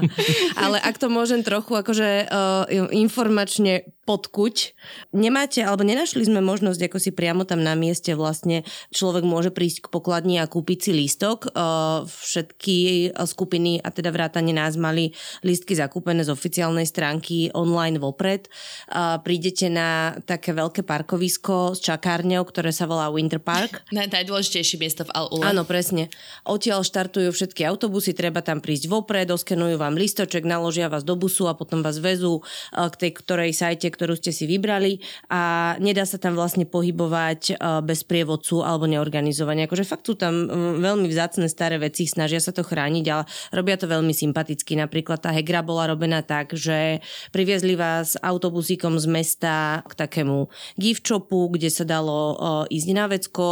Ale 0.55 0.79
ak 0.79 0.95
to 1.03 1.11
môžem 1.11 1.43
trochu 1.43 1.75
akože 1.75 2.31
uh, 2.31 2.63
informačne 2.95 3.91
podkuť, 4.03 4.75
nemáte, 5.15 5.63
alebo 5.63 5.87
nenašli 5.87 6.27
sme 6.27 6.43
možnosť, 6.43 6.91
ako 6.91 6.99
si 6.99 7.11
priamo 7.15 7.47
tam 7.47 7.63
na 7.63 7.79
mieste 7.79 8.19
vlastne 8.19 8.67
človek 8.91 9.23
môže 9.23 9.55
prísť 9.55 9.87
k 9.87 9.93
pokladni 9.95 10.43
a 10.43 10.51
kúpiť 10.51 10.79
si 10.79 10.91
lístok. 10.91 11.55
Uh, 11.55 12.03
všetky 12.07 13.11
skupiny, 13.27 13.79
a 13.79 13.95
teda 13.95 14.11
vrátane 14.11 14.51
nás, 14.51 14.75
mali 14.75 15.15
lístky 15.47 15.79
zakúpené 15.79 16.27
z 16.27 16.35
oficiálnej 16.35 16.87
stránky 16.87 17.51
online 17.55 17.99
vopred. 17.99 18.51
Uh, 18.91 19.19
prídete 19.23 19.71
na 19.71 20.19
také 20.27 20.55
veľké 20.55 20.83
parkovisko 20.83 21.75
s 21.75 21.83
čakárňou, 21.83 22.43
ktoré 22.47 22.75
sa 22.75 22.91
volá 22.91 23.11
Winter 23.11 23.39
Park. 23.39 23.87
Na, 23.95 24.11
najdôležitejšie 24.13 24.77
miesto 24.77 25.03
v 25.09 25.11
Al-Ula. 25.17 25.57
Áno, 25.57 25.65
presne. 25.65 26.13
Odtiaľ 26.45 26.85
štartujú 26.85 27.33
všetky 27.33 27.65
autobusy, 27.65 28.13
treba 28.13 28.45
tam 28.45 28.61
prísť 28.61 28.93
vopred, 28.93 29.27
doskenujú 29.33 29.81
vám 29.81 29.97
listoček, 29.97 30.45
naložia 30.45 30.93
vás 30.93 31.03
do 31.03 31.17
busu 31.17 31.49
a 31.49 31.57
potom 31.57 31.81
vás 31.81 31.99
vezú 31.99 32.45
eh, 32.77 32.87
k 32.93 32.95
tej 32.95 33.11
ktorej 33.17 33.51
sajte, 33.57 33.89
ktorú 33.89 34.15
ste 34.21 34.31
si 34.31 34.45
vybrali 34.45 35.01
a 35.33 35.75
nedá 35.81 36.05
sa 36.05 36.21
tam 36.21 36.37
vlastne 36.37 36.69
pohybovať 36.69 37.41
eh, 37.53 37.57
bez 37.81 38.05
prievodcu 38.05 38.61
alebo 38.61 38.85
neorganizovania. 38.85 39.65
Akože 39.67 39.89
fakt 39.89 40.05
sú 40.05 40.15
tam 40.19 40.47
veľmi 40.83 41.09
vzácne 41.09 41.49
staré 41.49 41.81
veci, 41.81 42.05
snažia 42.05 42.43
sa 42.43 42.53
to 42.53 42.61
chrániť, 42.67 43.05
ale 43.09 43.25
robia 43.55 43.81
to 43.81 43.89
veľmi 43.89 44.13
sympaticky. 44.13 44.77
Napríklad 44.77 45.25
tá 45.25 45.33
Hegra 45.33 45.65
bola 45.65 45.89
robená 45.89 46.21
tak, 46.21 46.53
že 46.53 47.01
priviezli 47.33 47.79
vás 47.79 48.19
autobusíkom 48.21 48.99
z 49.01 49.07
mesta 49.09 49.55
k 49.87 49.93
takému 49.97 50.51
gift 50.77 51.07
shopu, 51.07 51.49
kde 51.49 51.73
sa 51.73 51.87
dalo 51.87 52.37
eh, 52.67 52.77
ísť 52.77 52.89
na 52.93 53.07
vecko, 53.09 53.47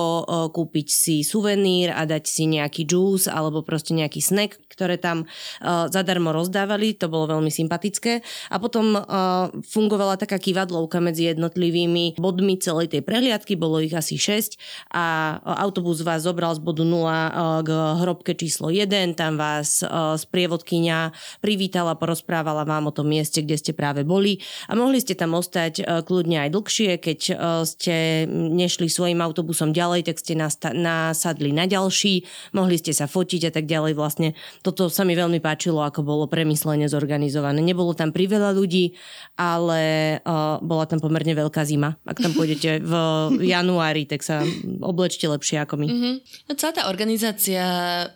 kúpiť 0.50 0.86
si 0.90 1.16
suvenír 1.22 1.94
a 1.94 2.04
dať 2.04 2.24
si 2.26 2.44
nejaký 2.50 2.84
džús 2.84 3.30
alebo 3.30 3.62
proste 3.62 3.94
nejaký 3.94 4.18
snack, 4.18 4.58
ktoré 4.66 4.98
tam 4.98 5.24
uh, 5.24 5.86
zadarmo 5.88 6.34
rozdávali, 6.34 6.98
to 6.98 7.06
bolo 7.06 7.38
veľmi 7.38 7.48
sympatické. 7.48 8.20
A 8.50 8.56
potom 8.58 8.98
uh, 8.98 9.48
fungovala 9.64 10.18
taká 10.18 10.42
kývadlovka 10.42 10.98
medzi 10.98 11.30
jednotlivými 11.30 12.18
bodmi 12.18 12.58
celej 12.58 12.92
tej 12.92 13.06
prehliadky, 13.06 13.54
bolo 13.54 13.78
ich 13.78 13.94
asi 13.94 14.18
6 14.18 14.58
a 14.90 15.38
uh, 15.38 15.62
autobus 15.62 16.02
vás 16.02 16.26
zobral 16.26 16.52
z 16.58 16.60
bodu 16.60 16.82
0 16.82 17.06
uh, 17.06 17.62
k 17.62 17.70
hrobke 18.02 18.34
číslo 18.34 18.68
1, 18.68 19.14
tam 19.14 19.38
vás 19.38 19.86
uh, 19.86 20.18
sprievodkynia 20.18 21.14
privítala, 21.38 21.94
porozprávala 21.94 22.66
vám 22.66 22.90
o 22.90 22.94
tom 22.94 23.06
mieste, 23.06 23.46
kde 23.46 23.56
ste 23.56 23.72
práve 23.72 24.02
boli. 24.02 24.42
A 24.66 24.74
mohli 24.74 24.98
ste 24.98 25.14
tam 25.14 25.38
ostať 25.38 25.84
uh, 25.84 26.02
kľudne 26.02 26.42
aj 26.42 26.50
dlhšie, 26.50 26.90
keď 26.98 27.20
uh, 27.30 27.62
ste 27.62 28.26
nešli 28.30 28.88
svojim 28.88 29.20
autobusom 29.20 29.70
ďalej, 29.70 30.10
tak 30.10 30.16
ste 30.18 30.34
nasadli 30.72 31.50
na 31.50 31.66
ďalší, 31.66 32.24
mohli 32.54 32.78
ste 32.78 32.94
sa 32.94 33.10
fotiť 33.10 33.50
a 33.50 33.52
tak 33.52 33.66
ďalej. 33.66 33.92
Vlastne 33.98 34.38
toto 34.62 34.86
sa 34.86 35.02
mi 35.02 35.18
veľmi 35.18 35.42
páčilo, 35.42 35.82
ako 35.82 36.06
bolo 36.06 36.24
premyslene 36.30 36.86
zorganizované. 36.86 37.58
Nebolo 37.60 37.92
tam 37.92 38.14
priveľa 38.14 38.54
ľudí, 38.54 38.94
ale 39.34 40.16
uh, 40.22 40.62
bola 40.62 40.84
tam 40.86 41.02
pomerne 41.02 41.34
veľká 41.34 41.66
zima. 41.66 41.98
Ak 42.06 42.22
tam 42.22 42.36
pôjdete 42.36 42.80
v 42.84 42.92
januári, 43.54 44.06
tak 44.06 44.22
sa 44.22 44.46
oblečte 44.78 45.26
lepšie 45.26 45.58
ako 45.64 45.74
my. 45.80 45.86
Mm-hmm. 45.90 46.14
No 46.46 46.52
celá 46.54 46.72
tá 46.76 46.82
organizácia 46.86 47.62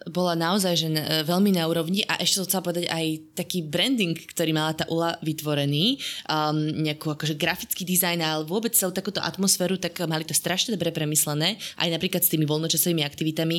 bola 0.07 0.39
naozaj 0.39 0.75
že 0.79 0.89
n- 0.93 1.27
veľmi 1.27 1.57
na 1.57 1.67
úrovni 1.67 2.07
a 2.07 2.21
ešte 2.21 2.39
som 2.39 2.47
chcela 2.47 2.67
povedať 2.67 2.87
aj 2.91 3.05
taký 3.35 3.67
branding, 3.67 4.15
ktorý 4.15 4.55
mala 4.55 4.77
tá 4.77 4.85
ULA 4.87 5.17
vytvorený, 5.25 5.99
um, 6.29 6.59
nejakú 6.85 7.15
akože 7.15 7.35
grafický 7.35 7.83
dizajn, 7.83 8.21
ale 8.21 8.43
vôbec 8.47 8.77
celú 8.77 8.95
takúto 8.95 9.19
atmosféru, 9.25 9.81
tak 9.81 9.99
mali 10.07 10.23
to 10.23 10.37
strašne 10.37 10.77
dobre 10.77 10.95
premyslené, 10.95 11.57
aj 11.81 11.89
napríklad 11.91 12.14
s 12.23 12.31
tými 12.31 12.47
voľnočasovými 12.47 13.03
aktivitami. 13.03 13.59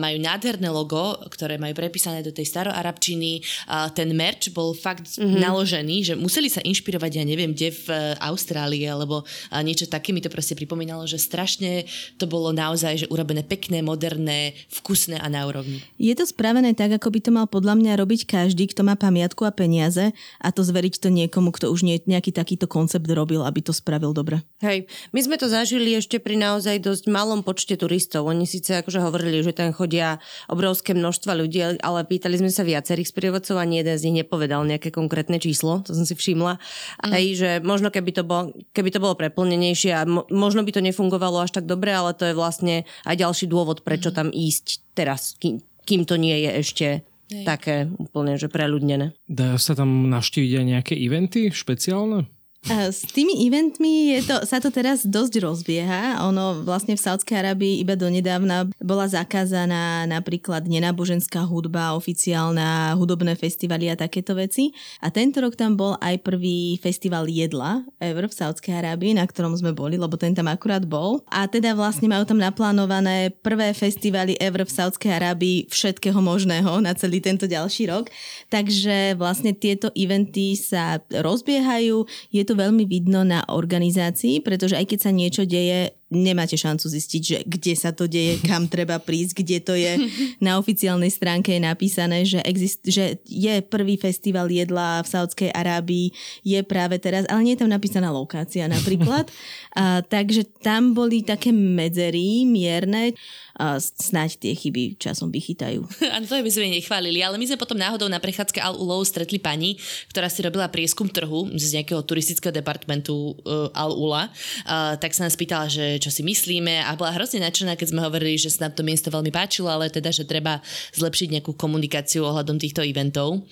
Majú 0.00 0.16
nádherné 0.16 0.72
logo, 0.72 1.20
ktoré 1.28 1.60
majú 1.60 1.76
prepísané 1.76 2.24
do 2.24 2.32
tej 2.32 2.48
staroarabčiny. 2.48 3.44
Ten 3.92 4.08
merch 4.16 4.48
bol 4.56 4.72
fakt 4.72 5.20
mm-hmm. 5.20 5.36
naložený, 5.36 5.96
že 6.00 6.14
museli 6.16 6.48
sa 6.48 6.64
inšpirovať, 6.64 7.20
ja 7.20 7.24
neviem, 7.28 7.52
kde 7.52 7.68
v 7.76 7.90
v 7.90 8.14
Austrálii 8.22 8.86
alebo 8.86 9.26
niečo 9.50 9.90
také 9.90 10.14
mi 10.14 10.22
to 10.22 10.30
proste 10.30 10.54
pripomínalo, 10.54 11.10
že 11.10 11.18
strašne 11.18 11.90
to 12.22 12.30
bolo 12.30 12.54
naozaj 12.54 13.02
že 13.02 13.06
urobené 13.10 13.42
pekné, 13.42 13.82
moderné, 13.82 14.54
vkusné 14.70 15.18
a 15.18 15.26
na 15.26 15.42
úrovni. 15.50 15.82
Je 15.98 16.14
to 16.14 16.22
spravené 16.22 16.70
tak, 16.78 16.94
ako 16.94 17.10
by 17.10 17.18
to 17.18 17.30
mal 17.34 17.46
podľa 17.50 17.74
mňa 17.74 17.92
robiť 17.98 18.30
každý, 18.30 18.70
kto 18.70 18.86
má 18.86 18.94
pamiatku 18.94 19.42
a 19.42 19.50
peniaze 19.50 20.14
a 20.38 20.48
to 20.54 20.62
zveriť 20.62 21.02
to 21.02 21.08
niekomu, 21.10 21.50
kto 21.50 21.72
už 21.74 21.82
nie, 21.82 21.98
nejaký 22.06 22.30
takýto 22.30 22.70
koncept 22.70 23.10
robil, 23.10 23.42
aby 23.42 23.58
to 23.58 23.74
spravil 23.74 24.14
dobre. 24.14 24.46
Hej, 24.62 24.86
my 25.10 25.20
sme 25.24 25.36
to 25.40 25.50
zažili 25.50 25.98
ešte 25.98 26.22
pri 26.22 26.38
naozaj 26.38 26.78
dosť 26.78 27.10
malom 27.10 27.42
počte 27.42 27.74
turistov. 27.74 27.89
Oni 28.22 28.46
síce 28.46 28.78
akože 28.78 29.02
hovorili, 29.02 29.42
že 29.42 29.56
tam 29.56 29.74
chodia 29.74 30.22
obrovské 30.46 30.94
množstva 30.94 31.32
ľudí, 31.34 31.80
ale 31.82 32.06
pýtali 32.06 32.38
sme 32.38 32.52
sa 32.52 32.62
viacerých 32.62 33.10
sprievodcov 33.10 33.58
a 33.58 33.64
jeden 33.66 33.96
z 33.96 34.04
nich 34.06 34.22
nepovedal 34.22 34.62
nejaké 34.62 34.94
konkrétne 34.94 35.42
číslo, 35.42 35.82
to 35.82 35.96
som 35.96 36.06
si 36.06 36.14
všimla. 36.14 36.60
Mm. 37.02 37.10
Hej, 37.10 37.26
že 37.38 37.50
možno 37.64 37.88
keby 37.88 38.10
to, 38.14 38.22
bol, 38.22 38.52
keby 38.70 38.90
to 38.92 39.02
bolo 39.02 39.14
preplnenejšie 39.16 39.92
a 39.96 40.02
mo- 40.04 40.28
možno 40.30 40.62
by 40.62 40.70
to 40.70 40.84
nefungovalo 40.84 41.42
až 41.42 41.56
tak 41.56 41.66
dobre, 41.66 41.90
ale 41.90 42.12
to 42.12 42.28
je 42.28 42.34
vlastne 42.36 42.86
aj 43.08 43.16
ďalší 43.16 43.46
dôvod, 43.50 43.82
prečo 43.82 44.12
mm. 44.12 44.16
tam 44.16 44.28
ísť 44.30 44.66
teraz, 44.94 45.34
kým, 45.40 45.62
kým 45.88 46.02
to 46.04 46.14
nie 46.20 46.36
je 46.46 46.50
ešte 46.60 46.86
Hej. 47.30 47.44
také 47.46 47.76
úplne, 47.98 48.34
že 48.34 48.50
preľudnené. 48.50 49.14
Dajú 49.30 49.58
sa 49.58 49.78
tam 49.78 50.10
navštíviť 50.10 50.52
aj 50.58 50.64
nejaké 50.66 50.94
eventy 50.98 51.54
špeciálne? 51.54 52.26
S 52.60 53.08
tými 53.08 53.48
eventmi 53.48 54.20
je 54.20 54.28
to, 54.28 54.36
sa 54.44 54.60
to 54.60 54.68
teraz 54.68 55.08
dosť 55.08 55.40
rozbieha. 55.40 56.20
Ono 56.28 56.60
vlastne 56.60 56.92
v 56.92 57.00
Saudskej 57.00 57.40
Arabii 57.40 57.80
iba 57.80 57.96
donedávna 57.96 58.68
bola 58.84 59.08
zakázaná 59.08 60.04
napríklad 60.04 60.68
nenáboženská 60.68 61.40
hudba, 61.48 61.96
oficiálna, 61.96 62.92
hudobné 63.00 63.32
festivaly 63.32 63.88
a 63.88 63.96
takéto 63.96 64.36
veci. 64.36 64.76
A 65.00 65.08
tento 65.08 65.40
rok 65.40 65.56
tam 65.56 65.72
bol 65.72 65.96
aj 66.04 66.20
prvý 66.20 66.76
festival 66.76 67.32
jedla 67.32 67.80
ever 67.96 68.28
v 68.28 68.36
Saudskej 68.36 68.76
Arábii, 68.76 69.16
na 69.16 69.24
ktorom 69.24 69.56
sme 69.56 69.72
boli, 69.72 69.96
lebo 69.96 70.20
ten 70.20 70.36
tam 70.36 70.52
akurát 70.52 70.84
bol. 70.84 71.24
A 71.32 71.48
teda 71.48 71.72
vlastne 71.72 72.12
majú 72.12 72.28
tam 72.28 72.44
naplánované 72.44 73.32
prvé 73.40 73.72
festivaly 73.72 74.36
ever 74.36 74.68
v 74.68 74.74
Saudskej 74.76 75.16
Arábii 75.16 75.72
všetkého 75.72 76.20
možného 76.20 76.84
na 76.84 76.92
celý 76.92 77.24
tento 77.24 77.48
ďalší 77.48 77.88
rok. 77.88 78.12
Takže 78.52 79.16
vlastne 79.16 79.56
tieto 79.56 79.88
eventy 79.96 80.60
sa 80.60 81.00
rozbiehajú. 81.08 82.04
Je 82.28 82.49
to 82.50 82.58
veľmi 82.58 82.82
vidno 82.90 83.22
na 83.22 83.46
organizácii, 83.46 84.42
pretože 84.42 84.74
aj 84.74 84.90
keď 84.90 84.98
sa 84.98 85.14
niečo 85.14 85.46
deje, 85.46 85.94
nemáte 86.10 86.58
šancu 86.58 86.90
zistiť, 86.90 87.22
že 87.22 87.38
kde 87.46 87.74
sa 87.78 87.94
to 87.94 88.10
deje, 88.10 88.42
kam 88.42 88.66
treba 88.66 88.98
prísť, 88.98 89.32
kde 89.40 89.58
to 89.62 89.74
je. 89.78 89.92
Na 90.44 90.58
oficiálnej 90.58 91.08
stránke 91.08 91.54
je 91.54 91.62
napísané, 91.62 92.26
že, 92.26 92.42
exist, 92.42 92.82
že 92.82 93.22
je 93.24 93.62
prvý 93.62 93.94
festival 93.94 94.50
jedla 94.50 95.00
v 95.06 95.08
Saudskej 95.08 95.54
Arábii, 95.54 96.10
je 96.42 96.60
práve 96.66 96.98
teraz, 96.98 97.24
ale 97.30 97.46
nie 97.46 97.54
je 97.54 97.62
tam 97.62 97.70
napísaná 97.70 98.10
lokácia 98.10 98.66
napríklad. 98.66 99.30
A, 99.70 100.02
takže 100.02 100.42
tam 100.66 100.98
boli 100.98 101.22
také 101.22 101.54
medzery 101.54 102.42
mierne 102.42 103.14
a 103.60 103.76
snáď 103.76 104.40
tie 104.40 104.52
chyby 104.56 104.96
časom 104.96 105.28
vychytajú. 105.28 105.84
Áno, 106.16 106.24
to 106.24 106.40
by 106.40 106.48
sme 106.48 106.72
nechválili, 106.72 107.20
ale 107.20 107.36
my 107.36 107.44
sme 107.44 107.60
potom 107.60 107.76
náhodou 107.76 108.08
na 108.08 108.16
prechádzke 108.16 108.56
Al 108.56 108.72
Ulou 108.72 109.04
stretli 109.04 109.36
pani, 109.36 109.76
ktorá 110.08 110.32
si 110.32 110.40
robila 110.40 110.72
prieskum 110.72 111.12
trhu 111.12 111.52
z 111.52 111.76
nejakého 111.76 112.00
turistického 112.00 112.56
departmentu 112.56 113.36
uh, 113.44 113.68
Al 113.76 113.92
Ula, 113.92 114.32
uh, 114.32 114.96
tak 114.96 115.12
sa 115.12 115.28
nás 115.28 115.36
pýtala, 115.36 115.68
že 115.68 115.99
čo 116.00 116.10
si 116.10 116.24
myslíme. 116.24 116.82
A 116.82 116.96
bola 116.96 117.12
hrozne 117.14 117.44
nadšená, 117.44 117.76
keď 117.76 117.92
sme 117.92 118.00
hovorili, 118.00 118.40
že 118.40 118.50
sa 118.50 118.66
nám 118.66 118.74
to 118.74 118.82
miesto 118.82 119.12
veľmi 119.12 119.28
páčilo, 119.28 119.68
ale 119.68 119.92
teda, 119.92 120.10
že 120.10 120.24
treba 120.24 120.64
zlepšiť 120.96 121.28
nejakú 121.38 121.52
komunikáciu 121.54 122.24
ohľadom 122.24 122.56
týchto 122.56 122.80
eventov. 122.80 123.44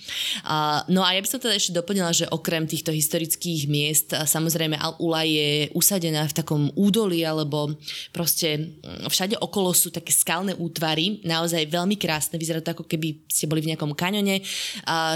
Uh, 0.42 0.80
no 0.88 1.04
a 1.04 1.14
ja 1.14 1.20
by 1.20 1.28
som 1.28 1.38
teda 1.38 1.54
ešte 1.54 1.76
doplnila, 1.76 2.10
že 2.10 2.26
okrem 2.32 2.64
týchto 2.64 2.90
historických 2.90 3.68
miest, 3.68 4.16
samozrejme 4.16 4.80
Al 4.80 4.96
Ula 4.98 5.22
je 5.28 5.68
usadená 5.76 6.24
v 6.24 6.36
takom 6.36 6.72
údolí 6.74 7.22
alebo 7.22 7.76
proste 8.10 8.80
mm, 8.80 9.06
všade 9.12 9.36
okolo 9.38 9.76
sú 9.76 9.92
také 9.92 10.10
skalné 10.14 10.56
útvary, 10.56 11.20
naozaj 11.26 11.68
veľmi 11.68 12.00
krásne, 12.00 12.40
vyzerá 12.40 12.64
to 12.64 12.72
ako 12.72 12.84
keby 12.88 13.20
ste 13.28 13.50
boli 13.50 13.60
v 13.60 13.74
nejakom 13.74 13.92
kaňone, 13.92 14.40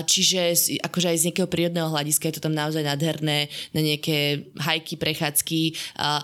čiže 0.04 0.54
akože 0.82 1.06
aj 1.08 1.18
z 1.18 1.24
nejakého 1.30 1.48
prírodného 1.48 1.88
hľadiska 1.88 2.28
je 2.28 2.34
to 2.38 2.44
tam 2.44 2.54
naozaj 2.54 2.82
nádherné 2.82 3.48
na 3.72 3.80
nejaké 3.80 4.50
hajky, 4.58 4.98
prechádzky, 4.98 5.60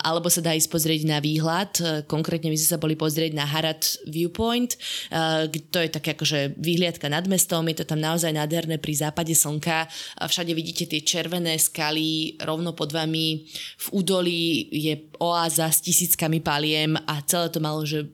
alebo 0.04 0.28
sa 0.28 0.44
dá 0.44 0.52
ísť 0.52 0.68
pozrieť 0.70 0.97
na 1.05 1.22
výhľad, 1.22 2.05
konkrétne 2.09 2.49
my 2.49 2.57
sme 2.57 2.72
sa 2.74 2.80
boli 2.80 2.96
pozrieť 2.96 3.36
na 3.36 3.44
Harad 3.44 3.84
Viewpoint, 4.09 4.74
to 5.70 5.78
je 5.78 5.90
také 5.92 6.16
akože 6.16 6.57
výhliadka 6.57 7.07
nad 7.07 7.26
mestom, 7.28 7.66
je 7.68 7.82
to 7.82 7.86
tam 7.86 8.01
naozaj 8.01 8.32
nádherné 8.32 8.80
pri 8.80 8.94
západe 8.99 9.34
slnka, 9.36 9.86
všade 10.24 10.55
vidíte 10.57 10.88
tie 10.88 11.05
červené 11.05 11.59
skaly 11.61 12.40
rovno 12.42 12.72
pod 12.72 12.90
vami, 12.90 13.46
v 13.78 13.86
údolí 13.92 14.70
je 14.72 14.94
oáza 15.20 15.68
s 15.68 15.84
tisíckami 15.84 16.40
paliem 16.40 16.96
a 17.07 17.20
celé 17.26 17.53
to 17.53 17.61
malo, 17.61 17.84
že 17.84 18.09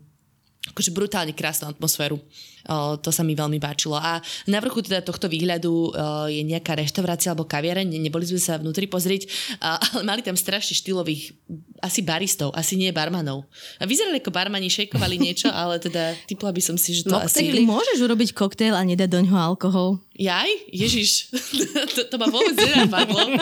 akože 0.72 0.90
brutálne 0.96 1.36
krásnu 1.36 1.68
atmosféru. 1.68 2.18
O, 2.64 2.96
to 2.96 3.12
sa 3.12 3.20
mi 3.20 3.36
veľmi 3.36 3.60
páčilo. 3.60 4.00
A 4.00 4.24
na 4.48 4.58
vrchu 4.60 4.80
teda 4.80 5.04
tohto 5.04 5.28
výhľadu 5.28 5.72
o, 5.72 5.90
je 6.32 6.40
nejaká 6.40 6.80
reštaurácia 6.80 7.32
alebo 7.32 7.44
kaviareň, 7.44 8.00
neboli 8.00 8.24
sme 8.24 8.40
sa 8.40 8.56
vnútri 8.56 8.88
pozrieť, 8.88 9.28
a, 9.60 9.76
ale 9.76 10.02
mali 10.08 10.20
tam 10.24 10.32
strašne 10.32 10.72
štýlových 10.72 11.36
asi 11.84 12.00
baristov, 12.00 12.56
asi 12.56 12.80
nie 12.80 12.88
barmanov. 12.88 13.44
A 13.76 13.84
vyzerali 13.84 14.24
ako 14.24 14.32
barmani, 14.32 14.72
šejkovali 14.72 15.20
niečo, 15.20 15.52
ale 15.60 15.76
teda 15.76 16.16
typla 16.24 16.48
by 16.48 16.62
som 16.64 16.80
si, 16.80 16.96
že 16.96 17.04
to 17.04 17.20
asi... 17.20 17.52
Môžeš 17.64 18.00
urobiť 18.00 18.32
koktejl 18.32 18.72
a 18.72 18.80
nedať 18.80 19.12
do 19.12 19.20
ňoho 19.28 19.36
alkohol. 19.36 20.00
Jaj? 20.16 20.48
Ježiš, 20.72 21.28
to, 21.96 22.08
to 22.08 22.16
ma 22.16 22.32
vôbec 22.32 22.56
nenapadlo. 22.56 23.28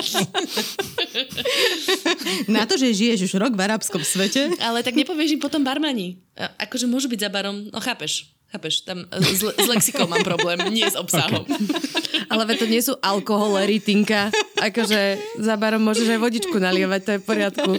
Na 2.56 2.66
to, 2.66 2.74
že 2.74 2.96
žiješ 2.96 3.30
už 3.30 3.38
rok 3.38 3.54
v 3.54 3.62
arabskom 3.62 4.02
svete. 4.02 4.50
Ale 4.58 4.82
tak 4.82 4.98
nepovieš 4.98 5.38
im 5.38 5.40
potom 5.42 5.62
barmani. 5.62 6.18
Akože 6.58 6.88
môžu 6.88 7.06
byť 7.12 7.28
za 7.28 7.30
barom, 7.30 7.68
no 7.68 7.78
chápeš. 7.78 8.32
Chápeš, 8.52 8.84
tam 8.84 9.08
s, 9.08 9.40
s 9.40 9.66
lexikou 9.66 10.04
mám 10.04 10.20
problém, 10.20 10.60
nie 10.68 10.84
s 10.84 10.92
obsahom. 10.92 11.48
Okay. 11.48 12.28
Ale 12.32 12.44
to 12.52 12.68
nie 12.68 12.84
sú 12.84 12.92
alkoholery, 13.00 13.80
Tinka. 13.80 14.28
Akože 14.60 15.16
za 15.40 15.56
barom 15.56 15.80
môžeš 15.80 16.12
aj 16.12 16.20
vodičku 16.20 16.56
nalievať, 16.60 17.00
to 17.00 17.10
je 17.16 17.20
v 17.20 17.26
poriadku. 17.26 17.70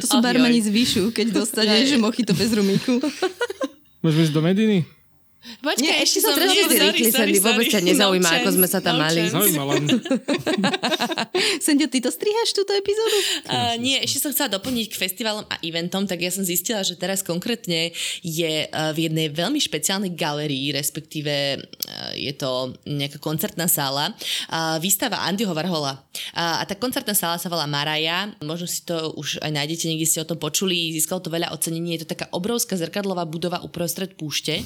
To 0.00 0.04
sú 0.04 0.20
oh, 0.20 0.24
barmani 0.24 0.60
z 0.60 0.68
výšu, 0.68 1.16
keď 1.16 1.40
dostaneš 1.40 1.96
mochy 1.96 2.28
to 2.28 2.36
bez 2.36 2.52
rumíku. 2.52 3.00
Môžeme 4.04 4.22
ísť 4.28 4.34
do 4.36 4.42
Mediny? 4.44 4.84
Počkaj, 5.42 5.82
Nie, 5.82 6.06
ešte 6.06 6.22
som 6.22 6.38
teraz 6.38 6.54
rýchli, 6.54 7.10
sorry, 7.10 7.34
vôbec 7.42 7.66
ťa 7.66 7.82
nezaujíma, 7.82 8.30
no 8.30 8.36
ako 8.46 8.50
sme 8.54 8.68
sa 8.70 8.78
tam 8.78 8.94
no 8.94 9.02
mali. 9.02 9.26
Zaujíma 9.26 9.62
Sendio, 11.64 11.90
ty 11.90 11.98
to 11.98 12.14
strihaš 12.14 12.54
túto 12.54 12.70
epizódu? 12.78 13.18
Uh, 13.50 13.74
nie, 13.82 13.98
ešte 13.98 14.22
som 14.22 14.30
chcela 14.30 14.54
doplniť 14.54 14.94
k 14.94 14.94
festivalom 14.94 15.42
a 15.50 15.58
eventom, 15.66 16.06
tak 16.06 16.22
ja 16.22 16.30
som 16.30 16.46
zistila, 16.46 16.86
že 16.86 16.94
teraz 16.94 17.26
konkrétne 17.26 17.90
je 18.22 18.70
uh, 18.70 18.94
v 18.94 19.10
jednej 19.10 19.34
veľmi 19.34 19.58
špeciálnej 19.58 20.14
galerii, 20.14 20.70
respektíve 20.78 21.58
uh, 21.58 22.14
je 22.14 22.30
to 22.38 22.78
nejaká 22.86 23.18
koncertná 23.18 23.66
sála, 23.66 24.14
výstava 24.78 25.26
Andyho 25.26 25.54
Varhola. 25.56 25.98
A 26.36 26.62
tá 26.64 26.76
koncertná 26.76 27.16
sála 27.16 27.40
sa 27.40 27.48
volá 27.48 27.64
Maraja, 27.66 28.30
možno 28.44 28.68
si 28.68 28.84
to 28.84 29.14
už 29.16 29.42
aj 29.42 29.50
nájdete, 29.50 29.88
niekde 29.90 30.06
ste 30.06 30.22
o 30.22 30.28
tom 30.28 30.38
počuli, 30.38 30.92
získalo 30.94 31.24
to 31.24 31.32
veľa 31.32 31.50
ocenení, 31.50 31.96
je 31.96 32.04
to 32.04 32.12
taká 32.14 32.26
obrovská 32.30 32.76
zrkadlová 32.76 33.24
budova 33.24 33.64
uprostred 33.64 34.14
púšte, 34.14 34.60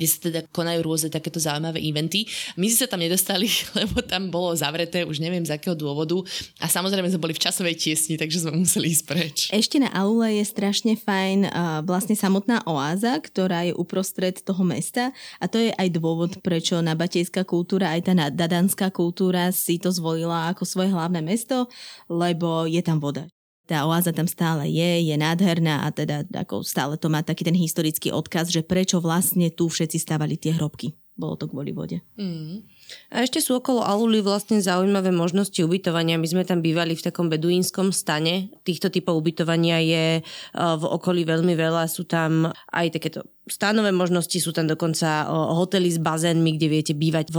kde 0.00 0.08
sa 0.08 0.18
teda 0.32 0.40
konajú 0.48 0.80
rôzne 0.80 1.12
takéto 1.12 1.36
zaujímavé 1.36 1.76
eventy. 1.84 2.24
My 2.56 2.72
sme 2.72 2.78
sa 2.80 2.88
tam 2.88 3.04
nedostali, 3.04 3.52
lebo 3.84 4.00
tam 4.00 4.32
bolo 4.32 4.56
zavreté, 4.56 5.04
už 5.04 5.20
neviem 5.20 5.44
z 5.44 5.52
akého 5.52 5.76
dôvodu. 5.76 6.16
A 6.56 6.72
samozrejme 6.72 7.12
sme 7.12 7.20
boli 7.20 7.36
v 7.36 7.44
časovej 7.44 7.76
tiesni, 7.76 8.16
takže 8.16 8.48
sme 8.48 8.56
museli 8.56 8.88
ísť 8.96 9.04
preč. 9.04 9.36
Ešte 9.52 9.76
na 9.76 9.92
Aule 9.92 10.40
je 10.40 10.44
strašne 10.48 10.96
fajn 10.96 11.52
vlastne 11.84 12.16
samotná 12.16 12.64
oáza, 12.64 13.20
ktorá 13.20 13.68
je 13.68 13.76
uprostred 13.76 14.40
toho 14.40 14.64
mesta 14.64 15.12
a 15.36 15.44
to 15.44 15.60
je 15.60 15.68
aj 15.76 15.88
dôvod, 15.92 16.40
prečo 16.40 16.80
nabatejská 16.80 17.44
kultúra, 17.44 17.92
aj 17.92 18.08
tá 18.08 18.12
dadanská 18.32 18.88
kultúra 18.88 19.52
si 19.52 19.76
to 19.76 19.92
zvolila 19.92 20.48
ako 20.48 20.64
svoje 20.64 20.88
hlavné 20.88 21.20
mesto, 21.20 21.68
lebo 22.08 22.64
je 22.64 22.80
tam 22.80 22.96
voda 22.96 23.28
tá 23.70 23.86
oáza 23.86 24.10
tam 24.10 24.26
stále 24.26 24.66
je, 24.66 25.06
je 25.06 25.14
nádherná 25.14 25.86
a 25.86 25.94
teda 25.94 26.26
ako 26.34 26.66
stále 26.66 26.98
to 26.98 27.06
má 27.06 27.22
taký 27.22 27.46
ten 27.46 27.54
historický 27.54 28.10
odkaz, 28.10 28.50
že 28.50 28.66
prečo 28.66 28.98
vlastne 28.98 29.46
tu 29.54 29.70
všetci 29.70 30.02
stávali 30.02 30.34
tie 30.34 30.50
hrobky. 30.58 30.98
Bolo 31.14 31.38
to 31.38 31.46
kvôli 31.46 31.70
vode. 31.70 32.02
Mm. 32.18 32.66
A 33.10 33.26
ešte 33.26 33.42
sú 33.42 33.58
okolo 33.58 33.82
Aluli 33.82 34.22
vlastne 34.22 34.62
zaujímavé 34.62 35.10
možnosti 35.10 35.58
ubytovania. 35.58 36.14
My 36.14 36.30
sme 36.30 36.46
tam 36.46 36.62
bývali 36.62 36.94
v 36.94 37.02
takom 37.02 37.26
beduínskom 37.26 37.90
stane. 37.90 38.54
Týchto 38.62 38.86
typov 38.86 39.18
ubytovania 39.18 39.82
je 39.82 40.22
v 40.54 40.84
okolí 40.86 41.26
veľmi 41.26 41.58
veľa. 41.58 41.90
Sú 41.90 42.06
tam 42.06 42.54
aj 42.70 42.86
takéto 42.94 43.26
stánové 43.50 43.90
možnosti, 43.90 44.38
sú 44.38 44.54
tam 44.54 44.70
dokonca 44.70 45.26
hotely 45.26 45.90
s 45.90 45.98
bazénmi, 45.98 46.54
kde 46.54 46.68
viete 46.70 46.94
bývať 46.94 47.34
v 47.34 47.38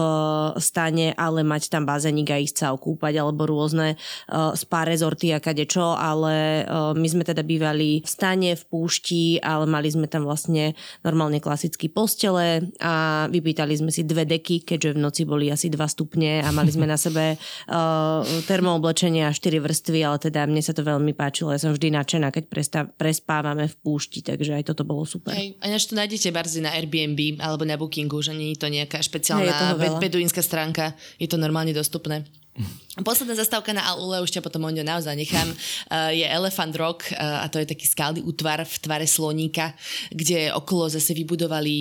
stane, 0.60 1.16
ale 1.16 1.40
mať 1.40 1.72
tam 1.72 1.88
bazénik 1.88 2.36
a 2.36 2.42
ísť 2.42 2.56
sa 2.58 2.68
okúpať, 2.76 3.24
alebo 3.24 3.48
rôzne 3.48 3.96
spa 4.60 4.84
rezorty 4.84 5.32
a 5.32 5.40
kadečo, 5.40 5.96
ale 5.96 6.68
my 7.00 7.08
sme 7.08 7.24
teda 7.24 7.48
bývali 7.48 8.04
v 8.04 8.10
stane, 8.12 8.60
v 8.60 8.64
púšti, 8.68 9.40
ale 9.40 9.64
mali 9.72 9.88
sme 9.88 10.12
tam 10.12 10.28
vlastne 10.28 10.76
normálne 11.00 11.40
klasické 11.40 11.88
postele 11.88 12.76
a 12.84 13.26
vypýtali 13.32 13.72
sme 13.80 13.96
si 13.96 14.04
dve 14.04 14.28
deky, 14.28 14.68
keďže 14.68 15.00
v 15.00 15.00
noci 15.00 15.24
boli 15.24 15.48
asi 15.48 15.61
2 15.68 15.78
stupne 15.91 16.41
a 16.41 16.49
mali 16.49 16.72
sme 16.72 16.88
na 16.88 16.97
sebe 16.97 17.38
termooblečenie 18.49 19.28
a 19.28 19.36
4 19.36 19.59
vrstvy, 19.62 19.99
ale 20.01 20.18
teda 20.18 20.47
mne 20.47 20.64
sa 20.64 20.72
to 20.72 20.82
veľmi 20.82 21.14
páčilo. 21.14 21.53
Ja 21.53 21.62
som 21.62 21.76
vždy 21.76 21.93
nadšená, 21.93 22.32
keď 22.32 22.43
prespávame 22.95 23.68
v 23.68 23.76
púšti, 23.84 24.24
takže 24.24 24.57
aj 24.57 24.74
toto 24.74 24.88
bolo 24.88 25.03
super. 25.03 25.36
Hej, 25.36 25.59
a 25.62 25.68
to 25.76 25.93
nájdete 25.93 26.32
barzy 26.32 26.64
na 26.64 26.72
Airbnb 26.74 27.43
alebo 27.43 27.68
na 27.68 27.76
Bookingu, 27.76 28.24
že 28.24 28.32
nie 28.32 28.55
je 28.55 28.64
to 28.64 28.72
nejaká 28.72 29.03
špeciálna 29.03 29.76
bed- 29.76 29.99
beduínska 29.99 30.39
stránka, 30.39 30.95
je 31.20 31.28
to 31.28 31.36
normálne 31.36 31.76
dostupné. 31.76 32.24
Posledná 33.07 33.39
zastávka 33.39 33.72
na 33.72 33.88
Alule, 33.88 34.20
už 34.20 34.36
ťa 34.36 34.43
potom 34.43 34.68
o 34.68 34.72
ňo 34.72 34.84
naozaj 34.84 35.16
nechám, 35.16 35.47
uh, 35.47 36.12
je 36.12 36.28
Elephant 36.28 36.76
Rock 36.76 37.07
uh, 37.16 37.39
a 37.41 37.47
to 37.47 37.64
je 37.64 37.72
taký 37.72 37.88
skalný 37.88 38.20
útvar 38.28 38.59
v 38.68 38.76
tvare 38.84 39.07
sloníka, 39.07 39.72
kde 40.12 40.51
okolo 40.51 40.91
zase 40.91 41.16
vybudovali 41.16 41.76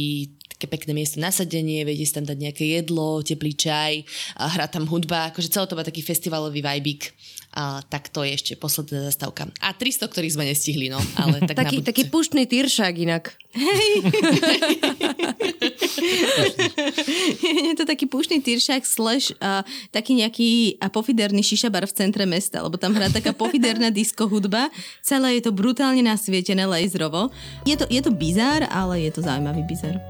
také 0.60 0.68
pekné 0.68 0.92
miesto 0.92 1.16
na 1.16 1.32
sadenie, 1.32 1.88
viete 1.88 2.04
si 2.04 2.12
tam 2.12 2.28
dať 2.28 2.36
nejaké 2.36 2.68
jedlo, 2.68 3.24
teplý 3.24 3.56
čaj, 3.56 4.04
a 4.36 4.44
hrá 4.52 4.68
tam 4.68 4.84
hudba, 4.84 5.32
akože 5.32 5.48
celé 5.48 5.64
to 5.64 5.72
má 5.72 5.80
taký 5.80 6.04
festivalový 6.04 6.60
vibík. 6.60 7.16
A, 7.56 7.80
tak 7.80 8.12
to 8.12 8.20
je 8.28 8.36
ešte 8.36 8.52
posledná 8.60 9.08
zastávka. 9.08 9.48
A 9.64 9.72
300, 9.72 10.04
ktorých 10.04 10.36
sme 10.36 10.44
nestihli, 10.44 10.92
no. 10.92 11.00
Ale 11.16 11.40
tak 11.48 11.56
taký, 11.64 11.80
taký 11.80 12.12
puštný 12.12 12.44
tyršák 12.44 12.94
inak. 13.00 13.32
Hej. 13.56 13.90
je 17.70 17.74
to 17.76 17.84
taký 17.84 18.08
puštný 18.08 18.40
tyršák 18.40 18.82
slash 18.82 19.32
uh, 19.38 19.62
taký 19.92 20.18
nejaký 20.18 20.80
apofiderný 20.80 21.44
šišabar 21.44 21.86
v 21.86 21.96
centre 21.96 22.24
mesta, 22.26 22.64
lebo 22.64 22.80
tam 22.80 22.96
hrá 22.96 23.12
taká 23.12 23.36
pofiderná 23.36 23.92
disco 23.98 24.26
hudba. 24.26 24.72
Celé 25.04 25.38
je 25.38 25.48
to 25.48 25.52
brutálne 25.52 26.02
nasvietené 26.02 26.64
laserovo. 26.64 27.28
Je 27.68 27.76
to, 27.76 27.84
je 27.88 28.00
to 28.00 28.10
bizár, 28.10 28.64
ale 28.68 29.04
je 29.06 29.10
to 29.12 29.20
zaujímavý 29.22 29.62
bizár. 29.68 30.00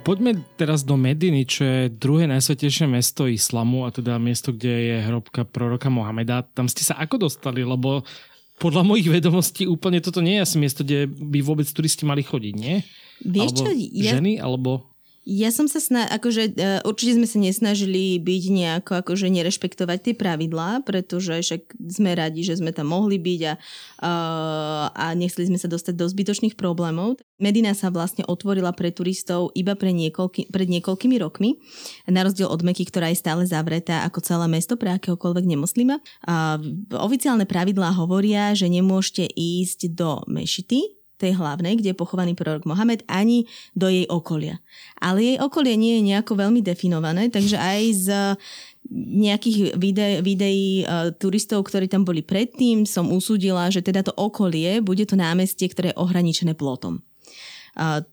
Poďme 0.00 0.42
teraz 0.56 0.80
do 0.82 0.96
Mediny, 0.96 1.44
čo 1.44 1.62
je 1.62 1.92
druhé 1.92 2.24
najsvetejšie 2.26 2.88
mesto 2.88 3.28
islamu 3.28 3.84
a 3.84 3.92
teda 3.92 4.16
miesto, 4.16 4.50
kde 4.50 4.72
je 4.90 4.96
hrobka 5.06 5.44
proroka 5.44 5.92
Mohameda. 5.92 6.42
Tam 6.42 6.66
ste 6.66 6.82
sa 6.82 6.96
ako 6.98 7.28
dostali? 7.28 7.62
Lebo 7.62 8.02
podľa 8.60 8.82
mojich 8.84 9.12
vedomostí 9.12 9.68
úplne 9.70 10.00
toto 10.00 10.24
nie 10.24 10.40
je 10.40 10.44
asi 10.44 10.56
miesto, 10.56 10.84
kde 10.84 11.04
by 11.08 11.40
vôbec 11.44 11.68
turisti 11.68 12.08
mali 12.08 12.20
chodiť, 12.20 12.54
nie? 12.56 12.80
Vieš 13.24 13.50
alebo 13.52 13.60
čo? 13.60 13.70
Ja... 13.96 14.12
Ženy, 14.16 14.32
alebo... 14.40 14.90
Ja 15.28 15.52
som 15.52 15.68
sa 15.68 15.84
sna- 15.84 16.08
akože 16.08 16.56
uh, 16.56 16.80
určite 16.88 17.20
sme 17.20 17.28
sa 17.28 17.36
nesnažili 17.36 18.16
byť 18.16 18.44
nejako 18.50 19.04
akože 19.04 19.28
nerešpektovať 19.28 19.98
tie 20.00 20.14
pravidlá, 20.16 20.80
pretože 20.82 21.44
však 21.44 21.76
sme 21.92 22.16
radi, 22.16 22.40
že 22.40 22.56
sme 22.56 22.72
tam 22.72 22.90
mohli 22.90 23.20
byť 23.20 23.40
a, 23.44 23.54
uh, 23.54 24.84
a 24.90 25.12
nechceli 25.12 25.52
sme 25.52 25.60
sa 25.60 25.68
dostať 25.68 25.92
do 25.92 26.08
zbytočných 26.08 26.56
problémov. 26.56 27.20
Medina 27.36 27.76
sa 27.76 27.92
vlastne 27.92 28.24
otvorila 28.24 28.72
pre 28.72 28.96
turistov 28.96 29.52
iba 29.52 29.76
pre 29.76 29.92
niekoľky, 29.92 30.48
pred 30.48 30.72
niekoľkými 30.72 31.16
rokmi, 31.20 31.60
na 32.08 32.24
rozdiel 32.24 32.48
od 32.48 32.64
Meky, 32.64 32.88
ktorá 32.88 33.12
je 33.12 33.20
stále 33.20 33.44
zavretá 33.44 34.08
ako 34.08 34.24
celé 34.24 34.48
mesto 34.48 34.80
pre 34.80 34.96
akéhokoľvek 34.96 35.44
nemoslima. 35.44 36.00
Uh, 36.24 36.56
oficiálne 36.96 37.44
pravidlá 37.44 37.92
hovoria, 37.92 38.56
že 38.56 38.72
nemôžete 38.72 39.28
ísť 39.30 39.92
do 39.92 40.24
mešity, 40.32 40.99
tej 41.20 41.36
hlavnej, 41.36 41.76
kde 41.76 41.92
je 41.92 42.00
pochovaný 42.00 42.32
prorok 42.32 42.64
Mohamed, 42.64 43.04
ani 43.04 43.44
do 43.76 43.92
jej 43.92 44.08
okolia. 44.08 44.56
Ale 44.96 45.20
jej 45.20 45.36
okolie 45.36 45.76
nie 45.76 46.00
je 46.00 46.06
nejako 46.08 46.40
veľmi 46.40 46.64
definované, 46.64 47.28
takže 47.28 47.60
aj 47.60 47.80
z 47.92 48.08
nejakých 48.90 49.76
vide, 49.76 50.24
videí 50.24 50.82
uh, 50.82 51.12
turistov, 51.12 51.68
ktorí 51.68 51.86
tam 51.86 52.02
boli 52.08 52.24
predtým, 52.24 52.88
som 52.88 53.12
usúdila, 53.12 53.68
že 53.68 53.84
teda 53.84 54.00
to 54.00 54.16
okolie 54.16 54.80
bude 54.80 55.04
to 55.04 55.20
námestie, 55.20 55.68
ktoré 55.68 55.92
je 55.92 56.00
ohraničené 56.00 56.56
plotom. 56.56 57.04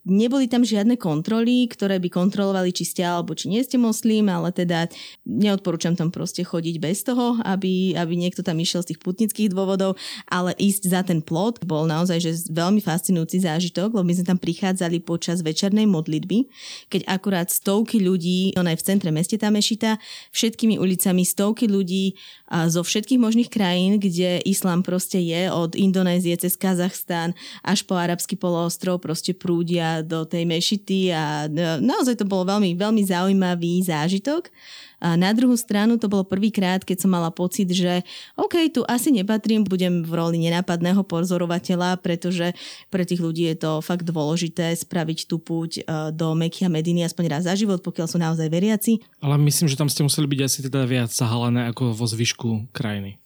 Neboli 0.05 0.45
tam 0.45 0.61
žiadne 0.61 0.95
kontroly, 1.01 1.65
ktoré 1.65 1.97
by 1.97 2.13
kontrolovali, 2.13 2.69
či 2.69 2.85
ste 2.85 3.01
alebo 3.01 3.33
či 3.33 3.49
nie 3.49 3.65
ste 3.65 3.81
moslím, 3.81 4.29
ale 4.29 4.53
teda 4.53 4.85
neodporúčam 5.25 5.97
tam 5.97 6.13
proste 6.13 6.45
chodiť 6.45 6.75
bez 6.77 7.01
toho, 7.01 7.41
aby, 7.41 7.97
aby 7.97 8.13
niekto 8.13 8.45
tam 8.45 8.61
išiel 8.61 8.85
z 8.85 8.93
tých 8.93 9.01
putnických 9.01 9.49
dôvodov, 9.51 9.97
ale 10.29 10.53
ísť 10.61 10.83
za 10.87 11.01
ten 11.01 11.19
plot 11.25 11.65
bol 11.65 11.89
naozaj 11.89 12.21
že 12.21 12.31
veľmi 12.53 12.79
fascinujúci 12.79 13.43
zážitok, 13.43 13.97
lebo 13.97 14.05
my 14.05 14.13
sme 14.13 14.29
tam 14.29 14.39
prichádzali 14.39 15.01
počas 15.01 15.41
večernej 15.41 15.89
modlitby, 15.89 16.47
keď 16.93 17.01
akurát 17.09 17.49
stovky 17.49 17.97
ľudí, 17.97 18.53
ona 18.55 18.73
je 18.73 18.79
v 18.79 18.87
centre 18.87 19.09
meste 19.09 19.35
tá 19.41 19.49
mešita, 19.49 19.97
všetkými 20.31 20.77
ulicami 20.77 21.25
stovky 21.25 21.65
ľudí 21.65 22.13
zo 22.47 22.85
všetkých 22.85 23.19
možných 23.19 23.49
krajín, 23.51 23.99
kde 23.99 24.39
islám 24.47 24.85
proste 24.85 25.19
je, 25.19 25.51
od 25.51 25.75
Indonézie 25.75 26.37
cez 26.39 26.55
Kazachstán 26.55 27.35
až 27.65 27.83
po 27.83 27.99
arabský 27.99 28.39
poloostrov, 28.39 29.03
proste 29.03 29.35
prúdia 29.47 30.03
do 30.03 30.27
tej 30.27 30.43
mešity 30.43 31.15
a 31.15 31.47
e, 31.47 31.79
naozaj 31.79 32.19
to 32.19 32.27
bolo 32.27 32.43
veľmi, 32.51 32.75
veľmi 32.75 32.99
zaujímavý 33.07 33.79
zážitok. 33.87 34.51
A 34.97 35.13
na 35.13 35.29
druhú 35.29 35.53
stranu 35.53 35.95
to 36.01 36.09
bolo 36.09 36.25
prvýkrát, 36.25 36.81
keď 36.81 37.05
som 37.05 37.13
mala 37.13 37.29
pocit, 37.29 37.69
že 37.69 38.01
OK, 38.33 38.57
tu 38.73 38.81
asi 38.89 39.13
nepatrím, 39.13 39.61
budem 39.61 40.01
v 40.01 40.11
roli 40.11 40.41
nenápadného 40.41 41.05
pozorovateľa, 41.05 42.01
pretože 42.01 42.57
pre 42.89 43.05
tých 43.05 43.21
ľudí 43.21 43.45
je 43.53 43.61
to 43.61 43.71
fakt 43.85 44.03
dôležité 44.03 44.73
spraviť 44.75 45.29
tú 45.29 45.39
púť 45.39 45.71
e, 45.79 45.81
do 46.11 46.35
Meky 46.35 46.67
a 46.67 46.69
Mediny 46.73 47.07
aspoň 47.07 47.39
raz 47.39 47.47
za 47.47 47.55
život, 47.55 47.79
pokiaľ 47.79 48.07
sú 48.11 48.17
naozaj 48.19 48.51
veriaci. 48.51 48.99
Ale 49.23 49.39
myslím, 49.47 49.71
že 49.71 49.79
tam 49.79 49.87
ste 49.87 50.03
museli 50.03 50.27
byť 50.27 50.41
asi 50.43 50.59
teda 50.67 50.83
viac 50.83 51.13
zahalené 51.13 51.71
ako 51.71 51.95
vo 51.95 52.05
zvyšku 52.09 52.75
krajiny. 52.75 53.21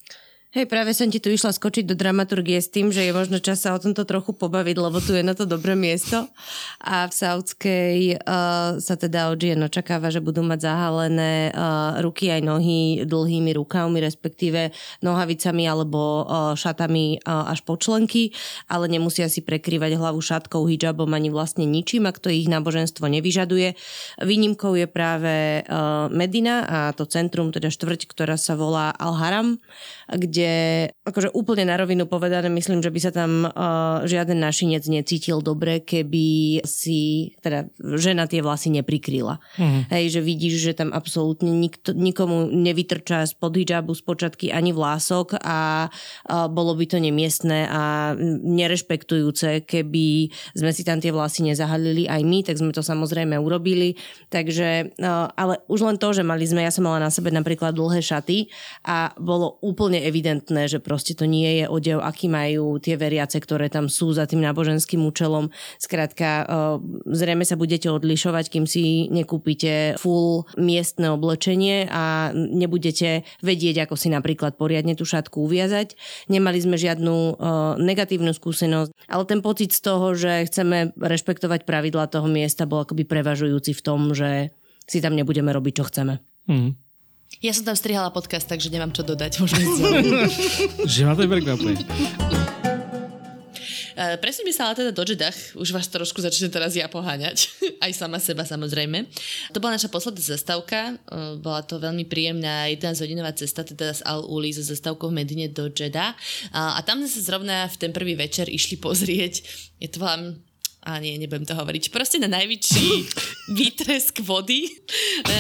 Hej, 0.52 0.68
práve 0.68 0.92
som 0.92 1.08
ti 1.08 1.24
tu 1.24 1.32
išla 1.32 1.56
skočiť 1.56 1.88
do 1.88 1.96
dramaturgie 1.96 2.60
s 2.60 2.68
tým, 2.68 2.92
že 2.92 3.08
je 3.08 3.16
možno 3.16 3.40
čas 3.40 3.64
sa 3.64 3.72
o 3.72 3.80
tomto 3.80 4.04
trochu 4.04 4.36
pobaviť, 4.36 4.76
lebo 4.84 5.00
tu 5.00 5.16
je 5.16 5.24
na 5.24 5.32
to 5.32 5.48
dobré 5.48 5.80
miesto. 5.80 6.28
A 6.84 7.08
v 7.08 7.14
Saudskej 7.16 8.20
uh, 8.20 8.76
sa 8.76 8.96
teda 9.00 9.32
od 9.32 9.40
žien 9.40 9.56
očakáva, 9.64 10.12
že 10.12 10.20
budú 10.20 10.44
mať 10.44 10.68
zahalené 10.68 11.56
uh, 11.56 12.04
ruky 12.04 12.36
aj 12.36 12.44
nohy 12.44 13.08
dlhými 13.08 13.56
rukavmi, 13.56 14.04
respektíve 14.04 14.76
nohavicami 15.00 15.64
alebo 15.72 16.28
uh, 16.28 16.52
šatami 16.60 17.24
uh, 17.24 17.48
až 17.48 17.64
po 17.64 17.80
členky, 17.80 18.36
ale 18.68 18.92
nemusia 18.92 19.32
si 19.32 19.40
prekrývať 19.40 19.96
hlavu 19.96 20.20
šatkou, 20.20 20.68
hijabom 20.68 21.16
ani 21.16 21.32
vlastne 21.32 21.64
ničím, 21.64 22.12
ak 22.12 22.20
to 22.20 22.28
ich 22.28 22.52
náboženstvo 22.52 23.08
nevyžaduje. 23.08 23.80
Výnimkou 24.20 24.76
je 24.76 24.88
práve 24.92 25.64
uh, 25.64 26.12
Medina 26.12 26.68
a 26.68 26.78
to 26.92 27.08
centrum, 27.08 27.56
teda 27.56 27.72
štvrť, 27.72 28.04
ktorá 28.04 28.36
sa 28.36 28.60
volá 28.60 28.92
Al-Haram, 29.00 29.56
kde 30.12 30.41
kde 30.42 30.54
akože 31.06 31.30
úplne 31.38 31.70
na 31.70 31.78
rovinu 31.78 32.10
povedané, 32.10 32.50
myslím, 32.50 32.82
že 32.82 32.90
by 32.90 33.00
sa 33.00 33.12
tam 33.14 33.46
uh, 33.46 34.02
žiaden 34.10 34.42
našinec 34.42 34.82
necítil 34.90 35.46
dobre, 35.46 35.86
keby 35.86 36.58
si 36.66 37.32
teda 37.46 37.70
žena 37.78 38.26
tie 38.26 38.42
vlasy 38.42 38.74
neprikryla. 38.74 39.38
Mm. 39.62 39.82
Hej, 39.94 40.06
že 40.18 40.22
vidíš, 40.26 40.56
že 40.58 40.74
tam 40.74 40.90
absolútne 40.90 41.54
nikto, 41.54 41.94
nikomu 41.94 42.50
nevytrčá 42.50 43.30
spod 43.30 43.54
hijabu, 43.54 43.94
z 43.94 44.02
počatky 44.02 44.46
ani 44.50 44.74
vlások 44.74 45.38
a 45.38 45.90
uh, 45.90 46.50
bolo 46.50 46.74
by 46.74 46.90
to 46.90 46.98
nemiestné 46.98 47.70
a 47.70 48.14
nerešpektujúce, 48.42 49.70
keby 49.70 50.34
sme 50.58 50.72
si 50.74 50.82
tam 50.82 50.98
tie 50.98 51.14
vlasy 51.14 51.46
nezahalili 51.46 52.10
aj 52.10 52.22
my, 52.26 52.40
tak 52.42 52.58
sme 52.58 52.74
to 52.74 52.82
samozrejme 52.82 53.38
urobili. 53.38 53.94
Takže, 54.34 54.98
uh, 54.98 55.30
ale 55.38 55.62
už 55.70 55.86
len 55.86 55.98
to, 56.02 56.10
že 56.18 56.26
mali 56.26 56.50
sme, 56.50 56.66
ja 56.66 56.74
som 56.74 56.90
mala 56.90 56.98
na 56.98 57.14
sebe 57.14 57.30
napríklad 57.30 57.78
dlhé 57.78 58.02
šaty 58.02 58.50
a 58.90 59.14
bolo 59.22 59.62
úplne 59.62 60.02
evidentné, 60.02 60.31
evidentné, 60.32 60.72
že 60.72 60.80
proste 60.80 61.12
to 61.12 61.28
nie 61.28 61.62
je 61.62 61.66
odev, 61.68 62.00
aký 62.00 62.32
majú 62.32 62.80
tie 62.80 62.96
veriace, 62.96 63.36
ktoré 63.44 63.68
tam 63.68 63.92
sú 63.92 64.16
za 64.16 64.24
tým 64.24 64.40
náboženským 64.40 65.04
účelom. 65.04 65.52
Skrátka, 65.76 66.30
e, 66.30 66.46
zrejme 67.12 67.44
sa 67.44 67.60
budete 67.60 67.92
odlišovať, 67.92 68.46
kým 68.48 68.64
si 68.64 69.12
nekúpite 69.12 70.00
full 70.00 70.48
miestne 70.56 71.12
oblečenie 71.12 71.92
a 71.92 72.32
nebudete 72.32 73.28
vedieť, 73.44 73.88
ako 73.88 73.96
si 74.00 74.08
napríklad 74.08 74.56
poriadne 74.56 74.96
tú 74.96 75.04
šatku 75.04 75.44
uviazať. 75.44 76.00
Nemali 76.32 76.64
sme 76.64 76.80
žiadnu 76.80 77.16
e, 77.16 77.34
negatívnu 77.84 78.32
skúsenosť, 78.32 78.96
ale 79.12 79.24
ten 79.28 79.44
pocit 79.44 79.76
z 79.76 79.82
toho, 79.84 80.16
že 80.16 80.48
chceme 80.48 80.96
rešpektovať 80.96 81.68
pravidla 81.68 82.08
toho 82.08 82.32
miesta, 82.32 82.64
bol 82.64 82.88
akoby 82.88 83.04
prevažujúci 83.04 83.76
v 83.76 83.82
tom, 83.84 84.16
že 84.16 84.56
si 84.88 85.04
tam 85.04 85.14
nebudeme 85.14 85.52
robiť, 85.52 85.74
čo 85.76 85.84
chceme. 85.88 86.24
Mm. 86.48 86.91
Ja 87.40 87.56
som 87.56 87.64
tam 87.64 87.80
strihala 87.80 88.12
podcast, 88.12 88.44
takže 88.52 88.68
nemám 88.68 88.92
čo 88.92 89.08
dodať. 89.08 89.40
Môžeme 89.40 89.64
Že 90.92 91.02
ma 91.08 91.14
to 91.16 91.24
prekvapuje. 91.32 91.76
Uh, 93.92 94.18
Presuňme 94.20 94.52
sa 94.56 94.72
ale 94.72 94.82
teda 94.82 94.92
do 94.96 95.04
Jeddah, 95.04 95.36
už 95.56 95.72
vás 95.76 95.86
trošku 95.88 96.24
začne 96.24 96.50
teraz 96.50 96.74
ja 96.74 96.88
poháňať, 96.90 97.52
aj 97.86 97.92
sama 97.94 98.18
seba 98.18 98.48
samozrejme. 98.48 99.06
To 99.54 99.62
bola 99.62 99.76
naša 99.78 99.92
posledná 99.94 100.24
zastávka, 100.24 100.96
uh, 101.12 101.38
bola 101.38 101.62
to 101.62 101.78
veľmi 101.78 102.08
príjemná 102.08 102.72
11 102.72 103.04
hodinová 103.04 103.32
cesta, 103.36 103.62
teda 103.62 103.94
z 103.94 104.02
Al-Uli 104.04 104.52
so 104.56 104.64
zastávkou 104.64 105.12
v 105.12 105.22
Medine 105.22 105.48
do 105.52 105.70
Jeddah. 105.70 106.18
A 106.56 106.80
tam 106.82 107.04
sme 107.04 107.10
sa 107.14 107.22
zrovna 107.22 107.68
v 107.68 107.76
ten 107.78 107.92
prvý 107.94 108.18
večer 108.18 108.50
išli 108.50 108.80
pozrieť, 108.80 109.44
je 109.78 109.88
to 109.92 110.02
vám 110.02 110.40
a 110.82 110.98
nie, 110.98 111.14
nebudem 111.22 111.46
to 111.46 111.54
hovoriť, 111.54 111.94
proste 111.94 112.18
na 112.18 112.26
najväčší 112.26 112.90
výtresk 113.60 114.26
vody. 114.26 114.66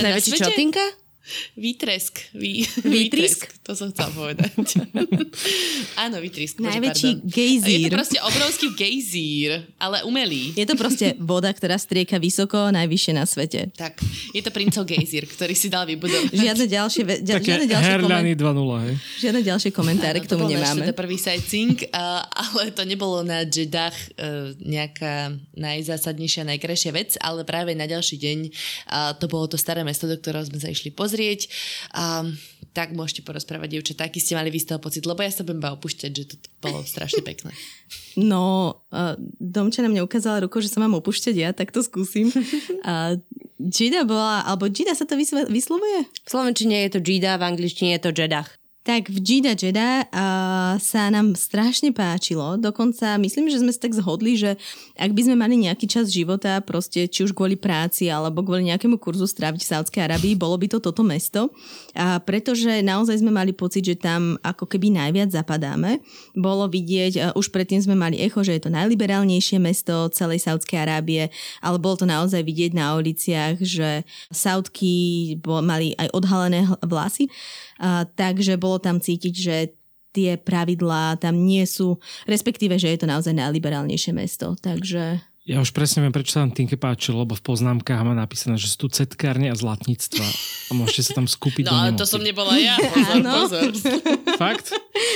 Najväčší 0.05 0.37
čotinka? 0.37 1.00
Výtresk. 1.53 2.33
Vý, 2.33 2.65
výtresk? 2.81 3.47
To 3.61 3.77
som 3.77 3.93
chcela 3.93 4.09
povedať. 4.09 4.51
Áno, 6.03 6.17
výtresk. 6.17 6.57
Najväčší 6.59 7.21
gejzír. 7.23 7.87
Je 7.87 7.93
to 7.93 7.95
proste 7.95 8.19
obrovský 8.19 8.67
gejzír, 8.73 9.51
ale 9.77 10.01
umelý. 10.03 10.51
Je 10.57 10.65
to 10.65 10.73
proste 10.73 11.13
voda, 11.21 11.53
ktorá 11.53 11.77
strieka 11.77 12.17
vysoko, 12.17 12.73
najvyššie 12.73 13.13
na 13.13 13.29
svete. 13.29 13.69
Tak, 13.77 14.01
je 14.33 14.41
to 14.41 14.49
princov 14.49 14.83
gejzír, 14.83 15.29
ktorý 15.29 15.53
si 15.53 15.69
dal 15.69 15.85
vybudovať. 15.85 16.33
Žiadne 16.33 16.65
ďalšie, 16.65 17.01
Také 17.21 17.53
žiadne 17.53 17.67
ďalšie, 17.69 17.91
Herľany 17.93 18.31
komen- 18.33 18.41
2.0, 18.41 18.83
hej. 18.89 18.93
žiadne 19.21 19.41
ďalšie 19.45 19.71
komentáre 19.71 20.17
Áno, 20.19 20.25
k 20.25 20.27
tomu 20.27 20.49
to 20.49 20.57
nemáme. 20.57 20.81
teda 20.81 20.95
prvý 20.97 21.21
sightseeing, 21.21 21.77
uh, 21.93 22.25
ale 22.25 22.73
to 22.73 22.81
nebolo 22.83 23.21
na 23.21 23.45
Jeddah 23.45 23.93
uh, 23.93 24.57
nejaká 24.57 25.37
najzásadnejšia, 25.53 26.49
najkrajšia 26.49 26.91
vec, 26.91 27.13
ale 27.21 27.45
práve 27.45 27.77
na 27.77 27.85
ďalší 27.85 28.17
deň 28.17 28.37
uh, 28.89 29.13
to 29.21 29.29
bolo 29.29 29.45
to 29.45 29.55
staré 29.55 29.85
mesto, 29.85 30.09
do 30.09 30.17
ktorého 30.17 30.43
sme 30.49 30.57
sa 30.57 30.67
išli 30.67 30.89
pozrieť. 30.89 31.10
Um, 31.95 32.37
tak 32.71 32.95
môžete 32.95 33.27
porozprávať, 33.27 33.75
dievčatá, 33.75 34.07
aký 34.07 34.23
ste 34.23 34.39
mali 34.39 34.47
vy 34.47 34.63
z 34.63 34.71
toho 34.71 34.79
pocit, 34.79 35.03
lebo 35.03 35.19
ja 35.19 35.27
sa 35.27 35.43
budem 35.43 35.59
iba 35.59 35.75
opúšťať, 35.75 36.11
že 36.15 36.23
to 36.31 36.35
bolo 36.63 36.83
strašne 36.87 37.23
pekné. 37.23 37.51
No, 38.11 38.75
uh, 38.91 39.15
Domča 39.39 39.79
na 39.79 39.87
mňa 39.87 40.03
ukázala 40.03 40.43
rukou, 40.43 40.59
že 40.59 40.67
sa 40.67 40.83
mám 40.83 40.99
opúšťať 40.99 41.35
ja, 41.35 41.55
tak 41.55 41.71
to 41.71 41.79
skúsim. 41.79 42.27
A 42.87 43.15
Gida 43.55 44.03
bola, 44.03 44.43
alebo 44.43 44.67
Gida 44.67 44.91
sa 44.91 45.07
to 45.07 45.15
vyslovuje? 45.47 45.99
V 46.11 46.27
slovenčine 46.27 46.83
je 46.87 46.91
to 46.91 46.99
Jida, 46.99 47.39
v 47.39 47.55
angličtine 47.55 47.95
je 47.95 48.03
to 48.03 48.11
Jeddah. 48.11 48.47
Tak 48.91 49.07
v 49.07 49.23
Gida 49.23 49.55
Jeda 49.55 50.03
uh, 50.03 50.75
sa 50.75 51.07
nám 51.07 51.31
strašne 51.39 51.95
páčilo. 51.95 52.59
Dokonca 52.59 53.15
myslím, 53.23 53.47
že 53.47 53.63
sme 53.63 53.71
sa 53.71 53.87
tak 53.87 53.95
zhodli, 53.95 54.35
že 54.35 54.59
ak 54.99 55.15
by 55.15 55.31
sme 55.31 55.39
mali 55.39 55.55
nejaký 55.63 55.87
čas 55.87 56.11
života, 56.11 56.59
proste 56.59 57.07
či 57.07 57.23
už 57.23 57.31
kvôli 57.31 57.55
práci 57.55 58.11
alebo 58.11 58.43
kvôli 58.43 58.67
nejakému 58.67 58.99
kurzu 58.99 59.31
stráviť 59.31 59.63
v 59.63 59.69
Saudskej 59.71 60.11
Arabii, 60.11 60.35
bolo 60.35 60.59
by 60.59 60.75
to 60.75 60.83
toto 60.83 61.07
mesto. 61.07 61.55
A 61.95 62.19
pretože 62.19 62.83
naozaj 62.83 63.23
sme 63.23 63.31
mali 63.31 63.55
pocit, 63.55 63.87
že 63.87 63.95
tam 63.95 64.35
ako 64.43 64.67
keby 64.67 64.91
najviac 64.91 65.31
zapadáme. 65.31 66.03
Bolo 66.35 66.67
vidieť, 66.67 67.13
uh, 67.15 67.23
už 67.39 67.47
predtým 67.47 67.79
sme 67.79 67.95
mali 67.95 68.19
echo, 68.19 68.43
že 68.43 68.59
je 68.59 68.67
to 68.67 68.75
najliberálnejšie 68.75 69.55
mesto 69.55 70.11
celej 70.11 70.43
Saudskej 70.43 70.83
Arábie, 70.83 71.31
ale 71.63 71.79
bolo 71.79 71.95
to 71.95 72.03
naozaj 72.03 72.43
vidieť 72.43 72.75
na 72.75 72.99
uliciach, 72.99 73.55
že 73.55 74.03
Saudky 74.35 75.39
mali 75.47 75.95
aj 75.95 76.11
odhalené 76.11 76.67
vlasy. 76.83 77.31
A, 77.81 78.05
takže 78.05 78.61
bolo 78.61 78.77
tam 78.77 79.01
cítiť, 79.01 79.33
že 79.33 79.55
tie 80.11 80.37
pravidlá 80.37 81.17
tam 81.17 81.33
nie 81.33 81.63
sú, 81.65 81.97
respektíve, 82.27 82.75
že 82.77 82.93
je 82.93 82.99
to 83.01 83.07
naozaj 83.07 83.31
najliberálnejšie 83.31 84.11
mesto. 84.13 84.53
Takže 84.59 85.23
Ja 85.49 85.57
už 85.57 85.73
presne 85.73 86.05
viem, 86.05 86.13
prečo 86.13 86.37
sa 86.37 86.45
vám 86.45 86.53
Tinke 86.53 86.77
páčilo, 86.77 87.25
lebo 87.25 87.33
v 87.33 87.41
poznámkach 87.41 88.05
má 88.05 88.13
napísané, 88.13 88.61
že 88.61 88.69
sú 88.69 88.85
tu 88.85 88.87
cetkárne 88.93 89.49
a 89.49 89.55
zlatníctva 89.57 90.27
a 90.69 90.71
môžete 90.77 91.01
sa 91.01 91.11
tam 91.17 91.25
skúpiť 91.25 91.65
No 91.65 91.73
do 91.73 91.77
ale 91.81 91.89
to 91.97 92.05
som 92.05 92.21
nebola 92.21 92.53
ja, 92.61 92.77
pozor, 92.93 93.19
pozor. 93.25 93.71
Fakt? 94.37 94.69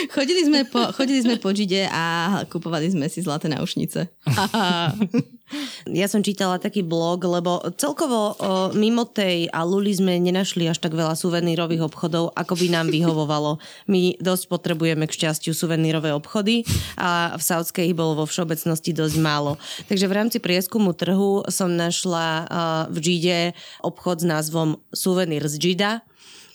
chodili 0.09 0.41
sme 0.41 0.65
po, 0.65 0.89
chodili 0.97 1.21
sme 1.21 1.37
po 1.37 1.53
Žide 1.53 1.93
a 1.93 2.03
kupovali 2.49 2.89
sme 2.89 3.05
si 3.05 3.21
zlaté 3.21 3.53
náušnice. 3.53 4.09
Ja 5.85 6.09
som 6.09 6.25
čítala 6.25 6.57
taký 6.57 6.81
blog, 6.81 7.21
lebo 7.21 7.61
celkovo 7.77 8.33
o, 8.33 8.33
mimo 8.73 9.05
tej 9.05 9.45
Aluli 9.53 9.93
sme 9.93 10.17
nenašli 10.17 10.65
až 10.65 10.81
tak 10.81 10.97
veľa 10.97 11.13
suvenírových 11.13 11.85
obchodov, 11.85 12.33
ako 12.33 12.53
by 12.57 12.67
nám 12.73 12.87
vyhovovalo. 12.95 13.61
My 13.85 14.17
dosť 14.17 14.49
potrebujeme 14.49 15.05
k 15.05 15.15
šťastiu 15.21 15.53
suvenírové 15.53 16.09
obchody 16.17 16.65
a 16.97 17.37
v 17.37 17.41
Saudskej 17.45 17.93
ich 17.93 17.97
bolo 17.97 18.17
vo 18.17 18.25
všeobecnosti 18.25 18.97
dosť 18.97 19.15
málo. 19.21 19.61
Takže 19.85 20.09
v 20.09 20.15
rámci 20.17 20.37
prieskumu 20.41 20.97
trhu 20.97 21.45
som 21.53 21.69
našla 21.69 22.25
a, 22.25 22.35
v 22.89 22.97
Žide 23.05 23.53
obchod 23.85 24.25
s 24.25 24.25
názvom 24.25 24.81
Suvenír 24.89 25.45
z 25.45 25.61
Žida 25.61 25.91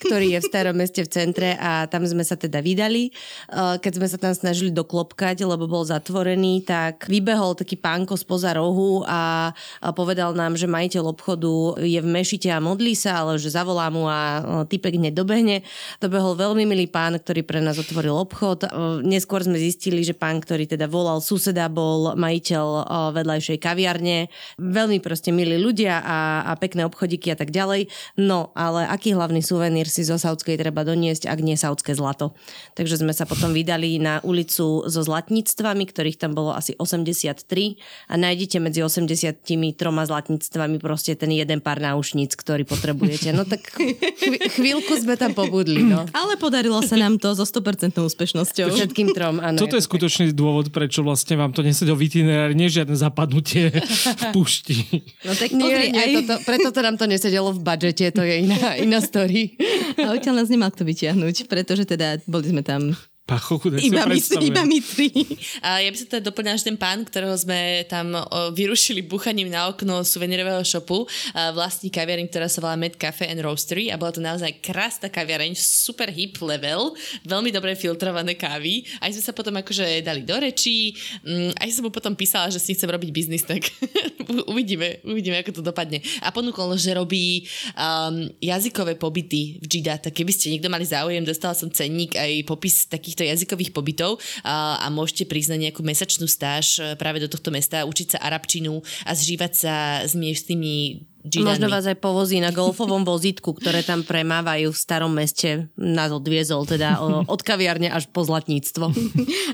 ktorý 0.01 0.35
je 0.35 0.41
v 0.41 0.49
starom 0.49 0.77
meste 0.81 1.05
v 1.05 1.13
centre 1.13 1.53
a 1.61 1.85
tam 1.87 2.09
sme 2.09 2.25
sa 2.25 2.41
teda 2.41 2.65
vydali. 2.65 3.13
Uh, 3.53 3.77
Keď 3.77 3.93
sme 4.01 4.09
sa 4.09 4.17
tam 4.17 4.33
snažili 4.33 4.73
doklopkať, 4.73 5.45
lebo 5.45 5.69
bol 5.69 5.85
zatvorený, 5.85 6.65
tak 6.65 7.05
vybehol 7.05 7.53
taký 7.53 7.77
pánko 7.77 8.17
spoza 8.17 8.57
rohu 8.57 9.05
a 9.05 9.53
povedal 9.93 10.33
nám, 10.33 10.57
že 10.57 10.65
majiteľ 10.65 11.13
obchodu 11.13 11.85
je 11.85 12.01
v 12.01 12.09
mešite 12.09 12.49
a 12.49 12.65
modlí 12.65 12.97
sa, 12.97 13.21
ale 13.21 13.37
že 13.37 13.53
zavolá 13.53 13.93
mu 13.93 14.09
a 14.09 14.41
typek 14.65 14.97
hneď 14.97 15.13
dobehne. 15.13 15.61
To 16.01 16.09
behol 16.09 16.33
veľmi 16.33 16.65
milý 16.65 16.89
pán, 16.89 17.21
ktorý 17.21 17.45
pre 17.45 17.61
nás 17.61 17.77
otvoril 17.77 18.17
obchod. 18.17 18.65
Uh, 18.65 19.05
Neskôr 19.05 19.45
sme 19.45 19.61
zistili, 19.61 20.01
že 20.01 20.17
pán, 20.17 20.41
ktorý 20.41 20.65
teda 20.65 20.89
volal 20.89 21.21
suseda, 21.21 21.69
bol 21.69 22.17
majiteľ 22.17 22.65
uh, 22.65 23.13
vedľajšej 23.13 23.59
kaviarne. 23.61 24.33
Veľmi 24.57 25.03
proste 25.05 25.35
milí 25.35 25.61
ľudia 25.61 26.01
a, 26.01 26.49
a 26.49 26.53
pekné 26.57 26.87
obchodíky 26.87 27.35
a 27.35 27.37
tak 27.37 27.53
ďalej. 27.53 27.91
No, 28.17 28.55
ale 28.55 28.87
aký 28.87 29.13
hlavný 29.13 29.43
suvenír 29.43 29.90
si 29.91 30.07
zo 30.07 30.17
Saudskej 30.17 30.55
treba 30.55 30.87
doniesť, 30.87 31.27
ak 31.27 31.39
nie 31.43 31.59
saudské 31.59 31.93
zlato. 31.93 32.33
Takže 32.73 33.03
sme 33.03 33.11
sa 33.11 33.27
potom 33.27 33.51
vydali 33.51 33.99
na 33.99 34.23
ulicu 34.23 34.87
so 34.87 35.01
zlatníctvami, 35.03 35.85
ktorých 35.85 36.17
tam 36.17 36.33
bolo 36.33 36.55
asi 36.55 36.79
83 36.79 37.35
a 38.07 38.15
nájdete 38.15 38.57
medzi 38.63 38.81
83 38.81 39.43
zlatníctvami 39.83 40.79
proste 40.79 41.19
ten 41.19 41.35
jeden 41.35 41.59
pár 41.59 41.83
náušníc, 41.83 42.39
ktorý 42.39 42.63
potrebujete. 42.63 43.35
No 43.35 43.43
tak 43.43 43.67
chví- 43.75 43.99
chvíľku 44.55 44.95
sme 44.97 45.19
tam 45.19 45.35
pobudli, 45.35 45.83
no. 45.83 46.07
Ale 46.15 46.39
podarilo 46.39 46.79
sa 46.81 46.95
nám 46.95 47.19
to 47.19 47.35
so 47.35 47.43
100% 47.43 47.99
úspešnosťou. 47.99 48.71
Všetkým 48.71 49.11
trom, 49.11 49.43
áno. 49.43 49.59
Toto 49.59 49.75
je 49.75 49.83
skutočný 49.83 50.31
dôvod, 50.31 50.71
prečo 50.71 51.03
vlastne 51.03 51.35
vám 51.35 51.51
to 51.51 51.67
nesedel 51.67 51.99
v 51.99 52.07
itinerári, 52.07 52.55
nie 52.55 52.71
žiadne 52.71 52.95
zapadnutie 52.95 53.75
v 53.75 54.25
pušti. 54.37 55.03
No 55.27 55.35
tak 55.35 55.51
Nie, 55.51 55.91
nie, 55.91 55.91
nie, 55.91 55.99
aj- 55.99 56.15
toto, 56.23 56.35
preto 56.47 56.69
to 56.71 56.81
nám 56.81 56.97
to 56.97 57.07
nesedelo 57.09 57.51
v 57.51 57.61
budžete, 57.61 58.05
to 58.15 58.23
je 58.23 58.35
iná, 58.45 58.77
iná 58.77 59.01
story. 59.01 59.57
A 60.01 60.15
odtiaľ 60.15 60.43
nás 60.43 60.49
nemal 60.53 60.71
kto 60.73 60.85
vyťahnuť, 60.87 61.51
pretože 61.51 61.85
teda 61.89 62.21
boli 62.29 62.53
sme 62.53 62.63
tam 62.65 62.95
Tak 63.31 63.47
si 63.79 63.87
iba 63.87 64.03
my, 64.11 64.19
iba 64.43 64.63
my 64.67 64.79
tri. 64.83 65.09
A 65.67 65.79
ja 65.79 65.89
by 65.93 65.97
som 65.97 66.09
teda 66.11 66.23
doplňala, 66.27 66.59
že 66.59 66.67
ten 66.67 66.79
pán, 66.79 67.07
ktorého 67.07 67.35
sme 67.39 67.87
tam 67.87 68.19
vyrušili 68.51 69.07
buchaním 69.07 69.55
na 69.55 69.71
okno 69.71 70.03
suvenírového 70.03 70.67
shopu, 70.67 71.07
vlastní 71.55 71.95
kaviareň, 71.95 72.27
ktorá 72.27 72.51
sa 72.51 72.59
volá 72.59 72.75
Mad 72.75 72.99
Cafe 72.99 73.31
and 73.31 73.39
Roastery 73.39 73.95
a 73.95 74.01
bola 74.01 74.11
to 74.11 74.19
naozaj 74.19 74.51
krásna 74.59 75.07
kaviareň, 75.07 75.55
super 75.55 76.11
hip 76.11 76.43
level, 76.43 76.99
veľmi 77.23 77.55
dobre 77.55 77.79
filtrované 77.79 78.35
kávy. 78.35 78.83
Aj 78.99 79.13
sme 79.15 79.23
sa 79.23 79.31
potom 79.31 79.55
akože 79.55 80.03
dali 80.03 80.27
do 80.27 80.35
rečí, 80.35 80.99
mm, 81.23 81.61
aj 81.63 81.69
som 81.71 81.87
mu 81.87 81.95
potom 81.95 82.19
písala, 82.19 82.51
že 82.51 82.59
si 82.59 82.75
chcem 82.75 82.91
robiť 82.91 83.11
biznis, 83.15 83.47
tak 83.47 83.71
uvidíme, 84.53 85.05
uvidíme, 85.07 85.39
ako 85.39 85.61
to 85.61 85.63
dopadne. 85.63 86.03
A 86.25 86.35
ponúkol, 86.35 86.75
že 86.75 86.97
robí 86.97 87.47
um, 87.79 88.27
jazykové 88.43 88.99
pobyty 88.99 89.61
v 89.63 89.67
Jida, 89.67 90.03
tak 90.03 90.19
keby 90.19 90.33
ste 90.35 90.51
niekto 90.51 90.73
mali 90.73 90.83
záujem, 90.83 91.23
dostala 91.23 91.55
som 91.55 91.71
cenník 91.71 92.19
aj 92.19 92.47
popis 92.49 92.87
takýchto 93.21 93.29
jazykových 93.29 93.73
pobytov 93.77 94.17
a, 94.41 94.81
a 94.81 94.87
môžete 94.89 95.29
prísť 95.29 95.53
na 95.53 95.69
nejakú 95.69 95.85
mesačnú 95.85 96.25
stáž 96.25 96.81
e, 96.81 96.97
práve 96.97 97.21
do 97.21 97.29
tohto 97.29 97.53
mesta, 97.53 97.85
učiť 97.85 98.17
sa 98.17 98.19
arabčinu 98.25 98.81
a 99.05 99.13
zžívať 99.13 99.53
sa 99.53 99.75
s 100.09 100.17
miestnymi 100.17 101.05
Židanmi. 101.21 101.53
Možno 101.53 101.69
vás 101.69 101.85
aj 101.85 102.01
povozí 102.01 102.41
na 102.41 102.49
golfovom 102.49 103.05
vozítku, 103.05 103.53
ktoré 103.53 103.85
tam 103.85 104.01
premávajú 104.01 104.73
v 104.73 104.79
starom 104.81 105.13
meste. 105.13 105.69
Nás 105.77 106.09
odviezol 106.09 106.65
teda 106.65 106.97
od 107.29 107.41
kaviarne 107.45 107.93
až 107.93 108.09
po 108.09 108.25
zlatníctvo. 108.25 108.89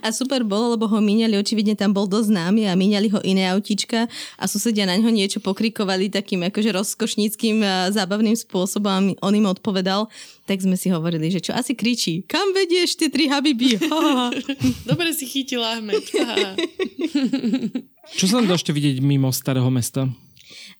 A 0.06 0.14
super 0.14 0.46
bolo, 0.46 0.78
lebo 0.78 0.86
ho 0.86 1.02
míňali, 1.02 1.34
očividne 1.34 1.74
tam 1.74 1.90
bol 1.90 2.06
dosť 2.06 2.30
známy 2.30 2.70
a 2.70 2.78
míňali 2.78 3.10
ho 3.10 3.20
iné 3.26 3.50
autička 3.50 4.06
a 4.38 4.44
susedia 4.46 4.86
na 4.86 4.94
ňo 4.94 5.10
niečo 5.10 5.42
pokrikovali 5.42 6.06
takým 6.06 6.46
akože 6.46 6.70
rozkošníckým 6.70 7.58
a 7.66 7.90
zábavným 7.90 8.38
spôsobom 8.38 8.86
a 8.86 9.02
on 9.26 9.34
im 9.34 9.50
odpovedal. 9.50 10.06
Tak 10.46 10.62
sme 10.62 10.78
si 10.78 10.94
hovorili, 10.94 11.26
že 11.26 11.42
čo 11.42 11.52
asi 11.58 11.74
kričí, 11.74 12.22
kam 12.30 12.54
vedieš 12.54 12.94
tie 12.94 13.10
tri 13.10 13.26
habiby? 13.26 13.82
Ha, 13.82 13.98
ha. 14.14 14.26
Dobre 14.90 15.10
si 15.10 15.26
chytil, 15.26 15.58
Ahmed. 15.58 16.06
Čo 18.14 18.24
sa 18.30 18.38
tam 18.38 18.46
dá 18.46 18.54
ešte 18.54 18.70
vidieť 18.70 19.02
mimo 19.02 19.34
starého 19.34 19.66
mesta? 19.74 20.06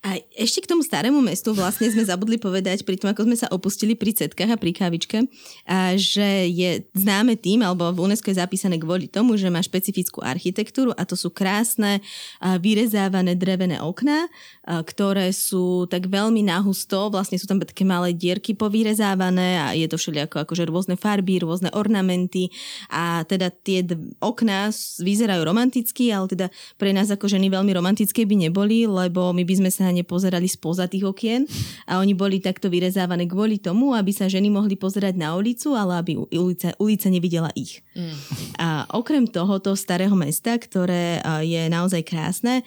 A 0.05 0.21
Ešte 0.37 0.61
k 0.61 0.69
tomu 0.69 0.85
starému 0.85 1.19
mestu 1.25 1.57
vlastne 1.57 1.89
sme 1.89 2.05
zabudli 2.05 2.37
povedať 2.37 2.85
pri 2.85 3.01
tom, 3.01 3.09
ako 3.09 3.25
sme 3.25 3.37
sa 3.41 3.49
opustili 3.49 3.97
pri 3.97 4.13
cetkách 4.13 4.53
a 4.53 4.61
pri 4.61 4.77
kávičke, 4.77 5.25
a 5.65 5.97
že 5.97 6.53
je 6.53 6.85
známe 6.93 7.41
tým, 7.41 7.65
alebo 7.65 7.89
v 7.91 8.05
UNESCO 8.05 8.31
je 8.31 8.39
zapísané 8.39 8.77
kvôli 8.77 9.09
tomu, 9.09 9.41
že 9.41 9.49
má 9.49 9.65
špecifickú 9.65 10.21
architektúru 10.21 10.93
a 10.93 11.09
to 11.09 11.17
sú 11.17 11.33
krásne 11.33 12.05
vyrezávané 12.45 13.33
drevené 13.33 13.81
okná, 13.81 14.29
ktoré 14.69 15.33
sú 15.33 15.89
tak 15.89 16.13
veľmi 16.13 16.45
nahusto, 16.45 17.09
vlastne 17.09 17.41
sú 17.41 17.49
tam 17.49 17.65
také 17.65 17.89
malé 17.89 18.13
dierky 18.13 18.53
povyrezávané 18.53 19.57
a 19.57 19.67
je 19.73 19.89
to 19.89 19.97
všelijako 19.97 20.45
akože 20.45 20.69
rôzne 20.69 20.95
farby, 21.01 21.41
rôzne 21.41 21.73
ornamenty 21.73 22.53
a 22.93 23.25
teda 23.25 23.49
tie 23.49 23.83
okná 24.21 24.69
vyzerajú 25.01 25.43
romanticky, 25.49 26.13
ale 26.13 26.29
teda 26.29 26.47
pre 26.77 26.93
nás 26.93 27.09
ako 27.09 27.25
ženy 27.25 27.49
veľmi 27.49 27.73
romantické 27.73 28.29
by 28.29 28.37
neboli, 28.37 28.85
lebo 28.85 29.33
my 29.33 29.43
by 29.43 29.55
sme 29.65 29.71
sa 29.73 29.89
na 29.97 30.05
ne 30.05 30.05
pozerali 30.05 30.45
spoza 30.45 30.85
tých 30.85 31.09
okien 31.09 31.49
a 31.89 31.97
oni 32.05 32.13
boli 32.13 32.37
takto 32.45 32.69
vyrezávané 32.69 33.25
kvôli 33.25 33.57
tomu, 33.57 33.97
aby 33.97 34.13
sa 34.13 34.29
ženy 34.29 34.53
mohli 34.53 34.77
pozerať 34.77 35.17
na 35.17 35.33
ulicu, 35.33 35.73
ale 35.73 36.05
aby 36.05 36.13
ulica, 36.37 36.77
ulica 36.77 37.09
nevidela 37.09 37.49
ich. 37.57 37.81
Mm. 37.97 38.17
A 38.61 38.69
okrem 38.93 39.25
tohoto 39.25 39.73
starého 39.73 40.13
mesta, 40.13 40.61
ktoré 40.61 41.25
je 41.41 41.73
naozaj 41.73 42.05
krásne, 42.05 42.61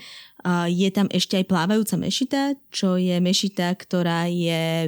je 0.71 0.87
tam 0.95 1.11
ešte 1.11 1.35
aj 1.35 1.51
plávajúca 1.51 1.99
mešita, 1.99 2.55
čo 2.71 2.95
je 2.95 3.19
mešita, 3.19 3.75
ktorá 3.75 4.31
je 4.31 4.87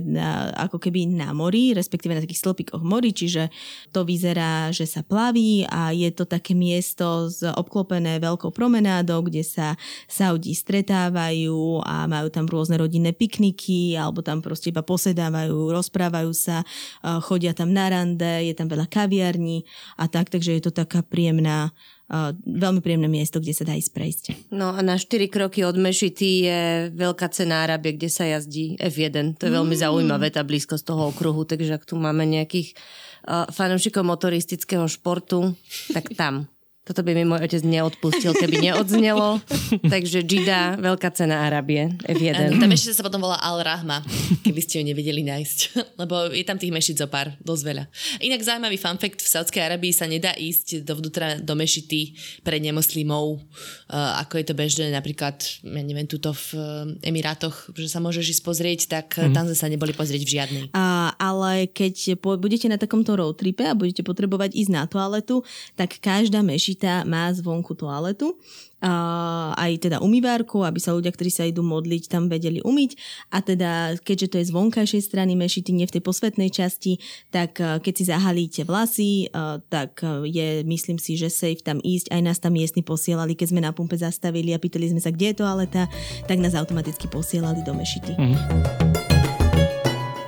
ako 0.56 0.80
keby 0.80 1.12
na 1.12 1.36
mori, 1.36 1.76
respektíve 1.76 2.16
na 2.16 2.24
takých 2.24 2.40
stĺpikoch 2.40 2.80
mori, 2.80 3.12
čiže 3.12 3.52
to 3.92 4.08
vyzerá, 4.08 4.72
že 4.72 4.88
sa 4.88 5.04
plaví 5.04 5.68
a 5.68 5.92
je 5.92 6.08
to 6.16 6.24
také 6.24 6.56
miesto 6.56 7.28
obklopené 7.60 8.24
veľkou 8.24 8.56
promenádou, 8.56 9.28
kde 9.28 9.44
sa 9.44 9.76
Saudi 10.08 10.56
stretávajú 10.56 11.84
a 11.84 12.08
majú 12.08 12.32
tam 12.32 12.48
rôzne 12.48 12.80
rodinné 12.80 13.12
pikniky 13.12 14.00
alebo 14.00 14.24
tam 14.24 14.40
proste 14.40 14.72
iba 14.72 14.88
posedávajú, 14.88 15.68
rozprávajú 15.76 16.32
sa, 16.32 16.64
chodia 17.28 17.52
tam 17.52 17.76
na 17.76 17.92
rande, 17.92 18.48
je 18.48 18.56
tam 18.56 18.72
veľa 18.72 18.88
kaviarní 18.88 19.68
a 20.00 20.08
tak, 20.08 20.32
takže 20.32 20.56
je 20.56 20.64
to 20.64 20.72
taká 20.72 21.04
príjemná 21.04 21.76
veľmi 22.44 22.84
príjemné 22.84 23.08
miesto, 23.08 23.40
kde 23.40 23.56
sa 23.56 23.64
dá 23.64 23.74
ísť 23.80 23.92
prejsť. 23.96 24.24
No 24.52 24.76
a 24.76 24.80
na 24.84 25.00
4 25.00 25.32
kroky 25.32 25.64
od 25.64 25.80
Mešity 25.80 26.30
je 26.44 26.62
veľká 26.92 27.32
cena 27.32 27.64
Arábie, 27.64 27.96
kde 27.96 28.12
sa 28.12 28.28
jazdí 28.28 28.76
F1. 28.76 29.40
To 29.40 29.48
je 29.48 29.54
veľmi 29.56 29.76
mm. 29.80 29.82
zaujímavé, 29.88 30.28
tá 30.28 30.44
blízkosť 30.44 30.84
toho 30.92 31.16
okruhu, 31.16 31.48
takže 31.48 31.80
ak 31.80 31.88
tu 31.88 31.96
máme 31.96 32.28
nejakých 32.28 32.76
uh, 33.28 33.48
fanúšikov 33.48 34.04
motoristického 34.04 34.84
športu, 34.92 35.56
tak 35.96 36.12
tam. 36.20 36.52
Toto 36.82 37.06
by 37.06 37.14
mi 37.14 37.30
môj 37.30 37.46
otec 37.46 37.62
neodpustil, 37.62 38.34
keby 38.34 38.58
neodznelo. 38.58 39.38
Takže 39.94 40.26
Gida, 40.26 40.82
veľká 40.82 41.14
cena 41.14 41.46
Arábie, 41.46 41.94
F1. 42.10 42.58
Tam 42.58 42.74
ešte 42.74 42.98
sa 42.98 43.06
potom 43.06 43.22
volá 43.22 43.38
Al 43.38 43.62
Rahma, 43.62 44.02
keby 44.42 44.66
ste 44.66 44.82
ju 44.82 44.90
nevedeli 44.90 45.22
nájsť. 45.22 45.78
Lebo 46.02 46.34
je 46.34 46.42
tam 46.42 46.58
tých 46.58 46.74
mešic 46.74 46.98
zo 46.98 47.06
pár, 47.06 47.38
dosť 47.38 47.64
veľa. 47.70 47.84
Inak 48.26 48.42
zaujímavý 48.42 48.82
fun 48.82 48.98
fact, 48.98 49.22
v 49.22 49.30
Saudskej 49.30 49.62
Arabii 49.62 49.94
sa 49.94 50.10
nedá 50.10 50.34
ísť 50.34 50.82
dovnútra 50.82 51.38
do 51.38 51.54
mešity 51.54 52.18
pre 52.42 52.58
nemoslimov, 52.58 53.38
uh, 53.38 54.18
ako 54.26 54.42
je 54.42 54.46
to 54.50 54.58
bežné 54.58 54.90
napríklad, 54.90 55.38
ja 55.62 55.82
neviem, 55.86 56.10
tuto 56.10 56.34
v 56.34 56.46
uh, 56.58 56.66
Emirátoch, 57.06 57.78
že 57.78 57.94
sa 57.94 58.02
môžeš 58.02 58.42
ísť 58.42 58.42
pozrieť, 58.42 58.80
tak 58.90 59.22
mm. 59.22 59.38
tam 59.38 59.46
sme 59.46 59.54
sa 59.54 59.70
neboli 59.70 59.94
pozrieť 59.94 60.26
v 60.26 60.34
žiadnej. 60.34 60.64
A, 60.74 61.14
ale 61.22 61.70
keď 61.70 62.18
budete 62.18 62.66
na 62.66 62.82
takomto 62.82 63.14
road 63.14 63.38
tripe 63.38 63.70
a 63.70 63.78
budete 63.78 64.02
potrebovať 64.02 64.58
ísť 64.58 64.72
na 64.74 64.90
toaletu, 64.90 65.46
tak 65.78 66.02
každá 66.02 66.42
mešita 66.42 66.71
mešita 66.72 67.04
má 67.04 67.28
zvonku 67.36 67.76
toaletu, 67.76 68.40
a 68.82 69.54
aj 69.62 69.78
teda 69.78 70.02
umývárku, 70.02 70.66
aby 70.66 70.82
sa 70.82 70.98
ľudia, 70.98 71.14
ktorí 71.14 71.30
sa 71.30 71.46
idú 71.46 71.62
modliť, 71.62 72.10
tam 72.10 72.26
vedeli 72.26 72.66
umyť. 72.66 72.98
A 73.30 73.46
teda, 73.46 73.94
keďže 74.02 74.28
to 74.34 74.36
je 74.42 74.50
z 74.50 74.56
vonkajšej 74.58 75.06
strany 75.06 75.38
mešity, 75.38 75.70
nie 75.70 75.86
v 75.86 76.02
tej 76.02 76.02
posvetnej 76.02 76.50
časti, 76.50 76.98
tak 77.30 77.62
keď 77.62 77.94
si 77.94 78.10
zahalíte 78.10 78.66
vlasy, 78.66 79.30
tak 79.70 80.02
je, 80.26 80.66
myslím 80.66 80.98
si, 80.98 81.14
že 81.14 81.30
safe 81.30 81.62
tam 81.62 81.78
ísť. 81.78 82.10
Aj 82.10 82.26
nás 82.26 82.42
tam 82.42 82.58
miestni 82.58 82.82
posielali, 82.82 83.38
keď 83.38 83.54
sme 83.54 83.62
na 83.62 83.70
pumpe 83.70 84.02
zastavili 84.02 84.50
a 84.50 84.58
pýtali 84.58 84.90
sme 84.90 85.04
sa, 85.04 85.14
kde 85.14 85.30
je 85.30 85.46
toaleta, 85.46 85.86
tak 86.26 86.42
nás 86.42 86.58
automaticky 86.58 87.06
posielali 87.06 87.62
do 87.62 87.78
mešity. 87.78 88.18
Mm. 88.18 88.91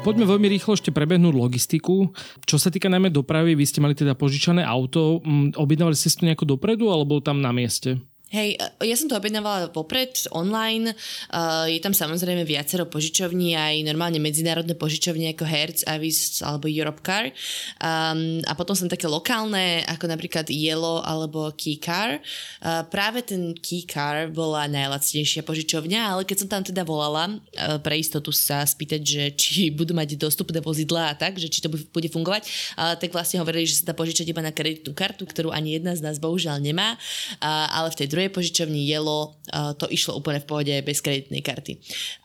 Poďme 0.04 0.28
veľmi 0.28 0.52
rýchlo 0.52 0.76
ešte 0.76 0.92
prebehnúť 0.92 1.32
logistiku. 1.32 2.12
Čo 2.44 2.60
sa 2.60 2.68
týka 2.68 2.92
najmä 2.92 3.08
dopravy, 3.08 3.56
vy 3.56 3.64
ste 3.64 3.80
mali 3.80 3.96
teda 3.96 4.20
požičané 4.20 4.60
auto. 4.60 5.24
Mm, 5.24 5.56
objednávali 5.56 5.96
ste 5.96 6.12
si 6.12 6.20
to 6.20 6.28
nejako 6.28 6.44
dopredu 6.44 6.92
alebo 6.92 7.24
tam 7.24 7.40
na 7.40 7.56
mieste? 7.56 8.04
Hej, 8.34 8.58
e, 8.58 8.90
ja 8.90 8.98
som 8.98 9.06
to 9.06 9.14
objednávala 9.14 9.70
popred, 9.70 10.26
online. 10.34 10.98
Uh, 11.30 11.70
je 11.70 11.78
tam 11.78 11.94
samozrejme 11.94 12.42
viacero 12.42 12.90
požičovní, 12.90 13.54
aj 13.54 13.86
normálne 13.86 14.18
medzinárodné 14.18 14.74
požičovne 14.74 15.38
ako 15.38 15.46
Hertz, 15.46 15.86
Avis 15.86 16.42
alebo 16.42 16.66
Europcar. 16.66 17.30
Um, 17.78 18.42
a 18.50 18.58
potom 18.58 18.74
som 18.74 18.90
také 18.90 19.06
lokálne, 19.06 19.86
ako 19.86 20.10
napríklad 20.10 20.50
Yellow 20.50 21.06
alebo 21.06 21.54
Keycar. 21.54 22.26
Uh, 22.58 22.82
práve 22.90 23.22
ten 23.22 23.54
Keycar 23.54 24.34
bola 24.34 24.66
najlacnejšia 24.66 25.46
požičovňa, 25.46 26.18
ale 26.18 26.26
keď 26.26 26.38
som 26.42 26.50
tam 26.50 26.66
teda 26.66 26.82
volala 26.82 27.38
uh, 27.38 27.78
pre 27.86 28.02
istotu 28.02 28.34
sa 28.34 28.66
spýtať, 28.66 29.02
že 29.06 29.24
či 29.38 29.70
budú 29.78 29.94
mať 29.94 30.18
dostupné 30.18 30.58
vozidla 30.58 31.14
a 31.14 31.18
tak, 31.18 31.38
že 31.38 31.54
či 31.54 31.62
to 31.62 31.70
bude 31.70 32.10
fungovať, 32.10 32.50
uh, 32.82 32.98
tak 32.98 33.14
vlastne 33.14 33.46
hovorili, 33.46 33.70
že 33.70 33.86
sa 33.86 33.90
dá 33.90 33.94
požičať 33.94 34.26
iba 34.26 34.42
na 34.42 34.50
kreditnú 34.50 34.98
kartu, 34.98 35.30
ktorú 35.30 35.54
ani 35.54 35.78
jedna 35.78 35.94
z 35.94 36.02
nás 36.02 36.18
bohužiaľ 36.18 36.58
nemá, 36.58 36.98
uh, 36.98 37.70
ale 37.70 37.94
v 37.94 38.02
tej 38.02 38.08
druhej 38.10 38.23
druhej 38.24 38.40
požičovni 38.40 38.88
Jelo 38.88 39.36
to 39.76 39.92
išlo 39.92 40.16
úplne 40.16 40.40
v 40.40 40.48
pohode 40.48 40.76
bez 40.88 41.04
kreditnej 41.04 41.44
karty. 41.44 41.76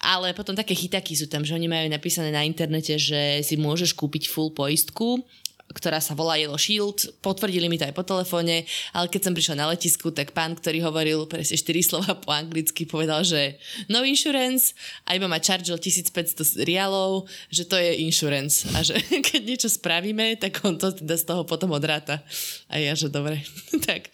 Ale 0.07 0.31
potom 0.31 0.55
také 0.55 0.79
chytaky 0.79 1.19
sú 1.19 1.27
tam, 1.27 1.43
že 1.43 1.59
oni 1.59 1.67
majú 1.67 1.91
napísané 1.91 2.31
na 2.31 2.47
internete, 2.47 2.95
že 2.95 3.43
si 3.43 3.59
môžeš 3.59 3.99
kúpiť 3.99 4.31
full 4.31 4.55
poistku 4.55 5.27
ktorá 5.73 6.01
sa 6.01 6.17
volá 6.17 6.41
Yellow 6.41 6.57
Shield. 6.57 7.21
Potvrdili 7.21 7.69
mi 7.69 7.77
to 7.77 7.85
aj 7.85 7.95
po 7.97 8.05
telefóne, 8.05 8.65
ale 8.97 9.07
keď 9.13 9.29
som 9.29 9.37
prišla 9.37 9.61
na 9.61 9.67
letisku, 9.73 10.09
tak 10.09 10.33
pán, 10.33 10.57
ktorý 10.57 10.81
hovoril 10.85 11.29
presne 11.29 11.61
4 11.61 11.85
slova 11.85 12.13
po 12.17 12.33
anglicky, 12.33 12.89
povedal, 12.89 13.21
že 13.25 13.61
no 13.93 14.01
insurance 14.03 14.73
a 15.05 15.15
iba 15.15 15.29
ma 15.29 15.41
chargel 15.41 15.77
1500 15.77 16.65
rialov, 16.65 17.29
že 17.53 17.69
to 17.69 17.77
je 17.77 18.01
insurance 18.01 18.65
a 18.73 18.81
že 18.81 18.97
keď 19.29 19.41
niečo 19.45 19.69
spravíme, 19.69 20.41
tak 20.41 20.65
on 20.65 20.81
to 20.81 20.93
teda 20.93 21.17
z 21.21 21.25
toho 21.29 21.45
potom 21.45 21.73
odráta. 21.77 22.25
A 22.73 22.81
ja, 22.81 22.97
že 22.97 23.13
dobre. 23.13 23.45
tak 23.89 24.09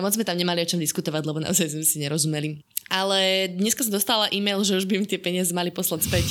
moc 0.00 0.14
sme 0.14 0.22
tam 0.26 0.38
nemali 0.38 0.62
o 0.62 0.68
čom 0.68 0.78
diskutovať, 0.78 1.22
lebo 1.26 1.42
naozaj 1.42 1.74
sme 1.74 1.84
si 1.84 1.98
nerozumeli. 1.98 2.73
Ale 2.92 3.48
dneska 3.48 3.80
som 3.80 3.92
dostala 3.92 4.28
e-mail, 4.28 4.60
že 4.60 4.76
už 4.76 4.84
by 4.84 5.00
mi 5.00 5.06
tie 5.08 5.16
peniaze 5.16 5.56
mali 5.56 5.72
poslať 5.72 6.00
späť. 6.04 6.26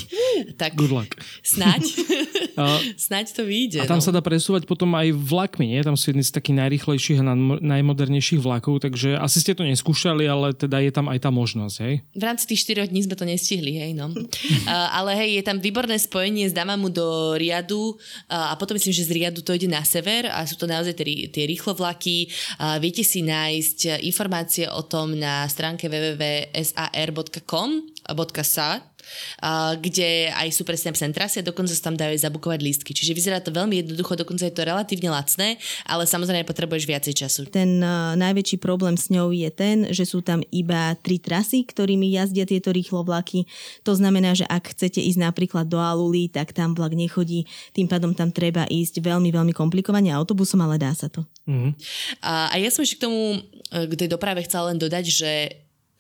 Tak 0.54 0.78
Good 0.78 0.94
luck. 0.94 1.18
Snáď. 1.42 1.82
snáď 3.10 3.34
to 3.34 3.42
vyjde. 3.42 3.82
A 3.82 3.90
tam 3.90 3.98
no. 3.98 4.06
sa 4.06 4.14
dá 4.14 4.22
presúvať 4.22 4.70
potom 4.70 4.94
aj 4.94 5.10
vlakmi, 5.18 5.74
nie? 5.74 5.82
Tam 5.82 5.98
sú 5.98 6.14
jedni 6.14 6.22
z 6.22 6.30
takých 6.30 6.62
najrychlejších 6.62 7.20
a 7.26 7.34
najmodernejších 7.58 8.42
vlakov, 8.42 8.86
takže 8.86 9.18
asi 9.18 9.42
ste 9.42 9.58
to 9.58 9.66
neskúšali, 9.66 10.30
ale 10.30 10.54
teda 10.54 10.78
je 10.78 10.92
tam 10.94 11.10
aj 11.10 11.26
tá 11.26 11.30
možnosť, 11.34 11.76
hej? 11.82 11.94
V 12.14 12.24
rámci 12.24 12.46
tých 12.46 12.70
4 12.70 12.94
dní 12.94 13.02
sme 13.02 13.18
to 13.18 13.26
nestihli, 13.26 13.74
hej, 13.82 13.92
no. 13.98 14.14
uh, 14.14 14.90
ale 14.94 15.18
hej, 15.26 15.42
je 15.42 15.44
tam 15.44 15.58
výborné 15.58 15.98
spojenie 15.98 16.46
z 16.48 16.54
Damamu 16.54 16.94
do 16.94 17.34
Riadu 17.34 17.98
a 18.30 18.54
potom 18.62 18.78
myslím, 18.78 18.94
že 18.94 19.10
z 19.10 19.12
Riadu 19.18 19.42
to 19.42 19.58
ide 19.58 19.66
na 19.66 19.82
sever 19.82 20.30
a 20.30 20.46
sú 20.46 20.54
to 20.54 20.70
naozaj 20.70 20.94
tie, 20.94 21.28
tie 21.34 21.44
rýchlo 21.50 21.74
vlaky. 21.74 22.30
Uh, 22.62 22.78
viete 22.78 23.02
si 23.02 23.26
nájsť 23.26 24.06
informácie 24.06 24.70
o 24.70 24.86
tom 24.86 25.18
na 25.18 25.50
stránke 25.50 25.90
www 25.90 26.43
sar.com.sa 26.52 28.14
kde 29.80 30.32
aj 30.32 30.50
sú 30.56 30.64
presne 30.64 30.92
napísané 30.92 31.14
trasy 31.14 31.44
a 31.44 31.48
dokonca 31.48 31.72
sa 31.76 31.92
tam 31.92 31.96
dajú 32.00 32.16
aj 32.16 32.24
zabukovať 32.24 32.60
lístky. 32.64 32.92
Čiže 32.96 33.16
vyzerá 33.16 33.38
to 33.44 33.52
veľmi 33.52 33.84
jednoducho, 33.84 34.16
dokonca 34.16 34.48
je 34.48 34.56
to 34.56 34.64
relatívne 34.64 35.12
lacné, 35.12 35.60
ale 35.84 36.08
samozrejme 36.08 36.48
potrebuješ 36.48 36.84
viacej 36.88 37.14
času. 37.26 37.42
Ten 37.52 37.84
uh, 37.84 38.16
najväčší 38.16 38.58
problém 38.64 38.96
s 38.96 39.12
ňou 39.12 39.36
je 39.36 39.50
ten, 39.52 39.92
že 39.92 40.08
sú 40.08 40.24
tam 40.24 40.40
iba 40.50 40.96
tri 41.00 41.20
trasy, 41.20 41.68
ktorými 41.68 42.10
jazdia 42.16 42.48
tieto 42.48 42.72
rýchlo 42.72 43.04
vlaky. 43.04 43.46
To 43.84 43.94
znamená, 43.94 44.34
že 44.34 44.48
ak 44.48 44.72
chcete 44.76 45.04
ísť 45.04 45.20
napríklad 45.20 45.68
do 45.68 45.80
Aluli, 45.80 46.32
tak 46.32 46.56
tam 46.56 46.72
vlak 46.74 46.96
nechodí, 46.96 47.46
tým 47.76 47.92
pádom 47.92 48.16
tam 48.16 48.32
treba 48.32 48.64
ísť 48.68 49.04
veľmi, 49.04 49.30
veľmi 49.30 49.54
komplikovane 49.54 50.10
autobusom, 50.16 50.64
ale 50.64 50.80
dá 50.80 50.96
sa 50.96 51.12
to. 51.12 51.28
Mm-hmm. 51.44 51.72
A, 52.24 52.50
a 52.52 52.56
ja 52.56 52.72
som 52.72 52.88
ešte 52.88 53.04
k 53.04 53.06
tomu, 53.10 53.44
e, 53.68 53.84
k 53.92 53.94
tej 54.00 54.08
doprave 54.08 54.40
chcela 54.48 54.72
len 54.72 54.80
dodať, 54.80 55.06
že 55.12 55.32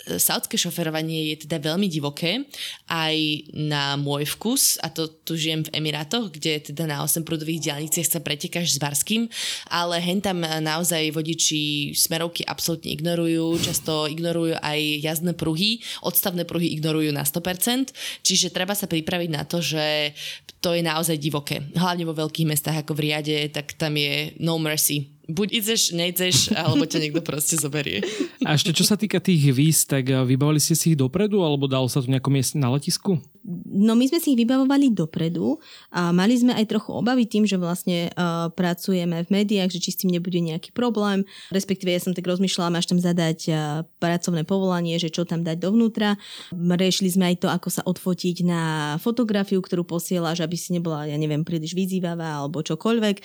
saudské 0.03 0.59
šoferovanie 0.59 1.31
je 1.33 1.47
teda 1.47 1.63
veľmi 1.63 1.87
divoké, 1.87 2.43
aj 2.91 3.15
na 3.55 3.95
môj 3.95 4.27
vkus, 4.35 4.75
a 4.83 4.91
to 4.91 5.07
tu 5.07 5.39
žijem 5.39 5.63
v 5.63 5.73
Emirátoch, 5.79 6.33
kde 6.33 6.59
teda 6.73 6.83
na 6.83 7.01
8 7.05 7.23
prúdových 7.23 7.69
diálniciach 7.69 8.07
sa 8.07 8.19
pretekáš 8.19 8.75
s 8.75 8.81
Barským, 8.81 9.31
ale 9.71 10.03
hen 10.03 10.19
tam 10.19 10.43
naozaj 10.43 11.15
vodiči 11.15 11.95
smerovky 11.95 12.43
absolútne 12.43 12.91
ignorujú, 12.91 13.63
často 13.63 14.09
ignorujú 14.11 14.59
aj 14.59 14.79
jazdné 14.99 15.33
pruhy, 15.39 15.79
odstavné 16.03 16.43
pruhy 16.43 16.75
ignorujú 16.75 17.15
na 17.15 17.23
100%, 17.23 17.95
čiže 18.25 18.51
treba 18.51 18.75
sa 18.75 18.91
pripraviť 18.91 19.29
na 19.31 19.47
to, 19.47 19.63
že 19.63 20.11
to 20.59 20.75
je 20.75 20.83
naozaj 20.83 21.19
divoké. 21.19 21.63
Hlavne 21.75 22.07
vo 22.07 22.15
veľkých 22.15 22.47
mestách 22.47 22.83
ako 22.83 22.95
v 22.95 23.03
Riade, 23.07 23.37
tak 23.51 23.75
tam 23.75 23.95
je 23.99 24.35
no 24.39 24.59
mercy 24.59 25.12
buď 25.27 25.47
ideš, 25.63 25.95
nejdeš, 25.95 26.37
alebo 26.59 26.83
ťa 26.83 26.99
niekto 26.99 27.21
proste 27.23 27.55
zoberie. 27.55 28.03
A 28.43 28.55
ešte 28.55 28.75
čo 28.75 28.83
sa 28.83 28.99
týka 28.99 29.23
tých 29.23 29.51
víz, 29.55 29.87
tak 29.87 30.11
eh, 30.11 30.19
vybavili 30.23 30.59
ste 30.59 30.75
si 30.75 30.93
ich 30.93 30.99
dopredu, 30.99 31.43
alebo 31.43 31.67
dalo 31.69 31.87
sa 31.87 32.03
to 32.03 32.11
nejakom 32.11 32.33
mieste 32.33 32.59
na 32.59 32.71
letisku? 32.71 33.19
No 33.43 33.99
my 33.99 34.07
sme 34.07 34.23
si 34.23 34.31
ich 34.31 34.39
vybavovali 34.39 34.95
dopredu 34.95 35.59
a 35.91 36.15
mali 36.15 36.39
sme 36.39 36.55
aj 36.55 36.63
trochu 36.63 36.95
obavy 36.95 37.27
tým, 37.27 37.43
že 37.43 37.59
vlastne 37.59 38.07
uh, 38.15 38.47
pracujeme 38.47 39.19
v 39.27 39.29
médiách, 39.29 39.67
že 39.75 39.83
či 39.83 39.89
s 39.91 39.99
tým 39.99 40.15
nebude 40.15 40.39
nejaký 40.39 40.71
problém. 40.71 41.27
Respektíve 41.51 41.91
ja 41.91 41.99
som 41.99 42.15
tak 42.15 42.23
rozmýšľala, 42.23 42.79
máš 42.79 42.87
tam 42.87 43.03
zadať 43.03 43.39
uh, 43.51 43.57
pracovné 43.99 44.47
povolanie, 44.47 44.95
že 44.95 45.11
čo 45.11 45.27
tam 45.27 45.43
dať 45.43 45.59
dovnútra. 45.59 46.15
Riešili 46.55 47.11
sme 47.11 47.35
aj 47.35 47.43
to, 47.43 47.47
ako 47.51 47.67
sa 47.67 47.83
odfotiť 47.83 48.47
na 48.47 48.61
fotografiu, 49.03 49.59
ktorú 49.59 49.83
posielaš, 49.83 50.39
aby 50.39 50.55
si 50.55 50.71
nebola, 50.71 51.03
ja 51.03 51.19
neviem, 51.19 51.43
príliš 51.43 51.75
vyzývavá 51.75 52.39
alebo 52.39 52.63
čokoľvek. 52.63 53.15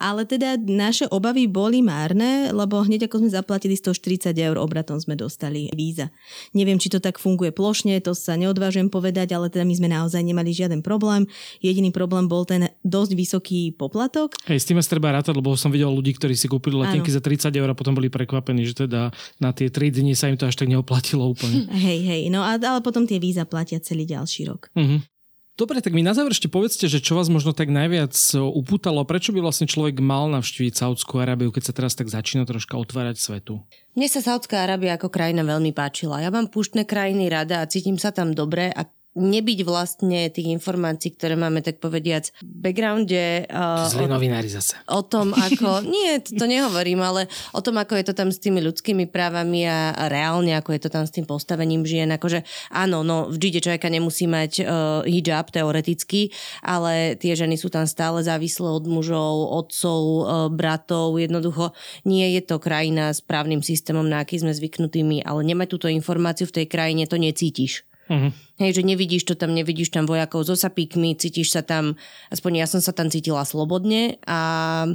Ale 0.00 0.24
teda 0.24 0.56
naše 0.56 1.04
obavy 1.12 1.44
boli 1.52 1.84
márne, 1.84 2.48
lebo 2.48 2.80
hneď 2.80 3.12
ako 3.12 3.28
sme 3.28 3.30
zaplatili 3.30 3.76
140 3.76 4.32
eur 4.32 4.56
obratom 4.56 4.96
sme 4.96 5.20
dostali 5.20 5.68
víza. 5.76 6.08
Neviem, 6.56 6.80
či 6.80 6.88
to 6.88 6.96
tak 6.96 7.20
funguje 7.20 7.52
plošne, 7.52 8.00
to 8.00 8.16
sa 8.16 8.40
neodvážujem 8.40 8.88
povedať, 8.88 9.36
ale 9.36 9.52
teda 9.52 9.65
my 9.66 9.74
sme 9.74 9.88
naozaj 9.90 10.22
nemali 10.22 10.54
žiaden 10.54 10.80
problém. 10.80 11.26
Jediný 11.58 11.90
problém 11.90 12.30
bol 12.30 12.46
ten 12.46 12.70
dosť 12.86 13.12
vysoký 13.18 13.60
poplatok. 13.74 14.38
Hej, 14.46 14.62
s 14.62 14.66
tým 14.70 14.78
sa 14.78 14.94
treba 14.94 15.12
rátať, 15.12 15.34
lebo 15.34 15.58
som 15.58 15.74
videl 15.74 15.90
ľudí, 15.90 16.14
ktorí 16.14 16.38
si 16.38 16.46
kúpili 16.46 16.78
letenky 16.78 17.10
za 17.10 17.18
30 17.18 17.50
eur 17.50 17.68
a 17.68 17.76
potom 17.76 17.98
boli 17.98 18.06
prekvapení, 18.06 18.62
že 18.62 18.86
teda 18.86 19.10
na 19.42 19.50
tie 19.50 19.66
3 19.66 19.90
dni 19.90 20.14
sa 20.14 20.30
im 20.30 20.38
to 20.38 20.46
až 20.46 20.54
tak 20.54 20.70
neoplatilo 20.70 21.26
úplne. 21.26 21.66
Hej, 21.86 22.00
hej, 22.06 22.22
no 22.32 22.40
a, 22.40 22.56
ale 22.56 22.80
potom 22.80 23.04
tie 23.04 23.20
víza 23.20 23.44
platia 23.44 23.82
celý 23.82 24.08
ďalší 24.08 24.48
rok. 24.48 24.72
Uh-huh. 24.74 25.02
Dobre, 25.56 25.80
tak 25.80 25.96
mi 25.96 26.04
na 26.04 26.12
záver 26.12 26.36
ešte 26.36 26.52
povedzte, 26.52 26.84
že 26.84 27.00
čo 27.00 27.16
vás 27.16 27.32
možno 27.32 27.56
tak 27.56 27.72
najviac 27.72 28.12
upútalo, 28.36 29.08
prečo 29.08 29.32
by 29.32 29.40
vlastne 29.40 29.64
človek 29.64 30.04
mal 30.04 30.28
navštíviť 30.28 30.76
Saudskú 30.76 31.16
Arábiu, 31.16 31.48
keď 31.48 31.72
sa 31.72 31.72
teraz 31.72 31.96
tak 31.96 32.12
začína 32.12 32.44
troška 32.44 32.76
otvárať 32.76 33.16
svetu? 33.16 33.64
Mne 33.96 34.04
sa 34.12 34.20
Saudská 34.20 34.68
Arábia 34.68 35.00
ako 35.00 35.08
krajina 35.08 35.40
veľmi 35.40 35.72
páčila. 35.72 36.20
Ja 36.20 36.28
mám 36.28 36.52
púštne 36.52 36.84
krajiny 36.84 37.32
rada 37.32 37.64
a 37.64 37.70
cítim 37.72 37.96
sa 37.96 38.12
tam 38.12 38.36
dobre 38.36 38.68
a 38.68 38.84
nebyť 39.16 39.58
vlastne 39.64 40.28
tých 40.28 40.52
informácií, 40.52 41.16
ktoré 41.16 41.34
máme, 41.34 41.64
tak 41.64 41.80
povediac, 41.80 42.28
v 42.44 42.56
backgrounde. 42.68 43.48
Uh, 43.48 43.88
Zlí 43.88 44.04
novinári 44.04 44.52
zase. 44.52 44.76
O 44.92 45.00
tom, 45.00 45.32
ako... 45.48 45.80
nie, 45.82 46.20
to 46.20 46.44
nehovorím, 46.44 47.00
ale 47.00 47.26
o 47.56 47.64
tom, 47.64 47.80
ako 47.80 47.96
je 47.96 48.04
to 48.12 48.14
tam 48.14 48.28
s 48.28 48.38
tými 48.38 48.60
ľudskými 48.60 49.08
právami 49.08 49.64
a, 49.64 49.96
reálne, 50.12 50.52
ako 50.52 50.76
je 50.76 50.80
to 50.84 50.90
tam 50.92 51.08
s 51.08 51.14
tým 51.16 51.24
postavením 51.24 51.88
žien. 51.88 52.12
Akože 52.12 52.44
áno, 52.68 53.00
no 53.00 53.32
v 53.32 53.40
džide 53.40 53.64
človeka 53.64 53.88
nemusí 53.88 54.28
mať 54.28 54.52
uh, 54.60 54.66
hijab 55.08 55.48
teoreticky, 55.48 56.30
ale 56.60 57.16
tie 57.16 57.32
ženy 57.32 57.56
sú 57.56 57.72
tam 57.72 57.88
stále 57.88 58.20
závislé 58.20 58.68
od 58.68 58.84
mužov, 58.84 59.48
otcov, 59.64 60.00
uh, 60.04 60.24
bratov. 60.52 61.16
Jednoducho 61.16 61.72
nie 62.04 62.36
je 62.36 62.44
to 62.44 62.60
krajina 62.60 63.16
s 63.16 63.24
právnym 63.24 63.64
systémom, 63.64 64.04
na 64.04 64.20
aký 64.20 64.36
sme 64.36 64.52
zvyknutými, 64.52 65.24
ale 65.24 65.40
nemať 65.40 65.66
túto 65.72 65.88
informáciu 65.88 66.44
v 66.44 66.62
tej 66.62 66.66
krajine, 66.68 67.08
to 67.08 67.16
necítiš. 67.16 67.88
Uh-huh. 68.06 68.30
Hej, 68.56 68.80
že 68.80 68.88
nevidíš 68.88 69.28
to 69.28 69.36
tam, 69.36 69.52
nevidíš 69.52 69.92
tam 69.92 70.08
vojakov 70.08 70.48
so 70.48 70.56
sapíkmi, 70.56 71.12
cítiš 71.20 71.52
sa 71.52 71.60
tam, 71.60 72.00
aspoň 72.32 72.64
ja 72.64 72.66
som 72.66 72.80
sa 72.80 72.96
tam 72.96 73.12
cítila 73.12 73.44
slobodne 73.44 74.16
a 74.24 74.88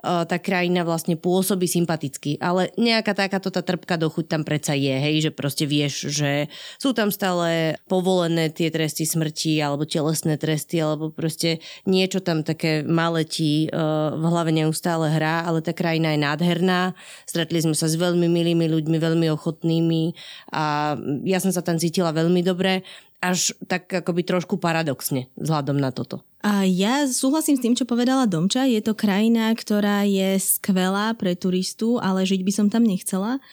tá 0.00 0.40
krajina 0.40 0.80
vlastne 0.80 1.18
pôsobí 1.18 1.68
sympaticky. 1.68 2.40
Ale 2.40 2.72
nejaká 2.80 3.12
takáto 3.12 3.52
tá 3.52 3.60
trpka 3.60 4.00
dochuť 4.00 4.32
tam 4.32 4.42
predsa 4.48 4.72
je, 4.72 4.96
hej, 4.96 5.28
že 5.28 5.30
proste 5.34 5.68
vieš, 5.68 6.08
že 6.08 6.48
sú 6.80 6.96
tam 6.96 7.12
stále 7.12 7.76
povolené 7.84 8.48
tie 8.48 8.72
tresty 8.72 9.04
smrti 9.04 9.60
alebo 9.60 9.84
telesné 9.84 10.40
tresty, 10.40 10.80
alebo 10.80 11.12
proste 11.12 11.60
niečo 11.84 12.24
tam 12.24 12.46
také 12.46 12.80
malé 12.86 13.28
ti 13.28 13.68
v 13.68 14.24
hlave 14.24 14.54
neustále 14.56 15.12
hrá, 15.12 15.44
ale 15.44 15.60
tá 15.60 15.76
krajina 15.76 16.16
je 16.16 16.22
nádherná. 16.22 16.96
Stretli 17.28 17.60
sme 17.60 17.76
sa 17.76 17.90
s 17.90 17.98
veľmi 17.98 18.24
milými 18.24 18.72
ľuďmi, 18.72 18.96
veľmi 18.96 19.26
ochotnými 19.36 20.16
a 20.54 20.96
ja 21.28 21.38
som 21.42 21.52
sa 21.52 21.60
tam 21.60 21.76
cítila 21.76 22.14
veľmi 22.14 22.40
dobre 22.40 22.86
až 23.20 23.52
tak 23.68 23.88
akoby 23.92 24.24
trošku 24.24 24.56
paradoxne 24.56 25.28
vzhľadom 25.36 25.76
na 25.76 25.92
toto. 25.92 26.24
A 26.40 26.64
ja 26.64 27.04
súhlasím 27.04 27.60
s 27.60 27.64
tým, 27.64 27.76
čo 27.76 27.84
povedala 27.84 28.24
Domča. 28.24 28.64
Je 28.64 28.80
to 28.80 28.96
krajina, 28.96 29.52
ktorá 29.52 30.08
je 30.08 30.40
skvelá 30.40 31.12
pre 31.12 31.36
turistu, 31.36 32.00
ale 32.00 32.24
žiť 32.24 32.40
by 32.40 32.52
som 32.52 32.66
tam 32.72 32.80
nechcela. 32.80 33.44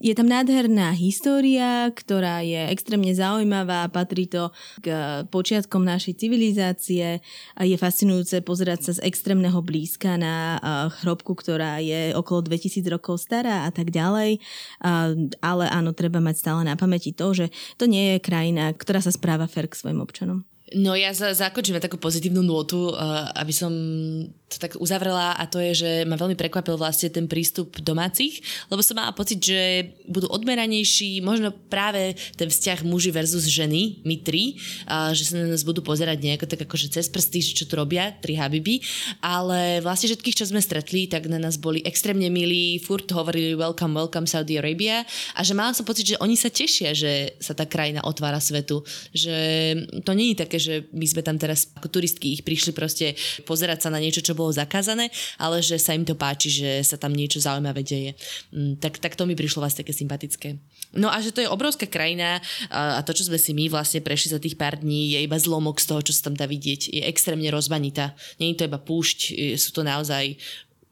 Je 0.00 0.14
tam 0.16 0.26
nádherná 0.26 0.90
história, 0.96 1.90
ktorá 1.92 2.42
je 2.42 2.70
extrémne 2.72 3.12
zaujímavá, 3.14 3.86
patrí 3.92 4.26
to 4.26 4.50
k 4.82 4.90
počiatkom 5.28 5.84
našej 5.84 6.18
civilizácie 6.18 7.22
a 7.54 7.62
je 7.62 7.76
fascinujúce 7.78 8.42
pozerať 8.42 8.80
sa 8.90 8.92
z 8.98 9.04
extrémneho 9.06 9.60
blízka 9.62 10.16
na 10.18 10.58
chrobku, 10.98 11.36
ktorá 11.36 11.78
je 11.82 12.14
okolo 12.16 12.46
2000 12.46 12.80
rokov 12.88 13.22
stará 13.22 13.66
a 13.66 13.70
tak 13.70 13.90
ďalej. 13.94 14.40
Ale 15.42 15.64
áno, 15.68 15.90
treba 15.92 16.18
mať 16.22 16.36
stále 16.40 16.62
na 16.64 16.78
pamäti 16.78 17.12
to, 17.12 17.34
že 17.34 17.52
to 17.76 17.90
nie 17.90 18.16
je 18.16 18.24
krajina, 18.24 18.72
ktorá 18.72 19.02
sa 19.02 19.12
správa 19.12 19.50
fair 19.50 19.68
k 19.68 19.78
svojim 19.78 20.00
občanom. 20.00 20.46
No 20.74 20.98
ja 20.98 21.14
za, 21.14 21.30
zakončím 21.30 21.78
takú 21.78 22.02
pozitívnu 22.02 22.42
nôtu, 22.42 22.90
uh, 22.90 23.30
aby 23.38 23.54
som 23.54 23.70
to 24.50 24.58
tak 24.58 24.74
uzavrela 24.78 25.34
a 25.38 25.46
to 25.46 25.58
je, 25.58 25.72
že 25.74 25.90
ma 26.06 26.18
veľmi 26.18 26.34
prekvapil 26.34 26.74
vlastne 26.74 27.10
ten 27.10 27.30
prístup 27.30 27.78
domácich, 27.82 28.42
lebo 28.70 28.82
som 28.82 28.98
mala 28.98 29.14
pocit, 29.14 29.38
že 29.42 29.94
budú 30.06 30.30
odmeranejší, 30.30 31.22
možno 31.22 31.50
práve 31.50 32.18
ten 32.38 32.50
vzťah 32.50 32.86
muži 32.86 33.10
versus 33.14 33.46
ženy, 33.46 34.02
my 34.02 34.18
tri, 34.22 34.58
uh, 34.90 35.14
že 35.14 35.30
sa 35.30 35.38
na 35.38 35.54
nás 35.54 35.62
budú 35.62 35.82
pozerať 35.82 36.18
nejako 36.22 36.46
tak 36.50 36.66
akože 36.66 36.90
cez 36.90 37.06
prsty, 37.06 37.54
čo 37.54 37.70
tu 37.70 37.78
robia, 37.78 38.10
tri 38.18 38.34
habiby, 38.34 38.82
ale 39.22 39.78
vlastne 39.78 40.10
všetkých, 40.10 40.38
čo 40.42 40.50
sme 40.50 40.58
stretli, 40.58 41.06
tak 41.06 41.30
na 41.30 41.38
nás 41.38 41.54
boli 41.54 41.82
extrémne 41.86 42.26
milí, 42.30 42.82
furt 42.82 43.06
hovorili 43.14 43.54
welcome, 43.54 43.94
welcome 43.94 44.26
Saudi 44.26 44.58
Arabia. 44.58 45.06
A 45.38 45.46
že 45.46 45.54
mala 45.54 45.70
som 45.70 45.86
pocit, 45.86 46.14
že 46.14 46.20
oni 46.22 46.34
sa 46.34 46.50
tešia, 46.50 46.90
že 46.94 47.38
sa 47.38 47.54
tá 47.54 47.62
krajina 47.62 48.02
otvára 48.02 48.42
svetu, 48.42 48.82
že 49.14 49.34
to 50.02 50.12
nie 50.14 50.34
je 50.34 50.42
také, 50.42 50.63
že 50.64 50.88
my 50.96 51.04
sme 51.04 51.20
tam 51.20 51.36
teraz 51.36 51.68
ako 51.76 51.92
turistky 51.92 52.32
ich 52.32 52.40
prišli 52.40 52.72
proste 52.72 53.12
pozerať 53.44 53.84
sa 53.84 53.92
na 53.92 54.00
niečo, 54.00 54.24
čo 54.24 54.32
bolo 54.32 54.48
zakázané, 54.48 55.12
ale 55.36 55.60
že 55.60 55.76
sa 55.76 55.92
im 55.92 56.08
to 56.08 56.16
páči, 56.16 56.48
že 56.48 56.80
sa 56.80 56.96
tam 56.96 57.12
niečo 57.12 57.44
zaujímavé 57.44 57.84
deje. 57.84 58.16
Mm, 58.56 58.80
tak, 58.80 58.96
tak 58.96 59.12
to 59.12 59.28
mi 59.28 59.36
prišlo 59.36 59.60
vás 59.60 59.76
také 59.76 59.92
sympatické. 59.92 60.56
No 60.96 61.12
a 61.12 61.20
že 61.20 61.34
to 61.34 61.44
je 61.44 61.50
obrovská 61.50 61.84
krajina 61.84 62.40
a 62.70 63.02
to, 63.04 63.12
čo 63.12 63.28
sme 63.28 63.36
si 63.36 63.52
my 63.52 63.68
vlastne 63.68 64.00
prešli 64.00 64.32
za 64.32 64.40
tých 64.40 64.56
pár 64.56 64.80
dní, 64.80 65.12
je 65.12 65.26
iba 65.26 65.36
zlomok 65.36 65.82
z 65.82 65.90
toho, 65.90 66.00
čo 66.00 66.14
sa 66.14 66.30
tam 66.30 66.38
dá 66.38 66.46
vidieť. 66.46 66.94
Je 66.94 67.02
extrémne 67.04 67.50
rozmanitá. 67.50 68.14
Je 68.38 68.54
to 68.54 68.70
iba 68.70 68.78
púšť, 68.78 69.34
sú 69.58 69.74
to 69.74 69.82
naozaj 69.82 70.38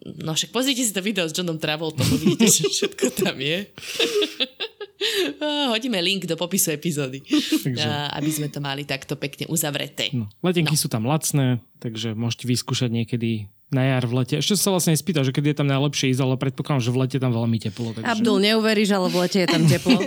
No 0.03 0.35
však 0.35 0.51
pozrite 0.51 0.83
si 0.83 0.91
to 0.91 0.99
video 0.99 1.31
s 1.31 1.35
Johnom 1.35 1.63
Travoltom, 1.63 2.03
vidíte, 2.03 2.51
že 2.59 2.67
všetko 2.67 3.07
tam 3.23 3.39
je. 3.39 3.71
Hodíme 5.73 5.99
link 6.01 6.27
do 6.27 6.37
popisu 6.39 6.75
epizódy, 6.75 7.23
takže... 7.67 7.89
aby 8.17 8.31
sme 8.31 8.49
to 8.49 8.59
mali 8.63 8.87
takto 8.87 9.19
pekne 9.19 9.49
uzavreté. 9.49 10.11
No, 10.15 10.29
letenky 10.45 10.77
no. 10.77 10.81
sú 10.81 10.89
tam 10.89 11.07
lacné, 11.09 11.61
takže 11.83 12.15
môžete 12.15 12.45
vyskúšať 12.49 12.91
niekedy 12.93 13.47
na 13.73 13.83
jar 13.89 14.05
v 14.05 14.23
lete. 14.23 14.37
Ešte 14.39 14.55
sa 14.61 14.71
vlastne 14.71 14.93
spýtal, 14.93 15.25
že 15.25 15.33
keď 15.33 15.45
je 15.53 15.57
tam 15.59 15.69
najlepšie 15.69 16.13
ísť, 16.13 16.21
ale 16.21 16.37
predpokladám, 16.37 16.85
že 16.85 16.91
v 16.93 16.99
lete 17.01 17.17
tam 17.17 17.33
veľmi 17.33 17.59
teplo. 17.59 17.97
Takže... 17.97 18.05
Abdul, 18.05 18.39
neuveríš, 18.45 18.91
ale 18.93 19.09
v 19.09 19.17
lete 19.25 19.39
je 19.43 19.49
tam 19.49 19.63
teplo. 19.65 19.99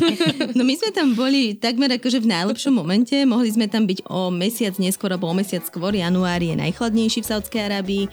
no 0.58 0.62
my 0.62 0.74
sme 0.76 0.90
tam 0.92 1.08
boli 1.16 1.56
takmer 1.56 1.96
akože 1.96 2.20
v 2.20 2.28
najlepšom 2.28 2.76
momente. 2.76 3.16
Mohli 3.24 3.50
sme 3.56 3.66
tam 3.72 3.88
byť 3.88 4.04
o 4.12 4.28
mesiac 4.28 4.76
neskôr, 4.76 5.16
alebo 5.16 5.32
o 5.32 5.34
mesiac 5.34 5.64
skôr. 5.64 5.96
Január 5.96 6.38
je 6.44 6.52
najchladnejší 6.52 7.24
v 7.24 7.28
Saudskej 7.32 7.60
Arábii 7.72 8.04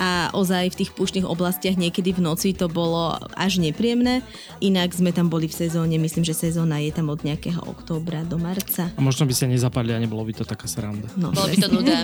a 0.00 0.32
ozaj 0.32 0.72
v 0.72 0.78
tých 0.82 0.90
púštnych 0.96 1.28
oblastiach 1.28 1.76
niekedy 1.76 2.16
v 2.16 2.24
noci 2.24 2.56
to 2.56 2.72
bolo 2.72 3.20
až 3.36 3.60
nepríjemné. 3.60 4.24
Inak 4.64 4.96
sme 4.96 5.12
tam 5.12 5.28
boli 5.28 5.52
v 5.52 5.56
sezóne, 5.68 6.00
myslím, 6.00 6.24
že 6.24 6.32
sezóna 6.32 6.80
je 6.80 6.96
tam 6.96 7.12
od 7.12 7.20
nejakého 7.20 7.60
októbra 7.68 8.24
do 8.24 8.40
marca. 8.40 8.88
A 8.96 9.00
možno 9.04 9.28
by 9.28 9.36
ste 9.36 9.52
nezapadli 9.52 9.92
a 9.92 10.00
nebolo 10.00 10.24
by 10.24 10.32
to 10.32 10.44
taká 10.48 10.64
sranda. 10.64 11.12
No, 11.20 11.28
Bolo 11.36 11.52
by 11.52 11.56
to 11.60 11.68
nuda. 11.68 11.98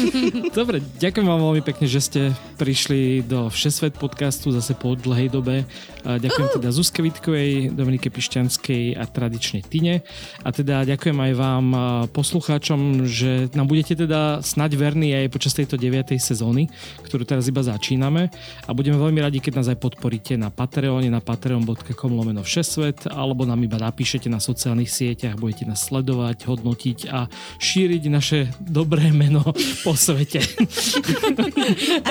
Dobre, 0.58 0.82
ďakujem 0.98 1.26
vám 1.26 1.40
veľmi 1.40 1.62
pekne, 1.62 1.86
že 1.92 2.00
ste 2.00 2.22
prišli 2.56 3.20
do 3.20 3.52
Všesvet 3.52 4.00
podcastu 4.00 4.48
zase 4.48 4.72
po 4.72 4.96
dlhej 4.96 5.28
dobe. 5.28 5.68
Ďakujem 6.02 6.48
teda 6.58 6.68
Zuzke 6.74 6.98
Vitkovej, 6.98 7.70
Dominike 7.70 8.10
Pišťanskej 8.10 8.98
a 8.98 9.06
tradične 9.06 9.62
Tine. 9.62 10.02
A 10.42 10.50
teda 10.50 10.82
ďakujem 10.82 11.14
aj 11.14 11.32
vám 11.38 11.66
poslucháčom, 12.10 13.06
že 13.06 13.46
nám 13.54 13.70
budete 13.70 13.94
teda 13.94 14.42
snať 14.42 14.74
verní 14.74 15.14
aj 15.14 15.30
počas 15.30 15.54
tejto 15.54 15.78
9. 15.78 16.18
sezóny, 16.18 16.66
ktorú 17.06 17.22
teraz 17.22 17.46
iba 17.46 17.62
začíname. 17.62 18.34
A 18.66 18.70
budeme 18.74 18.98
veľmi 18.98 19.22
radi, 19.22 19.38
keď 19.38 19.62
nás 19.62 19.70
aj 19.70 19.78
podporíte 19.78 20.34
na 20.34 20.50
Patreone, 20.50 21.06
na 21.06 21.22
patreon.com 21.22 22.10
lomeno 22.10 22.42
Všesvet, 22.42 23.06
alebo 23.06 23.46
nám 23.46 23.62
iba 23.62 23.78
napíšete 23.78 24.26
na 24.26 24.42
sociálnych 24.42 24.90
sieťach, 24.90 25.38
budete 25.38 25.70
nás 25.70 25.86
sledovať, 25.86 26.50
hodnotiť 26.50 26.98
a 27.14 27.30
šíriť 27.62 28.02
naše 28.10 28.50
dobré 28.58 29.14
meno 29.14 29.46
po 29.86 29.94
svete. 29.94 30.42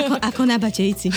ako, 0.00 0.14
ako 0.16 0.42
na 0.48 0.56
Batejci. 0.56 1.12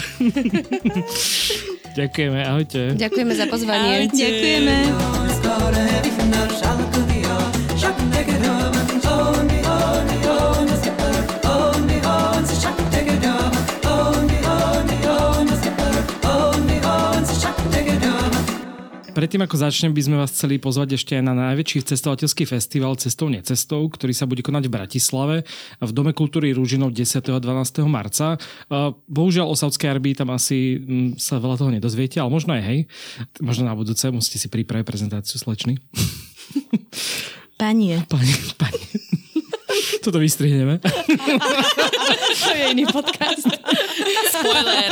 Ďakujeme, 1.96 2.40
ahojte. 2.44 2.65
Ďakujeme 2.74 3.34
za 3.38 3.46
pozvanie. 3.46 4.10
Ahojte. 4.10 4.18
Ďakujeme. 4.18 4.76
Predtým 19.16 19.48
ako 19.48 19.56
začnem, 19.56 19.96
by 19.96 20.02
sme 20.04 20.20
vás 20.20 20.36
chceli 20.36 20.60
pozvať 20.60 21.00
ešte 21.00 21.16
aj 21.16 21.24
na 21.24 21.32
najväčší 21.32 21.88
cestovateľský 21.88 22.44
festival 22.44 23.00
Cestou 23.00 23.32
necestou, 23.32 23.88
ktorý 23.88 24.12
sa 24.12 24.28
bude 24.28 24.44
konať 24.44 24.68
v 24.68 24.76
Bratislave 24.76 25.38
v 25.80 25.92
Dome 25.96 26.12
kultúry 26.12 26.52
Rúžinov 26.52 26.92
10. 26.92 27.24
a 27.32 27.40
12. 27.40 27.88
marca. 27.88 28.36
Bohužiaľ 29.08 29.48
o 29.48 29.56
Saudskej 29.56 29.88
Arbii 29.88 30.20
tam 30.20 30.36
asi 30.36 30.76
mm, 30.76 31.16
sa 31.16 31.40
veľa 31.40 31.56
toho 31.56 31.72
nedozviete, 31.72 32.20
ale 32.20 32.28
možno 32.28 32.60
aj 32.60 32.64
hej. 32.68 32.80
Možno 33.40 33.64
na 33.64 33.72
budúce 33.72 34.04
musíte 34.12 34.36
si 34.36 34.52
pripraviť 34.52 34.84
prezentáciu 34.84 35.40
slečny. 35.40 35.80
Panie. 37.56 38.04
Panie, 38.12 38.36
panie. 38.60 38.84
Toto 40.04 40.20
vystrihneme. 40.20 40.84
to 42.44 42.52
je 42.52 42.64
iný 42.68 42.84
podcast. 42.92 43.48
Spoiler. 44.28 44.92